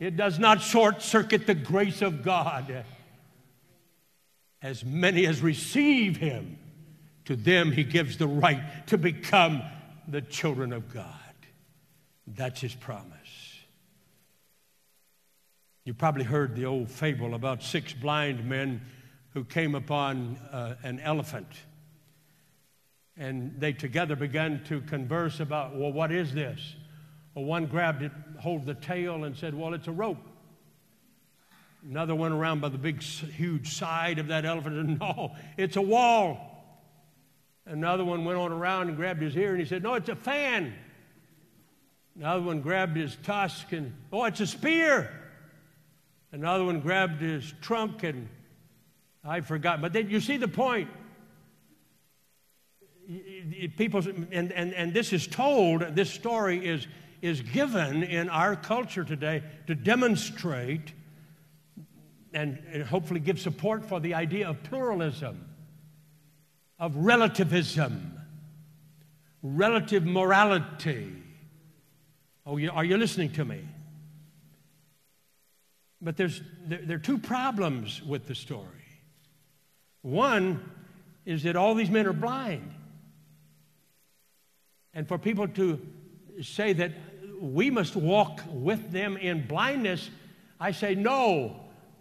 It 0.00 0.16
does 0.16 0.38
not 0.38 0.62
short 0.62 1.02
circuit 1.02 1.46
the 1.46 1.54
grace 1.54 2.00
of 2.00 2.22
God. 2.22 2.84
As 4.66 4.84
many 4.84 5.26
as 5.26 5.42
receive 5.42 6.16
Him, 6.16 6.58
to 7.26 7.36
them 7.36 7.70
He 7.70 7.84
gives 7.84 8.18
the 8.18 8.26
right 8.26 8.60
to 8.88 8.98
become 8.98 9.62
the 10.08 10.20
children 10.20 10.72
of 10.72 10.92
God. 10.92 11.06
That's 12.26 12.62
His 12.62 12.74
promise. 12.74 13.12
You 15.84 15.94
probably 15.94 16.24
heard 16.24 16.56
the 16.56 16.66
old 16.66 16.90
fable 16.90 17.34
about 17.34 17.62
six 17.62 17.92
blind 17.92 18.44
men 18.44 18.80
who 19.34 19.44
came 19.44 19.76
upon 19.76 20.36
uh, 20.50 20.74
an 20.82 20.98
elephant 20.98 21.46
and 23.16 23.54
they 23.60 23.72
together 23.72 24.16
began 24.16 24.64
to 24.64 24.80
converse 24.80 25.38
about, 25.38 25.76
well, 25.76 25.92
what 25.92 26.10
is 26.10 26.34
this? 26.34 26.74
Well, 27.36 27.44
one 27.44 27.66
grabbed 27.66 28.02
it, 28.02 28.10
hold 28.40 28.66
the 28.66 28.74
tail, 28.74 29.22
and 29.22 29.36
said, 29.36 29.54
well, 29.54 29.74
it's 29.74 29.86
a 29.86 29.92
rope. 29.92 30.18
Another 31.88 32.14
went 32.14 32.34
around 32.34 32.60
by 32.60 32.68
the 32.68 32.78
big, 32.78 33.00
huge 33.02 33.74
side 33.74 34.18
of 34.18 34.28
that 34.28 34.44
elephant 34.44 34.76
and 34.76 34.98
no, 35.00 35.36
it's 35.56 35.76
a 35.76 35.82
wall. 35.82 36.52
Another 37.64 38.04
one 38.04 38.24
went 38.24 38.38
on 38.38 38.52
around 38.52 38.88
and 38.88 38.96
grabbed 38.96 39.22
his 39.22 39.36
ear 39.36 39.50
and 39.50 39.60
he 39.60 39.66
said, 39.66 39.82
no, 39.82 39.94
it's 39.94 40.08
a 40.08 40.16
fan. 40.16 40.74
Another 42.16 42.42
one 42.42 42.60
grabbed 42.60 42.96
his 42.96 43.16
tusk 43.22 43.72
and, 43.72 43.92
oh, 44.12 44.24
it's 44.24 44.40
a 44.40 44.46
spear. 44.46 45.12
Another 46.32 46.64
one 46.64 46.80
grabbed 46.80 47.20
his 47.20 47.52
trunk 47.60 48.02
and 48.02 48.28
I 49.24 49.40
forgot. 49.40 49.80
But 49.80 49.92
then 49.92 50.10
you 50.10 50.20
see 50.20 50.38
the 50.38 50.48
point 50.48 50.88
people, 53.76 54.02
and, 54.32 54.50
and, 54.52 54.74
and 54.74 54.92
this 54.92 55.12
is 55.12 55.26
told, 55.26 55.82
this 55.94 56.10
story 56.10 56.66
is, 56.66 56.86
is 57.22 57.40
given 57.42 58.02
in 58.02 58.28
our 58.28 58.56
culture 58.56 59.04
today 59.04 59.44
to 59.68 59.74
demonstrate 59.76 60.92
and, 62.32 62.58
hopefully 62.84 63.20
give 63.20 63.40
support 63.40 63.84
for 63.84 64.00
the 64.00 64.14
idea 64.14 64.48
of 64.48 64.62
pluralism, 64.64 65.48
of 66.78 66.96
relativism, 66.96 68.20
relative 69.42 70.04
morality. 70.04 71.12
Oh, 72.44 72.58
are 72.68 72.84
you 72.84 72.96
listening 72.96 73.32
to 73.32 73.44
me? 73.44 73.60
But 76.00 76.16
there's, 76.16 76.42
there, 76.66 76.80
there 76.82 76.96
are 76.96 77.00
two 77.00 77.18
problems 77.18 78.02
with 78.02 78.26
the 78.26 78.34
story. 78.34 78.64
One 80.02 80.70
is 81.24 81.42
that 81.42 81.56
all 81.56 81.74
these 81.74 81.90
men 81.90 82.06
are 82.06 82.12
blind. 82.12 82.72
And 84.94 85.08
for 85.08 85.18
people 85.18 85.48
to 85.48 85.80
say 86.42 86.72
that 86.74 86.92
we 87.40 87.70
must 87.70 87.96
walk 87.96 88.40
with 88.50 88.92
them 88.92 89.16
in 89.16 89.46
blindness, 89.46 90.08
I 90.60 90.72
say, 90.72 90.94
no. 90.94 91.60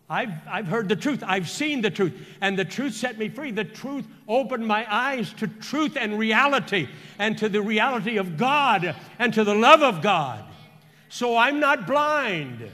I've, 0.10 0.34
I've 0.48 0.68
heard 0.68 0.88
the 0.88 0.96
truth. 0.96 1.24
I've 1.26 1.50
seen 1.50 1.82
the 1.82 1.89
truth. 1.89 2.13
And 2.39 2.58
the 2.58 2.65
truth 2.65 2.94
set 2.94 3.18
me 3.18 3.30
free. 3.30 3.52
The 3.52 3.63
truth 3.63 4.06
opened 4.28 4.68
my 4.68 4.86
eyes 4.94 5.34
to 5.34 5.48
truth 5.48 5.98
and 5.98 6.20
reality 6.20 6.88
and 7.18 7.38
to 7.39 7.50
the 7.50 7.62
reality 7.62 8.18
of 8.18 8.38
God 8.38 8.96
and 9.18 9.34
to 9.34 9.44
the 9.44 9.56
love 9.56 9.82
of 9.82 10.02
God. 10.04 10.44
So 11.10 11.36
I'm 11.36 11.60
not 11.60 11.88
blind. 11.88 12.70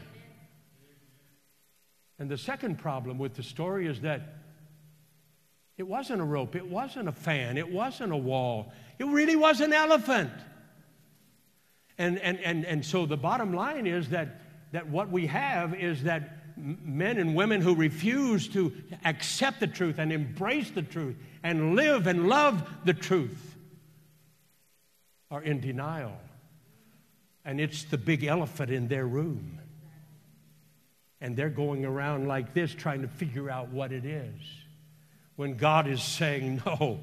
And 2.20 2.30
the 2.30 2.38
second 2.38 2.80
problem 2.80 3.18
with 3.18 3.36
the 3.36 3.44
story 3.44 3.88
is 3.88 4.02
that 4.02 4.36
it 5.78 5.88
wasn't 5.88 6.22
a 6.22 6.26
rope, 6.26 6.56
it 6.56 6.68
wasn't 6.68 7.08
a 7.08 7.12
fan, 7.12 7.58
it 7.58 7.72
wasn't 7.72 8.12
a 8.12 8.18
wall, 8.18 8.72
it 9.00 9.08
really 9.08 9.36
was 9.36 9.62
an 9.62 9.74
elephant. 9.74 10.32
And, 11.98 12.20
and, 12.20 12.40
and, 12.42 12.66
and 12.66 12.86
so 12.86 13.06
the 13.06 13.18
bottom 13.18 13.54
line 13.54 13.88
is 13.88 14.10
that, 14.10 14.42
that 14.72 14.88
what 14.90 15.10
we 15.10 15.28
have 15.28 15.74
is 15.74 16.04
that 16.04 16.41
men 16.62 17.18
and 17.18 17.36
women 17.36 17.62
who 17.62 17.76
refuse 17.76 18.48
to 18.50 18.72
accept 19.04 19.60
the 19.60 19.68
truth 19.68 19.98
and 19.98 20.12
embrace 20.12 20.70
the 20.72 20.84
truth 20.84 21.16
and 21.44 21.76
live 21.76 22.08
and 22.08 22.28
love 22.28 22.68
the 22.86 22.94
truth 22.94 23.58
are 25.32 25.42
in 25.42 25.60
denial. 25.60 26.18
And 27.44 27.60
it's 27.60 27.84
the 27.86 27.98
big 27.98 28.24
elephant 28.24 28.70
in 28.70 28.88
their 28.88 29.08
room. 29.08 29.60
And 31.20 31.36
they're 31.36 31.50
going 31.50 31.86
around 31.86 32.28
like 32.28 32.54
this 32.54 32.74
trying 32.74 33.02
to 33.02 33.08
figure 33.08 33.50
out 33.50 33.70
what 33.70 33.92
it 33.92 34.06
is. 34.06 34.42
When 35.36 35.58
God 35.58 35.88
is 35.88 36.04
saying, 36.04 36.62
no, 36.66 37.00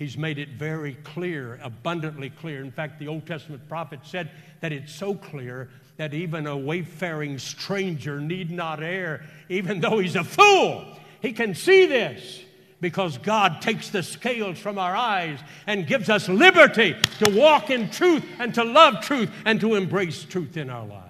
He's 0.00 0.16
made 0.16 0.38
it 0.38 0.48
very 0.48 0.94
clear, 1.04 1.60
abundantly 1.62 2.30
clear. 2.30 2.64
In 2.64 2.72
fact, 2.72 2.98
the 2.98 3.06
Old 3.06 3.26
Testament 3.26 3.68
prophet 3.68 4.00
said 4.02 4.30
that 4.60 4.72
it's 4.72 4.94
so 4.94 5.14
clear 5.14 5.68
that 5.98 6.14
even 6.14 6.46
a 6.46 6.56
wayfaring 6.56 7.38
stranger 7.38 8.18
need 8.18 8.50
not 8.50 8.82
err, 8.82 9.26
even 9.50 9.78
though 9.78 9.98
he's 9.98 10.16
a 10.16 10.24
fool. 10.24 10.86
He 11.20 11.34
can 11.34 11.54
see 11.54 11.84
this 11.84 12.40
because 12.80 13.18
God 13.18 13.60
takes 13.60 13.90
the 13.90 14.02
scales 14.02 14.58
from 14.58 14.78
our 14.78 14.96
eyes 14.96 15.38
and 15.66 15.86
gives 15.86 16.08
us 16.08 16.30
liberty 16.30 16.96
to 17.18 17.30
walk 17.38 17.68
in 17.68 17.90
truth 17.90 18.24
and 18.38 18.54
to 18.54 18.64
love 18.64 19.02
truth 19.02 19.30
and 19.44 19.60
to 19.60 19.74
embrace 19.74 20.24
truth 20.24 20.56
in 20.56 20.70
our 20.70 20.86
lives. 20.86 21.04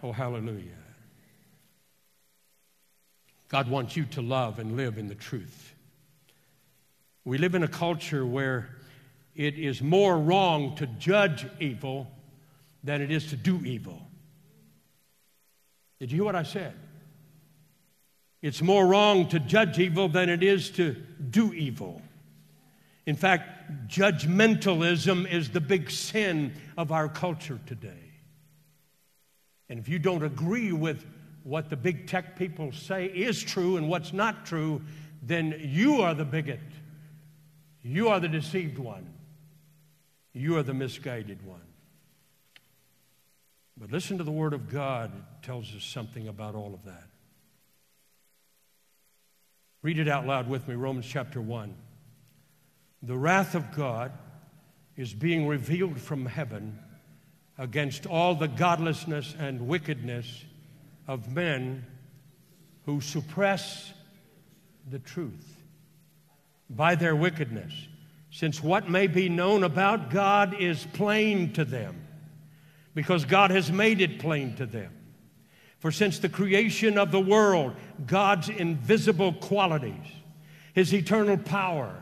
Oh, 0.00 0.12
hallelujah. 0.12 0.70
God 3.48 3.68
wants 3.68 3.96
you 3.96 4.04
to 4.04 4.22
love 4.22 4.60
and 4.60 4.76
live 4.76 4.96
in 4.96 5.08
the 5.08 5.16
truth. 5.16 5.73
We 7.24 7.38
live 7.38 7.54
in 7.54 7.62
a 7.62 7.68
culture 7.68 8.26
where 8.26 8.68
it 9.34 9.58
is 9.58 9.80
more 9.80 10.18
wrong 10.18 10.76
to 10.76 10.86
judge 10.86 11.46
evil 11.58 12.10
than 12.82 13.00
it 13.00 13.10
is 13.10 13.30
to 13.30 13.36
do 13.36 13.64
evil. 13.64 14.00
Did 15.98 16.12
you 16.12 16.18
hear 16.18 16.24
what 16.24 16.36
I 16.36 16.42
said? 16.42 16.74
It's 18.42 18.60
more 18.60 18.86
wrong 18.86 19.28
to 19.28 19.40
judge 19.40 19.78
evil 19.78 20.08
than 20.08 20.28
it 20.28 20.42
is 20.42 20.70
to 20.72 20.92
do 21.30 21.54
evil. 21.54 22.02
In 23.06 23.16
fact, 23.16 23.88
judgmentalism 23.88 25.30
is 25.32 25.48
the 25.48 25.60
big 25.60 25.90
sin 25.90 26.52
of 26.76 26.92
our 26.92 27.08
culture 27.08 27.58
today. 27.64 28.12
And 29.70 29.78
if 29.78 29.88
you 29.88 29.98
don't 29.98 30.22
agree 30.22 30.72
with 30.72 31.06
what 31.42 31.70
the 31.70 31.76
big 31.76 32.06
tech 32.06 32.36
people 32.36 32.70
say 32.72 33.06
is 33.06 33.42
true 33.42 33.78
and 33.78 33.88
what's 33.88 34.12
not 34.12 34.44
true, 34.44 34.82
then 35.22 35.58
you 35.62 36.02
are 36.02 36.14
the 36.14 36.24
bigot. 36.26 36.60
You 37.84 38.08
are 38.08 38.18
the 38.18 38.28
deceived 38.28 38.78
one. 38.78 39.06
You 40.32 40.56
are 40.56 40.62
the 40.62 40.72
misguided 40.72 41.44
one. 41.44 41.60
But 43.76 43.92
listen 43.92 44.16
to 44.18 44.24
the 44.24 44.32
Word 44.32 44.54
of 44.54 44.70
God. 44.70 45.12
It 45.14 45.46
tells 45.46 45.72
us 45.76 45.84
something 45.84 46.26
about 46.26 46.54
all 46.54 46.72
of 46.72 46.84
that. 46.86 47.04
Read 49.82 49.98
it 49.98 50.08
out 50.08 50.26
loud 50.26 50.48
with 50.48 50.66
me 50.66 50.74
Romans 50.74 51.06
chapter 51.06 51.42
1. 51.42 51.74
The 53.02 53.18
wrath 53.18 53.54
of 53.54 53.76
God 53.76 54.12
is 54.96 55.12
being 55.12 55.46
revealed 55.46 56.00
from 56.00 56.24
heaven 56.24 56.78
against 57.58 58.06
all 58.06 58.34
the 58.34 58.48
godlessness 58.48 59.34
and 59.38 59.68
wickedness 59.68 60.44
of 61.06 61.34
men 61.34 61.84
who 62.86 63.02
suppress 63.02 63.92
the 64.90 64.98
truth 64.98 65.53
by 66.70 66.94
their 66.94 67.14
wickedness, 67.14 67.72
since 68.30 68.62
what 68.62 68.88
may 68.88 69.06
be 69.06 69.28
known 69.28 69.62
about 69.64 70.10
God 70.10 70.60
is 70.60 70.86
plain 70.92 71.52
to 71.52 71.64
them, 71.64 72.06
because 72.94 73.24
God 73.24 73.50
has 73.50 73.70
made 73.70 74.00
it 74.00 74.18
plain 74.18 74.54
to 74.56 74.66
them. 74.66 74.92
For 75.78 75.92
since 75.92 76.18
the 76.18 76.28
creation 76.28 76.96
of 76.96 77.10
the 77.10 77.20
world, 77.20 77.74
God's 78.06 78.48
invisible 78.48 79.34
qualities, 79.34 80.06
his 80.72 80.94
eternal 80.94 81.36
power, 81.36 81.94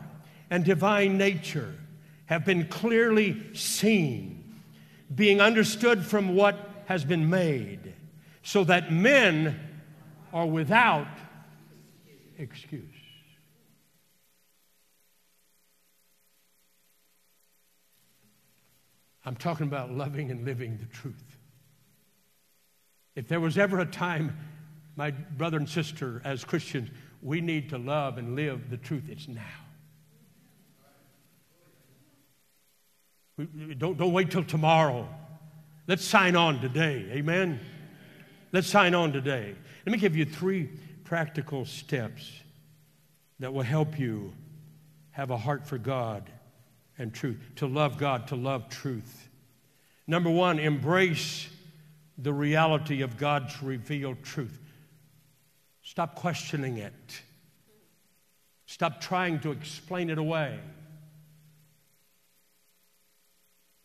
and 0.49 0.63
divine 0.63 1.17
nature 1.17 1.75
have 2.27 2.45
been 2.45 2.67
clearly 2.67 3.53
seen, 3.53 4.61
being 5.13 5.41
understood 5.41 6.05
from 6.05 6.35
what 6.35 6.55
has 6.85 7.03
been 7.03 7.29
made, 7.29 7.93
so 8.41 8.63
that 8.63 8.91
men 8.91 9.59
are 10.31 10.47
without 10.47 11.07
excuse. 12.37 12.92
I'm 19.25 19.35
talking 19.35 19.67
about 19.67 19.91
loving 19.91 20.31
and 20.31 20.45
living 20.45 20.77
the 20.77 20.85
truth. 20.85 21.37
If 23.15 23.27
there 23.27 23.39
was 23.39 23.57
ever 23.57 23.79
a 23.79 23.85
time, 23.85 24.37
my 24.95 25.11
brother 25.11 25.57
and 25.57 25.69
sister, 25.69 26.21
as 26.25 26.43
Christians, 26.43 26.89
we 27.21 27.41
need 27.41 27.69
to 27.69 27.77
love 27.77 28.17
and 28.17 28.35
live 28.35 28.69
the 28.69 28.77
truth, 28.77 29.03
it's 29.09 29.27
now. 29.27 29.41
Don't, 33.77 33.97
don't 33.97 34.13
wait 34.13 34.29
till 34.29 34.43
tomorrow. 34.43 35.07
Let's 35.87 36.05
sign 36.05 36.35
on 36.35 36.61
today. 36.61 37.09
Amen? 37.11 37.59
Let's 38.51 38.67
sign 38.67 38.93
on 38.93 39.11
today. 39.11 39.55
Let 39.85 39.91
me 39.91 39.97
give 39.97 40.15
you 40.15 40.25
three 40.25 40.69
practical 41.03 41.65
steps 41.65 42.31
that 43.39 43.53
will 43.53 43.63
help 43.63 43.99
you 43.99 44.33
have 45.11 45.31
a 45.31 45.37
heart 45.37 45.67
for 45.67 45.77
God 45.77 46.29
and 46.97 47.13
truth, 47.13 47.39
to 47.55 47.67
love 47.67 47.97
God, 47.97 48.27
to 48.27 48.35
love 48.35 48.69
truth. 48.69 49.29
Number 50.07 50.29
one, 50.29 50.59
embrace 50.59 51.49
the 52.17 52.33
reality 52.33 53.01
of 53.01 53.17
God's 53.17 53.61
revealed 53.63 54.23
truth. 54.23 54.59
Stop 55.81 56.15
questioning 56.15 56.77
it. 56.77 57.21
Stop 58.65 59.01
trying 59.01 59.39
to 59.41 59.51
explain 59.51 60.09
it 60.09 60.17
away. 60.17 60.59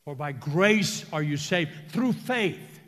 For 0.04 0.14
by 0.14 0.32
grace 0.32 1.04
are 1.12 1.22
you 1.22 1.36
saved 1.36 1.70
through 1.90 2.14
faith. 2.14 2.80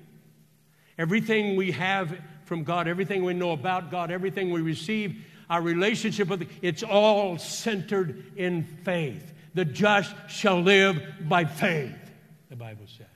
Everything 0.96 1.56
we 1.56 1.72
have 1.72 2.18
from 2.44 2.64
God, 2.64 2.88
everything 2.88 3.24
we 3.24 3.34
know 3.34 3.52
about 3.52 3.90
God, 3.90 4.10
everything 4.10 4.50
we 4.50 4.60
receive, 4.60 5.24
our 5.50 5.60
relationship 5.60 6.28
with 6.28 6.48
it's 6.62 6.82
all 6.82 7.36
centered 7.38 8.32
in 8.36 8.64
faith. 8.84 9.34
The 9.54 9.64
just 9.64 10.14
shall 10.28 10.60
live 10.60 11.02
by 11.28 11.44
faith, 11.44 11.96
the 12.48 12.56
Bible 12.56 12.86
says. 12.86 13.06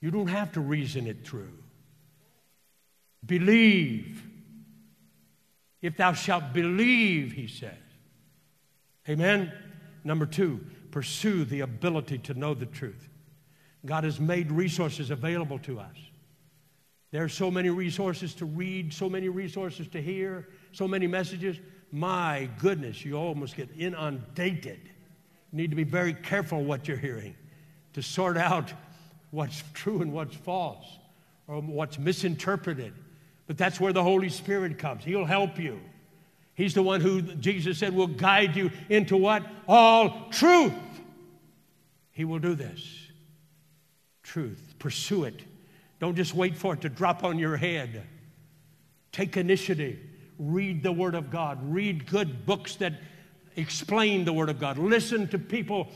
You 0.00 0.10
don't 0.10 0.28
have 0.28 0.52
to 0.52 0.60
reason 0.60 1.06
it 1.06 1.26
through. 1.26 1.58
Believe. 3.24 4.22
If 5.80 5.96
thou 5.96 6.12
shalt 6.12 6.52
believe, 6.52 7.32
he 7.32 7.46
says. 7.46 7.72
Amen. 9.08 9.52
Number 10.02 10.26
two, 10.26 10.60
pursue 10.90 11.44
the 11.44 11.60
ability 11.60 12.18
to 12.18 12.34
know 12.34 12.54
the 12.54 12.66
truth. 12.66 13.08
God 13.84 14.04
has 14.04 14.18
made 14.18 14.50
resources 14.50 15.10
available 15.10 15.58
to 15.60 15.78
us. 15.80 15.96
There 17.10 17.22
are 17.22 17.28
so 17.28 17.50
many 17.50 17.70
resources 17.70 18.34
to 18.34 18.44
read, 18.44 18.92
so 18.92 19.08
many 19.08 19.28
resources 19.28 19.88
to 19.88 20.02
hear, 20.02 20.48
so 20.72 20.88
many 20.88 21.06
messages. 21.06 21.58
My 21.94 22.48
goodness, 22.58 23.04
you 23.04 23.14
almost 23.14 23.54
get 23.54 23.68
inundated. 23.78 24.80
You 25.52 25.56
need 25.56 25.70
to 25.70 25.76
be 25.76 25.84
very 25.84 26.12
careful 26.12 26.64
what 26.64 26.88
you're 26.88 26.96
hearing 26.96 27.36
to 27.92 28.02
sort 28.02 28.36
out 28.36 28.72
what's 29.30 29.62
true 29.74 30.02
and 30.02 30.12
what's 30.12 30.34
false 30.34 30.84
or 31.46 31.60
what's 31.60 31.96
misinterpreted. 31.96 32.92
But 33.46 33.58
that's 33.58 33.78
where 33.78 33.92
the 33.92 34.02
Holy 34.02 34.28
Spirit 34.28 34.76
comes. 34.76 35.04
He'll 35.04 35.24
help 35.24 35.56
you. 35.56 35.80
He's 36.56 36.74
the 36.74 36.82
one 36.82 37.00
who 37.00 37.22
Jesus 37.22 37.78
said 37.78 37.94
will 37.94 38.08
guide 38.08 38.56
you 38.56 38.72
into 38.88 39.16
what? 39.16 39.46
All 39.68 40.26
truth. 40.32 40.72
He 42.10 42.24
will 42.24 42.40
do 42.40 42.56
this. 42.56 42.84
Truth. 44.24 44.74
Pursue 44.80 45.24
it. 45.24 45.42
Don't 46.00 46.16
just 46.16 46.34
wait 46.34 46.56
for 46.56 46.74
it 46.74 46.80
to 46.80 46.88
drop 46.88 47.22
on 47.22 47.38
your 47.38 47.56
head. 47.56 48.02
Take 49.12 49.36
initiative. 49.36 50.00
Read 50.38 50.82
the 50.82 50.92
Word 50.92 51.14
of 51.14 51.30
God. 51.30 51.58
Read 51.62 52.06
good 52.06 52.46
books 52.46 52.76
that 52.76 52.94
explain 53.56 54.24
the 54.24 54.32
Word 54.32 54.48
of 54.48 54.58
God. 54.58 54.78
Listen 54.78 55.28
to 55.28 55.38
people 55.38 55.88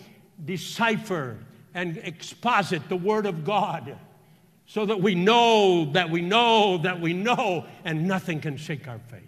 decipher 0.44 1.38
and 1.74 1.98
exposit 1.98 2.88
the 2.88 2.96
Word 2.96 3.26
of 3.26 3.44
God 3.44 3.98
so 4.66 4.84
that 4.86 5.00
we 5.00 5.14
know 5.14 5.86
that 5.92 6.10
we 6.10 6.20
know 6.20 6.78
that 6.78 7.00
we 7.00 7.14
know, 7.14 7.64
and 7.84 8.06
nothing 8.06 8.40
can 8.40 8.56
shake 8.56 8.86
our 8.86 8.98
faith. 8.98 9.22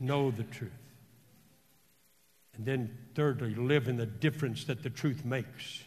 Know 0.00 0.32
the 0.32 0.42
truth. 0.42 0.72
And 2.56 2.66
then, 2.66 2.98
thirdly, 3.14 3.54
live 3.54 3.88
in 3.88 3.96
the 3.96 4.06
difference 4.06 4.64
that 4.64 4.82
the 4.82 4.90
truth 4.90 5.24
makes. 5.24 5.84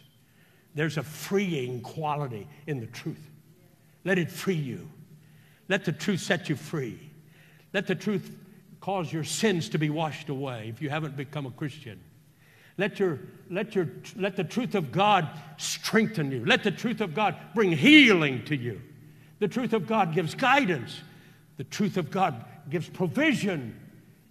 There's 0.74 0.96
a 0.96 1.02
freeing 1.02 1.80
quality 1.80 2.48
in 2.66 2.80
the 2.80 2.86
truth. 2.86 3.30
Let 4.04 4.18
it 4.18 4.30
free 4.30 4.54
you. 4.54 4.88
Let 5.68 5.84
the 5.84 5.92
truth 5.92 6.20
set 6.20 6.48
you 6.48 6.56
free. 6.56 7.05
Let 7.72 7.86
the 7.86 7.94
truth 7.94 8.30
cause 8.80 9.12
your 9.12 9.24
sins 9.24 9.68
to 9.70 9.78
be 9.78 9.90
washed 9.90 10.28
away 10.28 10.68
if 10.68 10.80
you 10.80 10.90
haven't 10.90 11.16
become 11.16 11.46
a 11.46 11.50
Christian. 11.50 12.00
Let, 12.78 12.98
your, 12.98 13.18
let, 13.50 13.74
your, 13.74 13.88
let 14.16 14.36
the 14.36 14.44
truth 14.44 14.74
of 14.74 14.92
God 14.92 15.28
strengthen 15.56 16.30
you. 16.30 16.44
Let 16.44 16.62
the 16.62 16.70
truth 16.70 17.00
of 17.00 17.14
God 17.14 17.36
bring 17.54 17.72
healing 17.72 18.44
to 18.44 18.56
you. 18.56 18.80
The 19.38 19.48
truth 19.48 19.72
of 19.72 19.86
God 19.86 20.14
gives 20.14 20.34
guidance. 20.34 21.00
The 21.56 21.64
truth 21.64 21.96
of 21.96 22.10
God 22.10 22.44
gives 22.68 22.88
provision. 22.88 23.78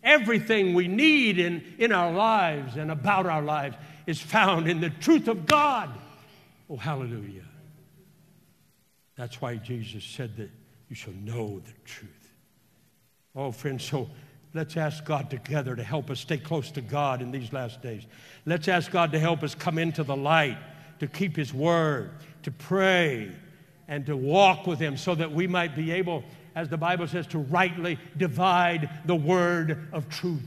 Everything 0.04 0.76
we 0.76 0.88
need 0.88 1.40
in, 1.40 1.64
in 1.80 1.92
our 1.92 2.12
lives 2.12 2.76
and 2.76 2.92
about 2.92 3.26
our 3.26 3.42
lives 3.42 3.76
is 4.06 4.22
found 4.22 4.68
in 4.68 4.80
the 4.80 4.92
truth 4.92 5.28
of 5.28 5.48
God. 5.48 5.90
Oh, 6.70 6.78
hallelujah. 6.78 7.46
That's 9.16 9.42
why 9.42 9.56
Jesus 9.56 10.04
said 10.04 10.38
that 10.38 10.50
you 10.90 10.96
shall 10.96 11.14
know 11.14 11.60
the 11.60 11.74
truth. 11.86 12.15
Oh, 13.36 13.52
friends, 13.52 13.84
so 13.84 14.10
let's 14.54 14.78
ask 14.78 15.04
God 15.04 15.30
together 15.30 15.76
to 15.76 15.84
help 15.84 16.10
us 16.10 16.22
stay 16.22 16.38
close 16.38 16.72
to 16.72 16.82
God 16.82 17.22
in 17.22 17.32
these 17.32 17.52
last 17.52 17.82
days. 17.82 18.04
Let's 18.46 18.68
ask 18.68 18.90
God 18.90 19.12
to 19.12 19.20
help 19.20 19.44
us 19.44 19.54
come 19.54 19.78
into 19.78 20.04
the 20.04 20.16
light, 20.16 20.58
to 21.00 21.08
keep 21.08 21.36
His 21.36 21.54
word, 21.54 22.12
to 22.44 22.52
pray, 22.52 23.32
and 23.88 24.06
to 24.06 24.16
walk 24.16 24.66
with 24.66 24.80
Him 24.80 24.96
so 24.96 25.14
that 25.16 25.32
we 25.32 25.48
might 25.48 25.76
be 25.76 25.92
able, 25.92 26.24
as 26.56 26.70
the 26.70 26.78
Bible 26.78 27.08
says, 27.08 27.28
to 27.28 27.40
rightly 27.40 28.00
divide 28.16 28.90
the 29.06 29.16
word 29.16 29.90
of 29.92 30.08
truth. 30.08 30.42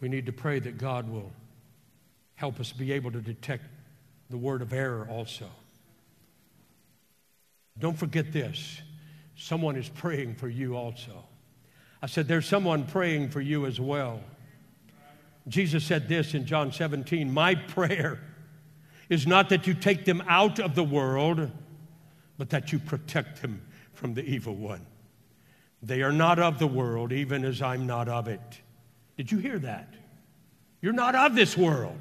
We 0.00 0.08
need 0.08 0.26
to 0.26 0.32
pray 0.32 0.58
that 0.60 0.78
God 0.78 1.08
will 1.08 1.32
help 2.34 2.60
us 2.60 2.72
be 2.72 2.92
able 2.92 3.10
to 3.12 3.20
detect 3.20 3.64
the 4.30 4.36
word 4.36 4.62
of 4.62 4.72
error 4.72 5.06
also. 5.10 5.48
Don't 7.78 7.96
forget 7.96 8.32
this 8.32 8.82
someone 9.36 9.76
is 9.76 9.88
praying 9.88 10.34
for 10.34 10.48
you 10.48 10.76
also. 10.76 11.24
I 12.02 12.06
said, 12.06 12.28
There's 12.28 12.46
someone 12.46 12.86
praying 12.86 13.30
for 13.30 13.40
you 13.40 13.66
as 13.66 13.80
well. 13.80 14.20
Jesus 15.46 15.84
said 15.84 16.08
this 16.08 16.34
in 16.34 16.44
John 16.44 16.72
17 16.72 17.32
My 17.32 17.54
prayer 17.54 18.20
is 19.08 19.26
not 19.26 19.48
that 19.48 19.66
you 19.66 19.74
take 19.74 20.04
them 20.04 20.22
out 20.28 20.58
of 20.58 20.74
the 20.74 20.84
world, 20.84 21.50
but 22.36 22.50
that 22.50 22.72
you 22.72 22.78
protect 22.78 23.40
them 23.42 23.62
from 23.94 24.14
the 24.14 24.22
evil 24.22 24.54
one. 24.54 24.84
They 25.82 26.02
are 26.02 26.12
not 26.12 26.38
of 26.38 26.58
the 26.58 26.66
world, 26.66 27.12
even 27.12 27.44
as 27.44 27.62
I'm 27.62 27.86
not 27.86 28.08
of 28.08 28.28
it. 28.28 28.60
Did 29.16 29.32
you 29.32 29.38
hear 29.38 29.58
that? 29.60 29.94
You're 30.80 30.92
not 30.92 31.14
of 31.14 31.34
this 31.34 31.56
world. 31.56 31.98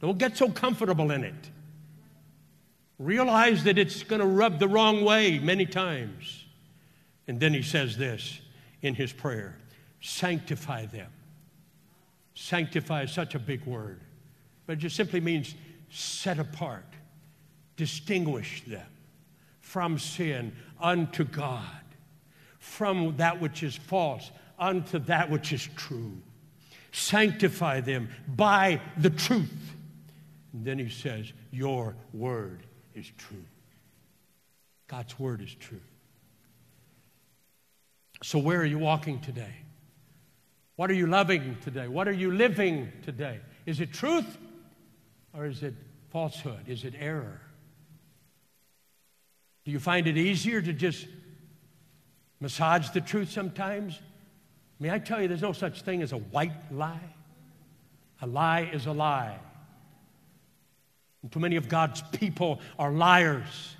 Don't 0.00 0.18
get 0.18 0.36
so 0.36 0.48
comfortable 0.48 1.10
in 1.10 1.24
it. 1.24 1.50
Realize 2.98 3.64
that 3.64 3.78
it's 3.78 4.02
going 4.02 4.20
to 4.20 4.26
rub 4.26 4.58
the 4.58 4.68
wrong 4.68 5.04
way 5.04 5.38
many 5.38 5.66
times. 5.66 6.44
And 7.26 7.40
then 7.40 7.52
he 7.52 7.62
says 7.62 7.96
this 7.96 8.40
in 8.82 8.94
his 8.94 9.12
prayer 9.12 9.56
sanctify 10.00 10.86
them. 10.86 11.10
Sanctify 12.34 13.04
is 13.04 13.12
such 13.12 13.34
a 13.34 13.38
big 13.38 13.64
word, 13.64 14.00
but 14.66 14.74
it 14.74 14.76
just 14.76 14.96
simply 14.96 15.20
means 15.20 15.54
set 15.90 16.38
apart, 16.38 16.84
distinguish 17.76 18.62
them 18.66 18.86
from 19.60 19.98
sin 19.98 20.54
unto 20.80 21.24
God, 21.24 21.64
from 22.58 23.16
that 23.16 23.40
which 23.40 23.62
is 23.62 23.76
false 23.76 24.30
unto 24.58 24.98
that 25.00 25.30
which 25.30 25.52
is 25.52 25.68
true. 25.76 26.20
Sanctify 26.92 27.80
them 27.80 28.08
by 28.28 28.80
the 28.98 29.10
truth. 29.10 29.74
And 30.52 30.64
then 30.64 30.78
he 30.78 30.90
says, 30.90 31.32
Your 31.50 31.96
word 32.12 32.66
is 32.94 33.10
true. 33.18 33.44
God's 34.86 35.18
word 35.18 35.40
is 35.40 35.54
true. 35.54 35.80
So, 38.22 38.38
where 38.38 38.60
are 38.60 38.66
you 38.66 38.78
walking 38.78 39.20
today? 39.20 39.54
What 40.76 40.90
are 40.90 40.94
you 40.94 41.06
loving 41.06 41.56
today? 41.62 41.88
What 41.88 42.08
are 42.08 42.12
you 42.12 42.30
living 42.30 42.90
today? 43.02 43.40
Is 43.66 43.80
it 43.80 43.92
truth 43.92 44.38
or 45.32 45.46
is 45.46 45.62
it 45.62 45.74
falsehood? 46.10 46.68
Is 46.68 46.84
it 46.84 46.94
error? 46.98 47.40
Do 49.64 49.70
you 49.70 49.78
find 49.78 50.06
it 50.06 50.16
easier 50.16 50.60
to 50.60 50.72
just 50.72 51.06
massage 52.40 52.90
the 52.90 53.00
truth 53.00 53.30
sometimes? 53.30 54.00
May 54.78 54.90
I 54.90 54.98
tell 54.98 55.22
you, 55.22 55.28
there's 55.28 55.42
no 55.42 55.52
such 55.52 55.82
thing 55.82 56.02
as 56.02 56.12
a 56.12 56.18
white 56.18 56.72
lie. 56.72 57.14
A 58.20 58.26
lie 58.26 58.68
is 58.72 58.86
a 58.86 58.92
lie. 58.92 59.38
And 61.24 61.32
too 61.32 61.40
many 61.40 61.56
of 61.56 61.70
God's 61.70 62.02
people 62.12 62.60
are 62.78 62.92
liars. 62.92 63.76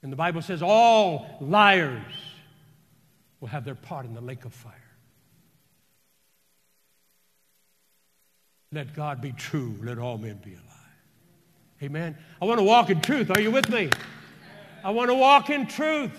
And 0.00 0.12
the 0.12 0.16
Bible 0.16 0.40
says 0.40 0.62
all 0.62 1.26
liars 1.40 2.14
will 3.40 3.48
have 3.48 3.64
their 3.64 3.74
part 3.74 4.06
in 4.06 4.14
the 4.14 4.20
lake 4.20 4.44
of 4.44 4.52
fire. 4.52 4.72
Let 8.70 8.94
God 8.94 9.20
be 9.20 9.32
true, 9.32 9.74
let 9.82 9.98
all 9.98 10.16
men 10.16 10.38
be 10.44 10.52
alive. 10.52 10.62
Amen. 11.82 12.16
I 12.40 12.44
want 12.44 12.60
to 12.60 12.64
walk 12.64 12.90
in 12.90 13.00
truth. 13.00 13.28
Are 13.28 13.40
you 13.40 13.50
with 13.50 13.68
me? 13.68 13.90
I 14.84 14.90
want 14.90 15.10
to 15.10 15.14
walk 15.14 15.50
in 15.50 15.66
truth. 15.66 16.16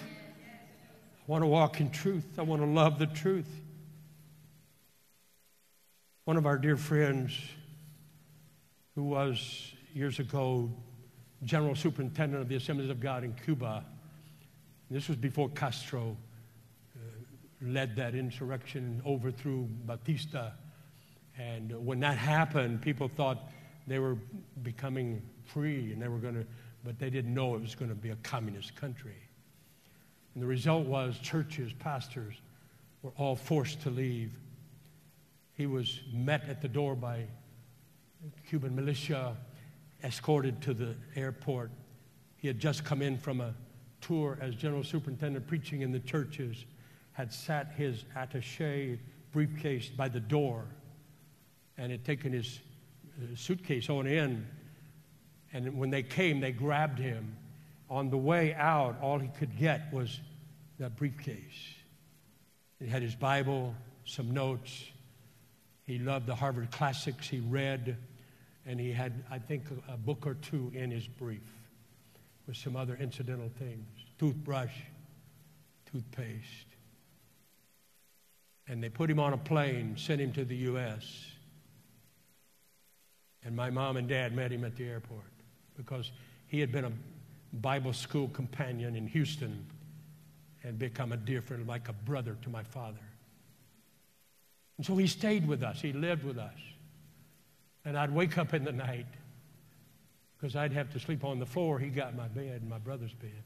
I 1.22 1.32
want 1.32 1.43
to 1.43 1.47
walk 1.47 1.80
in 1.80 1.91
truth. 1.91 2.26
I 2.38 2.41
want 2.41 2.62
to 2.62 2.68
love 2.68 2.99
the 2.99 3.08
truth. 3.08 3.47
One 6.26 6.36
of 6.36 6.45
our 6.45 6.58
dear 6.58 6.76
friends, 6.76 7.39
who 8.98 9.04
was 9.04 9.76
years 9.93 10.18
ago 10.18 10.72
general 11.43 11.76
superintendent 11.76 12.41
of 12.41 12.50
the 12.50 12.56
Assemblies 12.56 12.89
of 12.89 13.00
God 13.00 13.24
in 13.24 13.32
Cuba, 13.32 13.86
this 14.89 15.08
was 15.08 15.16
before 15.16 15.50
Castro 15.50 16.18
uh, 16.95 17.00
led 17.62 17.95
that 17.95 18.16
insurrection 18.16 19.00
overthrew 19.06 19.68
Batista. 19.86 20.50
And 21.38 21.86
when 21.86 22.00
that 22.00 22.18
happened, 22.18 22.82
people 22.82 23.08
thought 23.08 23.52
they 23.86 24.00
were 24.00 24.18
becoming 24.64 25.22
free 25.45 25.93
and 25.93 26.02
they 26.02 26.08
were 26.08 26.18
going 26.18 26.34
to, 26.34 26.48
but 26.84 26.98
they 26.98 27.12
didn't 27.12 27.36
know 27.36 27.54
it 27.54 27.62
was 27.62 27.76
going 27.76 27.89
to 27.89 27.95
be 27.95 28.10
a 28.10 28.18
communist 28.24 28.76
country. 28.76 29.22
And 30.34 30.41
the 30.41 30.48
result 30.48 30.88
was 30.88 31.20
churches, 31.20 31.72
pastors 31.72 32.34
were 33.04 33.14
all 33.16 33.36
forced 33.36 33.80
to 33.82 33.91
leave. 33.91 34.34
He 35.54 35.68
was 35.68 36.00
met 36.12 36.50
at 36.50 36.64
the 36.64 36.68
door 36.68 36.95
by 36.95 37.28
Cuban 38.48 38.76
militia, 38.76 39.36
escorted 40.04 40.62
to 40.62 40.74
the 40.74 40.96
airport. 41.16 41.72
He 42.38 42.48
had 42.48 42.60
just 42.60 42.84
come 42.84 43.02
in 43.02 43.18
from 43.18 43.42
a 43.42 43.54
tour 44.02 44.38
as 44.42 44.56
general 44.56 44.84
superintendent 44.84 45.48
preaching 45.48 45.82
in 45.82 45.92
the 45.92 46.00
churches, 46.00 46.66
had 47.14 47.34
sat 47.34 47.74
his 47.76 48.06
attache 48.16 49.00
briefcase 49.32 49.90
by 49.90 50.08
the 50.08 50.20
door 50.20 50.66
and 51.78 51.92
had 51.92 52.06
taken 52.06 52.32
his 52.32 52.60
uh, 53.20 53.36
suitcase 53.36 53.90
on 53.90 54.08
in 54.08 54.46
and 55.54 55.78
when 55.78 55.90
they 55.90 56.04
came, 56.04 56.40
they 56.40 56.52
grabbed 56.52 57.00
him. 57.00 57.36
On 57.90 58.10
the 58.10 58.18
way 58.18 58.54
out, 58.54 59.00
all 59.02 59.18
he 59.18 59.30
could 59.30 59.58
get 59.58 59.92
was 59.94 60.20
that 60.78 60.96
briefcase. 60.98 61.74
He 62.80 62.88
had 62.88 63.02
his 63.02 63.16
Bible, 63.16 63.74
some 64.06 64.32
notes. 64.32 64.84
He 65.86 65.98
loved 65.98 66.28
the 66.28 66.36
Harvard 66.36 66.70
classics 66.72 67.30
he 67.30 67.40
read, 67.40 67.98
and 68.68 68.80
he 68.80 68.91
had, 68.91 69.24
I 69.32 69.39
think, 69.39 69.63
a, 69.88 69.95
book 69.95 70.28
or 70.28 70.34
two 70.36 70.72
in 70.76 70.91
his 70.91 71.07
brief 71.07 71.41
with 72.45 72.57
some 72.57 72.76
other 72.76 72.97
incidental 72.99 73.49
things 73.57 73.88
toothbrush, 74.20 74.74
toothpaste. 75.91 76.68
And 78.68 78.84
they 78.84 78.89
put 78.89 79.09
him 79.09 79.20
on 79.20 79.32
a 79.32 79.38
plane, 79.38 79.95
sent 79.95 80.20
him 80.20 80.34
to 80.34 80.43
the 80.43 80.55
U.S. 80.57 81.26
And 83.45 83.55
my 83.55 83.70
mom 83.70 83.95
and 83.95 84.07
dad 84.07 84.36
met 84.36 84.51
him 84.51 84.65
at 84.65 84.76
the 84.76 84.86
airport 84.86 85.32
because 85.78 86.11
he 86.47 86.59
had 86.59 86.72
been 86.72 86.86
a 86.86 86.91
Bible 87.53 87.93
school 87.93 88.28
companion 88.28 88.95
in 88.97 89.07
Houston 89.07 89.65
and 90.63 90.78
become 90.78 91.13
a 91.13 91.18
dear 91.18 91.41
friend, 91.41 91.65
like 91.65 91.88
a 91.88 91.93
brother 91.93 92.36
to 92.41 92.49
my 92.49 92.63
father. 92.63 92.97
And 94.78 94.86
so 94.86 94.97
he 94.97 95.07
stayed 95.07 95.47
with 95.47 95.63
us, 95.63 95.80
he 95.80 95.93
lived 95.93 96.26
with 96.26 96.38
us. 96.38 96.57
And 97.88 97.98
I'd 97.98 98.14
wake 98.14 98.38
up 98.38 98.54
in 98.54 98.66
the 98.66 98.74
night 98.74 99.08
because 100.36 100.58
I'd 100.58 100.74
have 100.74 100.92
to 100.92 101.00
sleep 101.00 101.24
on 101.24 101.40
the 101.40 101.46
floor. 101.46 101.80
He 101.80 101.88
got 101.88 102.14
my 102.16 102.28
bed, 102.28 102.68
my 102.68 102.78
brother's 102.78 103.14
bed. 103.14 103.44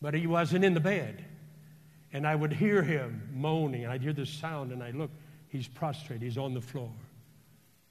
But 0.00 0.14
he 0.14 0.26
wasn't 0.26 0.64
in 0.64 0.72
the 0.72 0.80
bed. 0.80 1.22
And 2.14 2.26
I 2.26 2.34
would 2.34 2.52
hear 2.52 2.82
him 2.82 3.28
moaning, 3.34 3.84
and 3.84 3.92
I'd 3.92 4.00
hear 4.00 4.14
the 4.14 4.24
sound, 4.24 4.72
and 4.72 4.82
I'd 4.82 4.94
look, 4.94 5.10
he's 5.48 5.68
prostrate, 5.68 6.22
he's 6.22 6.38
on 6.38 6.54
the 6.54 6.60
floor. 6.62 6.90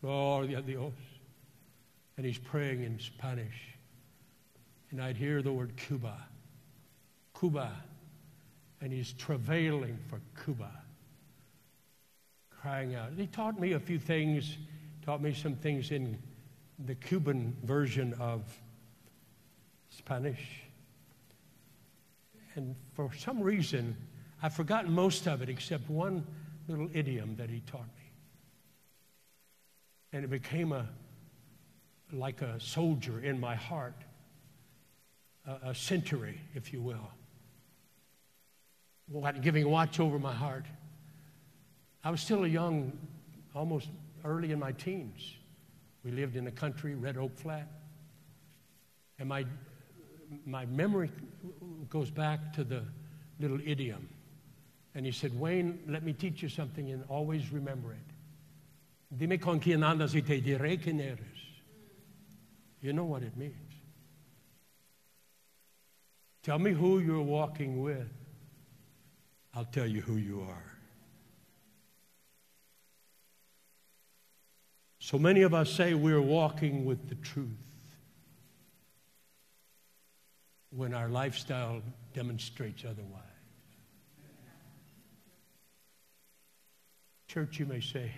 Oh, 0.04 0.44
Dios 0.46 0.94
and 2.18 2.26
he's 2.26 2.38
praying 2.38 2.84
in 2.84 3.00
Spanish. 3.00 3.76
And 4.92 5.02
I'd 5.02 5.18
hear 5.18 5.42
the 5.42 5.52
word 5.52 5.76
Cuba, 5.76 6.16
Cuba, 7.40 7.72
and 8.82 8.94
he's 8.94 9.14
travailing 9.14 9.98
for 10.08 10.22
Cuba, 10.44 10.72
crying 12.64 12.96
out. 12.96 13.10
He 13.18 13.28
taught 13.28 13.60
me 13.60 13.74
a 13.74 13.80
few 13.80 14.00
things, 14.00 14.58
taught 15.06 15.22
me 15.22 15.34
some 15.34 15.54
things 15.54 15.92
in 15.92 16.18
the 16.86 16.96
Cuban 16.96 17.58
version 17.62 18.14
of 18.22 18.42
Spanish. 19.90 20.62
And 22.56 22.74
for 22.94 23.12
some 23.18 23.42
reason, 23.42 23.98
I've 24.42 24.54
forgotten 24.54 24.94
most 24.94 25.28
of 25.28 25.42
it 25.42 25.50
except 25.50 25.90
one 25.90 26.26
little 26.70 26.90
idiom 26.94 27.36
that 27.36 27.50
he 27.50 27.60
taught 27.70 27.82
me. 27.82 28.12
And 30.14 30.24
it 30.24 30.30
became 30.30 30.72
a 30.72 30.88
like 32.14 32.42
a 32.42 32.62
soldier 32.62 33.20
in 33.20 33.42
my 33.42 33.56
heart, 33.56 34.06
a, 35.46 35.72
a 35.72 35.76
century, 35.76 36.40
if 36.56 36.72
you 36.72 36.82
will, 36.82 37.12
giving 39.42 39.70
watch 39.70 40.00
over 40.00 40.18
my 40.18 40.34
heart. 40.34 40.66
I 42.04 42.12
was 42.12 42.22
still 42.22 42.44
a 42.44 42.48
young, 42.48 42.92
almost 43.56 43.90
early 44.26 44.52
in 44.52 44.60
my 44.60 44.74
teens. 44.74 45.36
We 46.04 46.12
lived 46.12 46.36
in 46.36 46.44
the 46.44 46.52
country, 46.52 46.96
Red 46.96 47.18
Oak 47.18 47.38
Flat. 47.38 47.68
And 49.20 49.30
my, 49.30 49.46
my 50.46 50.66
memory 50.66 51.12
goes 51.90 52.12
back 52.12 52.54
to 52.54 52.64
the 52.64 52.84
little 53.40 53.60
idiom. 53.66 54.10
And 54.96 55.06
he 55.06 55.12
said, 55.12 55.38
Wayne, 55.40 55.80
let 55.88 56.04
me 56.04 56.14
teach 56.14 56.44
you 56.44 56.50
something 56.50 56.92
and 56.92 57.04
always 57.08 57.52
remember 57.52 57.94
it. 57.94 59.18
Dime 59.18 59.38
con 59.38 59.60
quien 59.60 59.80
andas 59.80 60.14
y 60.14 60.22
te 60.22 60.42
diré 60.42 60.82
quién 60.82 61.00
eres. 61.00 61.20
You 62.82 62.94
know 62.94 63.06
what 63.06 63.24
it 63.24 63.38
means. 63.38 63.54
Tell 66.44 66.60
me 66.60 66.72
who 66.72 67.00
you're 67.00 67.22
walking 67.22 67.82
with. 67.82 68.10
I'll 69.54 69.66
tell 69.66 69.88
you 69.88 70.02
who 70.02 70.18
you 70.18 70.42
are. 70.42 70.73
So 75.04 75.20
many 75.20 75.42
of 75.42 75.54
us 75.54 75.70
say 75.70 75.96
we're 75.96 76.22
walking 76.22 76.86
with 76.86 77.10
the 77.10 77.16
truth 77.16 77.50
when 80.70 80.94
our 80.94 81.10
lifestyle 81.10 81.82
demonstrates 82.14 82.86
otherwise. 82.86 83.22
Church, 87.28 87.60
you 87.60 87.66
may 87.66 87.82
say, 87.82 88.14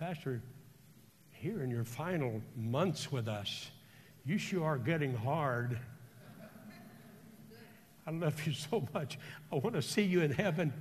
Pastor, 0.00 0.42
here 1.30 1.62
in 1.62 1.70
your 1.70 1.84
final 1.84 2.42
months 2.56 3.12
with 3.12 3.28
us, 3.28 3.70
you 4.24 4.36
sure 4.36 4.64
are 4.64 4.78
getting 4.78 5.14
hard. 5.14 5.78
I 8.04 8.10
love 8.10 8.44
you 8.44 8.52
so 8.52 8.84
much. 8.92 9.16
I 9.52 9.54
want 9.54 9.76
to 9.76 9.82
see 9.82 10.02
you 10.02 10.22
in 10.22 10.32
heaven. 10.32 10.72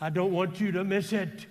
I 0.00 0.10
don't 0.10 0.32
want 0.32 0.60
you 0.60 0.72
to 0.72 0.82
miss 0.82 1.12
it. 1.12 1.46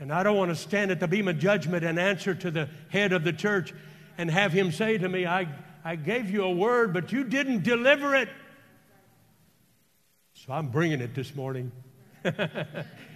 And 0.00 0.12
I 0.12 0.22
don't 0.22 0.36
want 0.36 0.50
to 0.50 0.56
stand 0.56 0.90
at 0.90 1.00
the 1.00 1.08
beam 1.08 1.26
of 1.28 1.38
judgment 1.38 1.84
and 1.84 1.98
answer 1.98 2.34
to 2.34 2.50
the 2.50 2.68
head 2.88 3.12
of 3.12 3.24
the 3.24 3.32
church 3.32 3.74
and 4.16 4.30
have 4.30 4.52
him 4.52 4.70
say 4.70 4.98
to 4.98 5.08
me, 5.08 5.26
I, 5.26 5.48
I 5.84 5.96
gave 5.96 6.30
you 6.30 6.44
a 6.44 6.50
word, 6.50 6.92
but 6.92 7.10
you 7.12 7.24
didn't 7.24 7.62
deliver 7.64 8.14
it. 8.14 8.28
So 10.34 10.52
I'm 10.52 10.68
bringing 10.68 11.00
it 11.00 11.14
this 11.14 11.34
morning. 11.34 11.72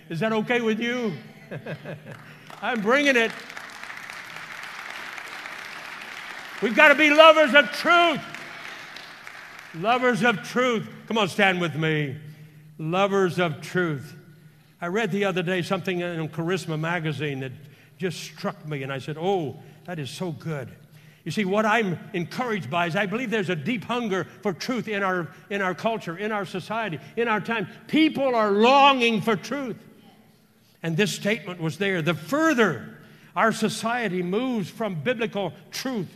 Is 0.09 0.21
that 0.21 0.33
okay 0.33 0.61
with 0.61 0.81
you? 0.81 1.13
I'm 2.63 2.81
bringing 2.81 3.17
it. 3.17 3.31
We've 6.61 6.77
got 6.77 6.89
to 6.89 6.95
be 6.95 7.11
lovers 7.11 7.55
of 7.55 7.71
truth. 7.73 8.21
Lovers 9.75 10.23
of 10.23 10.43
truth. 10.43 10.89
Come 11.07 11.19
on, 11.19 11.29
stand 11.29 11.61
with 11.61 11.75
me. 11.75 12.17
Lovers 12.79 13.39
of 13.39 13.61
truth. 13.61 14.15
I 14.83 14.89
read 14.89 15.13
the 15.13 15.25
other 15.25 15.45
day 15.45 15.63
something 15.63 16.01
in 16.01 16.29
Charisma 16.29 16.79
magazine 16.79 17.41
that 17.41 17.53
just 17.99 18.19
struck 18.19 18.67
me, 18.67 18.83
and 18.83 18.93
I 18.93 18.99
said, 18.99 19.17
Oh, 19.17 19.61
that 19.85 20.01
is 20.01 20.11
so 20.11 20.33
good. 20.33 20.71
You 21.25 21.31
see, 21.31 21.45
what 21.45 21.65
I'm 21.65 22.01
encouraged 22.13 22.69
by 22.69 22.87
is 22.87 22.97
I 22.97 23.07
believe 23.07 23.31
there's 23.31 23.49
a 23.49 23.55
deep 23.55 23.85
hunger 23.85 24.27
for 24.43 24.53
truth 24.53 24.89
in 24.89 25.05
our, 25.05 25.29
in 25.51 25.63
our 25.63 25.73
culture, 25.73 26.19
in 26.19 26.33
our 26.33 26.45
society, 26.45 26.99
in 27.17 27.29
our 27.29 27.41
time. 27.41 27.69
People 27.87 28.35
are 28.35 28.51
longing 28.51 29.23
for 29.23 29.37
truth. 29.37 29.77
And 30.83 30.97
this 30.97 31.15
statement 31.15 31.61
was 31.61 31.79
there. 31.79 32.03
The 32.03 32.15
further 32.15 32.99
our 33.37 33.53
society 33.53 34.21
moves 34.21 34.69
from 34.69 34.97
biblical 34.97 35.53
truth, 35.71 36.13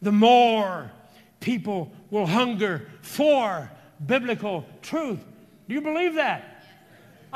the 0.00 0.12
more 0.12 0.92
people 1.40 1.92
will 2.10 2.26
hunger 2.26 2.88
for 3.02 3.68
biblical 4.06 4.64
truth. 4.80 5.18
Do 5.66 5.74
you 5.74 5.80
believe 5.80 6.14
that? 6.14 6.55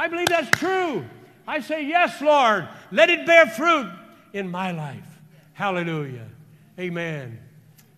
I 0.00 0.08
believe 0.08 0.28
that's 0.28 0.58
true. 0.58 1.04
I 1.46 1.60
say, 1.60 1.84
Yes, 1.84 2.22
Lord, 2.22 2.66
let 2.90 3.10
it 3.10 3.26
bear 3.26 3.46
fruit 3.46 3.86
in 4.32 4.50
my 4.50 4.70
life. 4.70 5.04
Hallelujah. 5.52 6.26
Amen. 6.78 7.38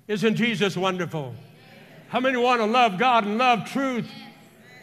Isn't 0.09 0.35
Jesus 0.35 0.77
wonderful? 0.77 1.33
How 2.09 2.19
many 2.19 2.37
want 2.39 2.61
to 2.61 2.67
love 2.67 2.99
God 2.99 3.25
and 3.25 3.39
love 3.39 3.71
truth? 3.71 4.11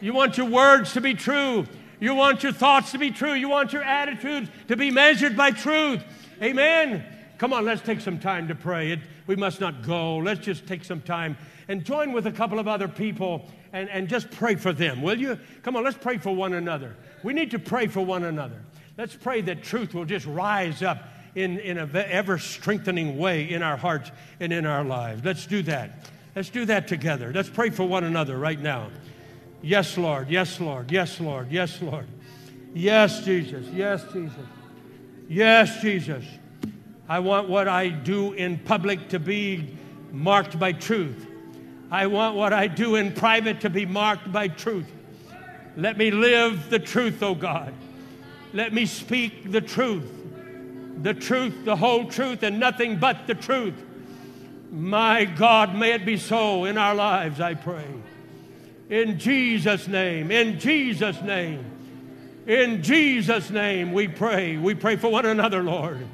You 0.00 0.14
want 0.14 0.38
your 0.38 0.46
words 0.46 0.94
to 0.94 1.02
be 1.02 1.12
true. 1.12 1.66
You 2.00 2.14
want 2.14 2.42
your 2.42 2.52
thoughts 2.52 2.92
to 2.92 2.98
be 2.98 3.10
true. 3.10 3.34
You 3.34 3.50
want 3.50 3.74
your 3.74 3.82
attitudes 3.82 4.48
to 4.68 4.76
be 4.78 4.90
measured 4.90 5.36
by 5.36 5.50
truth. 5.50 6.02
Amen. 6.42 7.04
Come 7.36 7.52
on, 7.52 7.66
let's 7.66 7.82
take 7.82 8.00
some 8.00 8.18
time 8.18 8.48
to 8.48 8.54
pray. 8.54 8.92
It, 8.92 9.00
we 9.30 9.36
must 9.36 9.60
not 9.60 9.82
go. 9.82 10.16
Let's 10.16 10.40
just 10.40 10.66
take 10.66 10.82
some 10.82 11.00
time 11.00 11.38
and 11.68 11.84
join 11.84 12.10
with 12.10 12.26
a 12.26 12.32
couple 12.32 12.58
of 12.58 12.66
other 12.66 12.88
people 12.88 13.48
and, 13.72 13.88
and 13.88 14.08
just 14.08 14.28
pray 14.32 14.56
for 14.56 14.72
them, 14.72 15.02
will 15.02 15.20
you? 15.20 15.38
Come 15.62 15.76
on, 15.76 15.84
let's 15.84 15.96
pray 15.96 16.18
for 16.18 16.34
one 16.34 16.54
another. 16.54 16.96
We 17.22 17.32
need 17.32 17.52
to 17.52 17.60
pray 17.60 17.86
for 17.86 18.04
one 18.04 18.24
another. 18.24 18.60
Let's 18.98 19.14
pray 19.14 19.40
that 19.42 19.62
truth 19.62 19.94
will 19.94 20.04
just 20.04 20.26
rise 20.26 20.82
up 20.82 21.04
in, 21.36 21.60
in 21.60 21.78
an 21.78 21.94
ever 21.94 22.38
strengthening 22.38 23.18
way 23.18 23.48
in 23.48 23.62
our 23.62 23.76
hearts 23.76 24.10
and 24.40 24.52
in 24.52 24.66
our 24.66 24.82
lives. 24.82 25.24
Let's 25.24 25.46
do 25.46 25.62
that. 25.62 26.10
Let's 26.34 26.50
do 26.50 26.64
that 26.64 26.88
together. 26.88 27.30
Let's 27.32 27.48
pray 27.48 27.70
for 27.70 27.84
one 27.84 28.02
another 28.02 28.36
right 28.36 28.58
now. 28.58 28.90
Yes, 29.62 29.96
Lord. 29.96 30.28
Yes, 30.28 30.58
Lord. 30.58 30.90
Yes, 30.90 31.20
Lord. 31.20 31.52
Yes, 31.52 31.80
Lord. 31.80 32.08
Yes, 32.74 33.24
Jesus. 33.24 33.64
Yes, 33.68 34.02
Jesus. 34.12 34.46
Yes, 35.28 35.80
Jesus. 35.80 36.24
I 37.10 37.18
want 37.18 37.48
what 37.48 37.66
I 37.66 37.88
do 37.88 38.34
in 38.34 38.56
public 38.56 39.08
to 39.08 39.18
be 39.18 39.76
marked 40.12 40.58
by 40.58 40.72
truth. 40.72 41.26
I 41.90 42.06
want 42.06 42.36
what 42.36 42.52
I 42.52 42.68
do 42.68 42.94
in 42.94 43.12
private 43.12 43.62
to 43.62 43.68
be 43.68 43.84
marked 43.84 44.30
by 44.30 44.46
truth. 44.48 44.86
Let 45.76 45.98
me 45.98 46.12
live 46.12 46.70
the 46.70 46.78
truth, 46.78 47.22
O 47.22 47.28
oh 47.28 47.34
God. 47.34 47.74
Let 48.52 48.72
me 48.72 48.86
speak 48.86 49.50
the 49.50 49.60
truth 49.60 50.08
the 51.02 51.14
truth, 51.14 51.64
the 51.64 51.76
whole 51.76 52.06
truth, 52.06 52.42
and 52.42 52.60
nothing 52.60 52.98
but 52.98 53.26
the 53.26 53.34
truth. 53.34 53.74
My 54.70 55.24
God, 55.24 55.74
may 55.74 55.92
it 55.92 56.04
be 56.04 56.16
so 56.16 56.64
in 56.64 56.78
our 56.78 56.94
lives, 56.94 57.40
I 57.40 57.54
pray. 57.54 57.86
In 58.88 59.18
Jesus' 59.18 59.88
name, 59.88 60.30
in 60.30 60.58
Jesus' 60.58 61.20
name, 61.22 61.64
in 62.46 62.82
Jesus' 62.82 63.50
name, 63.50 63.92
we 63.92 64.08
pray. 64.08 64.56
We 64.56 64.74
pray 64.74 64.96
for 64.96 65.10
one 65.10 65.26
another, 65.26 65.62
Lord. 65.62 66.06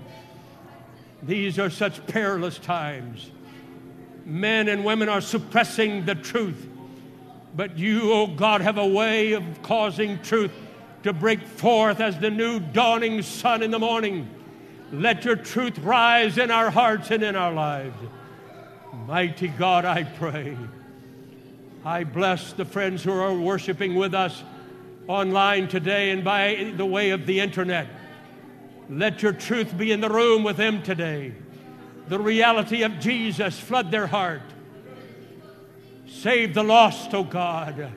These 1.23 1.59
are 1.59 1.71
such 1.71 2.07
perilous 2.07 2.59
times. 2.59 3.31
Men 4.25 4.69
and 4.69 4.85
women 4.85 5.09
are 5.09 5.21
suppressing 5.21 6.05
the 6.05 6.14
truth. 6.14 6.67
But 7.55 7.79
you, 7.79 8.12
oh 8.12 8.27
God, 8.27 8.61
have 8.61 8.79
a 8.79 8.87
way 8.87 9.33
of 9.33 9.45
causing 9.62 10.21
truth 10.23 10.53
to 11.05 11.12
break 11.12 11.43
forth 11.43 12.01
as 12.01 12.19
the 12.19 12.31
new 12.31 12.61
dawning 12.61 13.23
sun 13.23 13.62
in 13.62 13.71
the 13.71 13.79
morning. 13.79 14.29
Let 14.93 15.25
your 15.25 15.37
truth 15.37 15.79
rise 15.79 16.39
in 16.39 16.51
our 16.51 16.71
hearts 16.71 17.11
and 17.11 17.23
in 17.23 17.35
our 17.35 17.53
lives. 17.53 17.97
Mighty 19.07 19.49
God, 19.49 19.85
I 19.85 20.05
pray. 20.05 20.57
I 21.85 22.05
bless 22.05 22.53
the 22.53 22.64
friends 22.64 23.05
who 23.05 23.12
are 23.12 23.33
worshiping 23.33 23.95
with 23.95 24.14
us 24.14 24.43
online 25.07 25.69
today 25.69 26.11
and 26.11 26.25
by 26.25 26.73
the 26.77 26.85
way 26.85 27.11
of 27.11 27.27
the 27.27 27.39
internet. 27.41 27.87
Let 28.89 29.22
your 29.22 29.32
truth 29.32 29.76
be 29.76 29.91
in 29.93 30.01
the 30.01 30.09
room 30.09 30.45
with 30.45 30.57
them 30.57 30.82
today. 30.82 31.32
The 32.09 32.18
reality 32.18 32.82
of 32.82 33.01
Jesus 33.01 33.59
flood 33.59 33.91
their 33.91 34.07
heart. 34.07 34.43
Save 36.07 36.55
the 36.55 36.62
lost, 36.62 37.12
O 37.14 37.18
oh 37.18 37.24
God. 37.24 37.93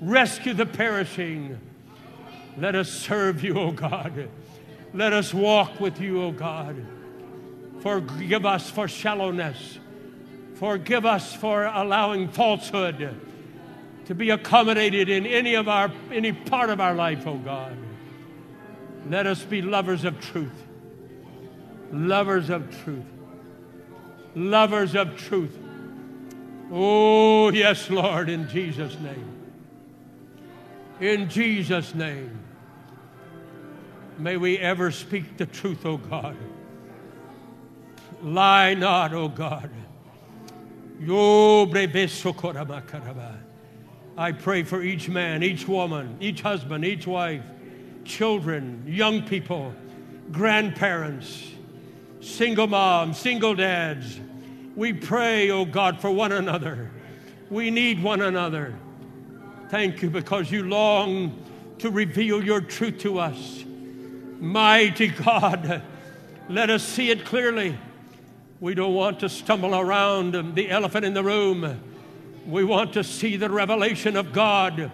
Rescue 0.00 0.52
the 0.52 0.66
perishing. 0.66 1.58
Let 2.58 2.74
us 2.74 2.90
serve 2.90 3.42
you, 3.42 3.58
O 3.58 3.62
oh 3.68 3.72
God. 3.72 4.28
Let 4.92 5.12
us 5.12 5.32
walk 5.32 5.80
with 5.80 6.00
you, 6.00 6.22
O 6.22 6.30
God. 6.32 6.84
Forgive 7.80 8.44
us 8.44 8.70
for 8.70 8.86
shallowness. 8.86 9.78
Forgive 10.54 11.04
us 11.04 11.34
for 11.34 11.64
allowing 11.64 12.28
falsehood 12.28 13.20
to 14.06 14.14
be 14.14 14.30
accommodated 14.30 15.08
in 15.08 15.26
any 15.26 15.54
of 15.54 15.68
our 15.68 15.90
any 16.12 16.32
part 16.32 16.70
of 16.70 16.80
our 16.80 16.94
life, 16.94 17.26
O 17.26 17.38
God. 17.38 17.76
Let 19.08 19.26
us 19.26 19.42
be 19.42 19.62
lovers 19.62 20.04
of 20.04 20.20
truth. 20.20 20.64
Lovers 21.92 22.50
of 22.50 22.70
truth. 22.84 23.04
Lovers 24.34 24.94
of 24.94 25.16
truth. 25.16 25.56
Oh, 26.72 27.50
yes, 27.50 27.90
Lord, 27.90 28.28
in 28.28 28.48
Jesus' 28.48 28.98
name. 28.98 29.30
In 31.00 31.28
Jesus' 31.28 31.94
name. 31.94 32.40
May 34.18 34.36
we 34.36 34.58
ever 34.58 34.90
speak 34.90 35.36
the 35.36 35.46
truth, 35.46 35.84
O 35.84 35.98
God. 35.98 36.36
Lie 38.22 38.74
not, 38.74 39.12
O 39.12 39.28
God. 39.28 39.70
I 44.16 44.32
pray 44.32 44.62
for 44.62 44.82
each 44.82 45.08
man, 45.08 45.42
each 45.42 45.66
woman, 45.66 46.16
each 46.20 46.40
husband, 46.40 46.84
each 46.84 47.06
wife, 47.06 47.42
children, 48.04 48.84
young 48.86 49.22
people, 49.22 49.74
grandparents, 50.30 51.50
single 52.20 52.66
moms, 52.66 53.18
single 53.18 53.54
dads. 53.54 54.20
We 54.76 54.92
pray, 54.92 55.50
oh 55.50 55.64
God, 55.64 56.00
for 56.00 56.10
one 56.10 56.32
another. 56.32 56.90
We 57.50 57.70
need 57.70 58.02
one 58.02 58.22
another. 58.22 58.74
Thank 59.68 60.02
you 60.02 60.10
because 60.10 60.50
you 60.50 60.64
long 60.64 61.38
to 61.78 61.90
reveal 61.90 62.42
your 62.42 62.60
truth 62.60 62.98
to 63.00 63.18
us. 63.18 63.64
Mighty 64.38 65.08
God, 65.08 65.82
let 66.48 66.70
us 66.70 66.82
see 66.82 67.10
it 67.10 67.24
clearly. 67.24 67.78
We 68.60 68.74
don't 68.74 68.94
want 68.94 69.20
to 69.20 69.28
stumble 69.28 69.74
around 69.74 70.54
the 70.54 70.70
elephant 70.70 71.04
in 71.04 71.14
the 71.14 71.22
room. 71.22 71.80
We 72.46 72.64
want 72.64 72.92
to 72.94 73.04
see 73.04 73.36
the 73.36 73.50
revelation 73.50 74.16
of 74.16 74.32
God. 74.32 74.90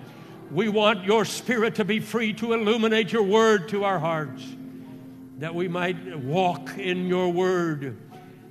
We 0.50 0.68
want 0.68 1.04
your 1.04 1.24
spirit 1.24 1.76
to 1.76 1.84
be 1.84 2.00
free 2.00 2.32
to 2.34 2.52
illuminate 2.52 3.12
your 3.12 3.22
word 3.22 3.68
to 3.68 3.84
our 3.84 3.98
hearts, 3.98 4.44
that 5.38 5.54
we 5.54 5.68
might 5.68 6.18
walk 6.18 6.76
in 6.76 7.06
your 7.06 7.32
word 7.32 7.96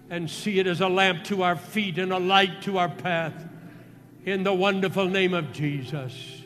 and 0.10 0.30
see 0.30 0.60
it 0.60 0.68
as 0.68 0.82
a 0.82 0.88
lamp 0.88 1.26
to 1.26 1.44
our 1.44 1.56
feet 1.56 1.98
and 1.98 2.14
a 2.14 2.18
light 2.18 2.62
to 2.64 2.78
our 2.78 2.90
path. 2.90 3.34
In 4.26 4.44
the 4.44 4.54
wonderful 4.54 5.08
name 5.08 5.34
of 5.34 5.52
Jesus. 5.52 6.39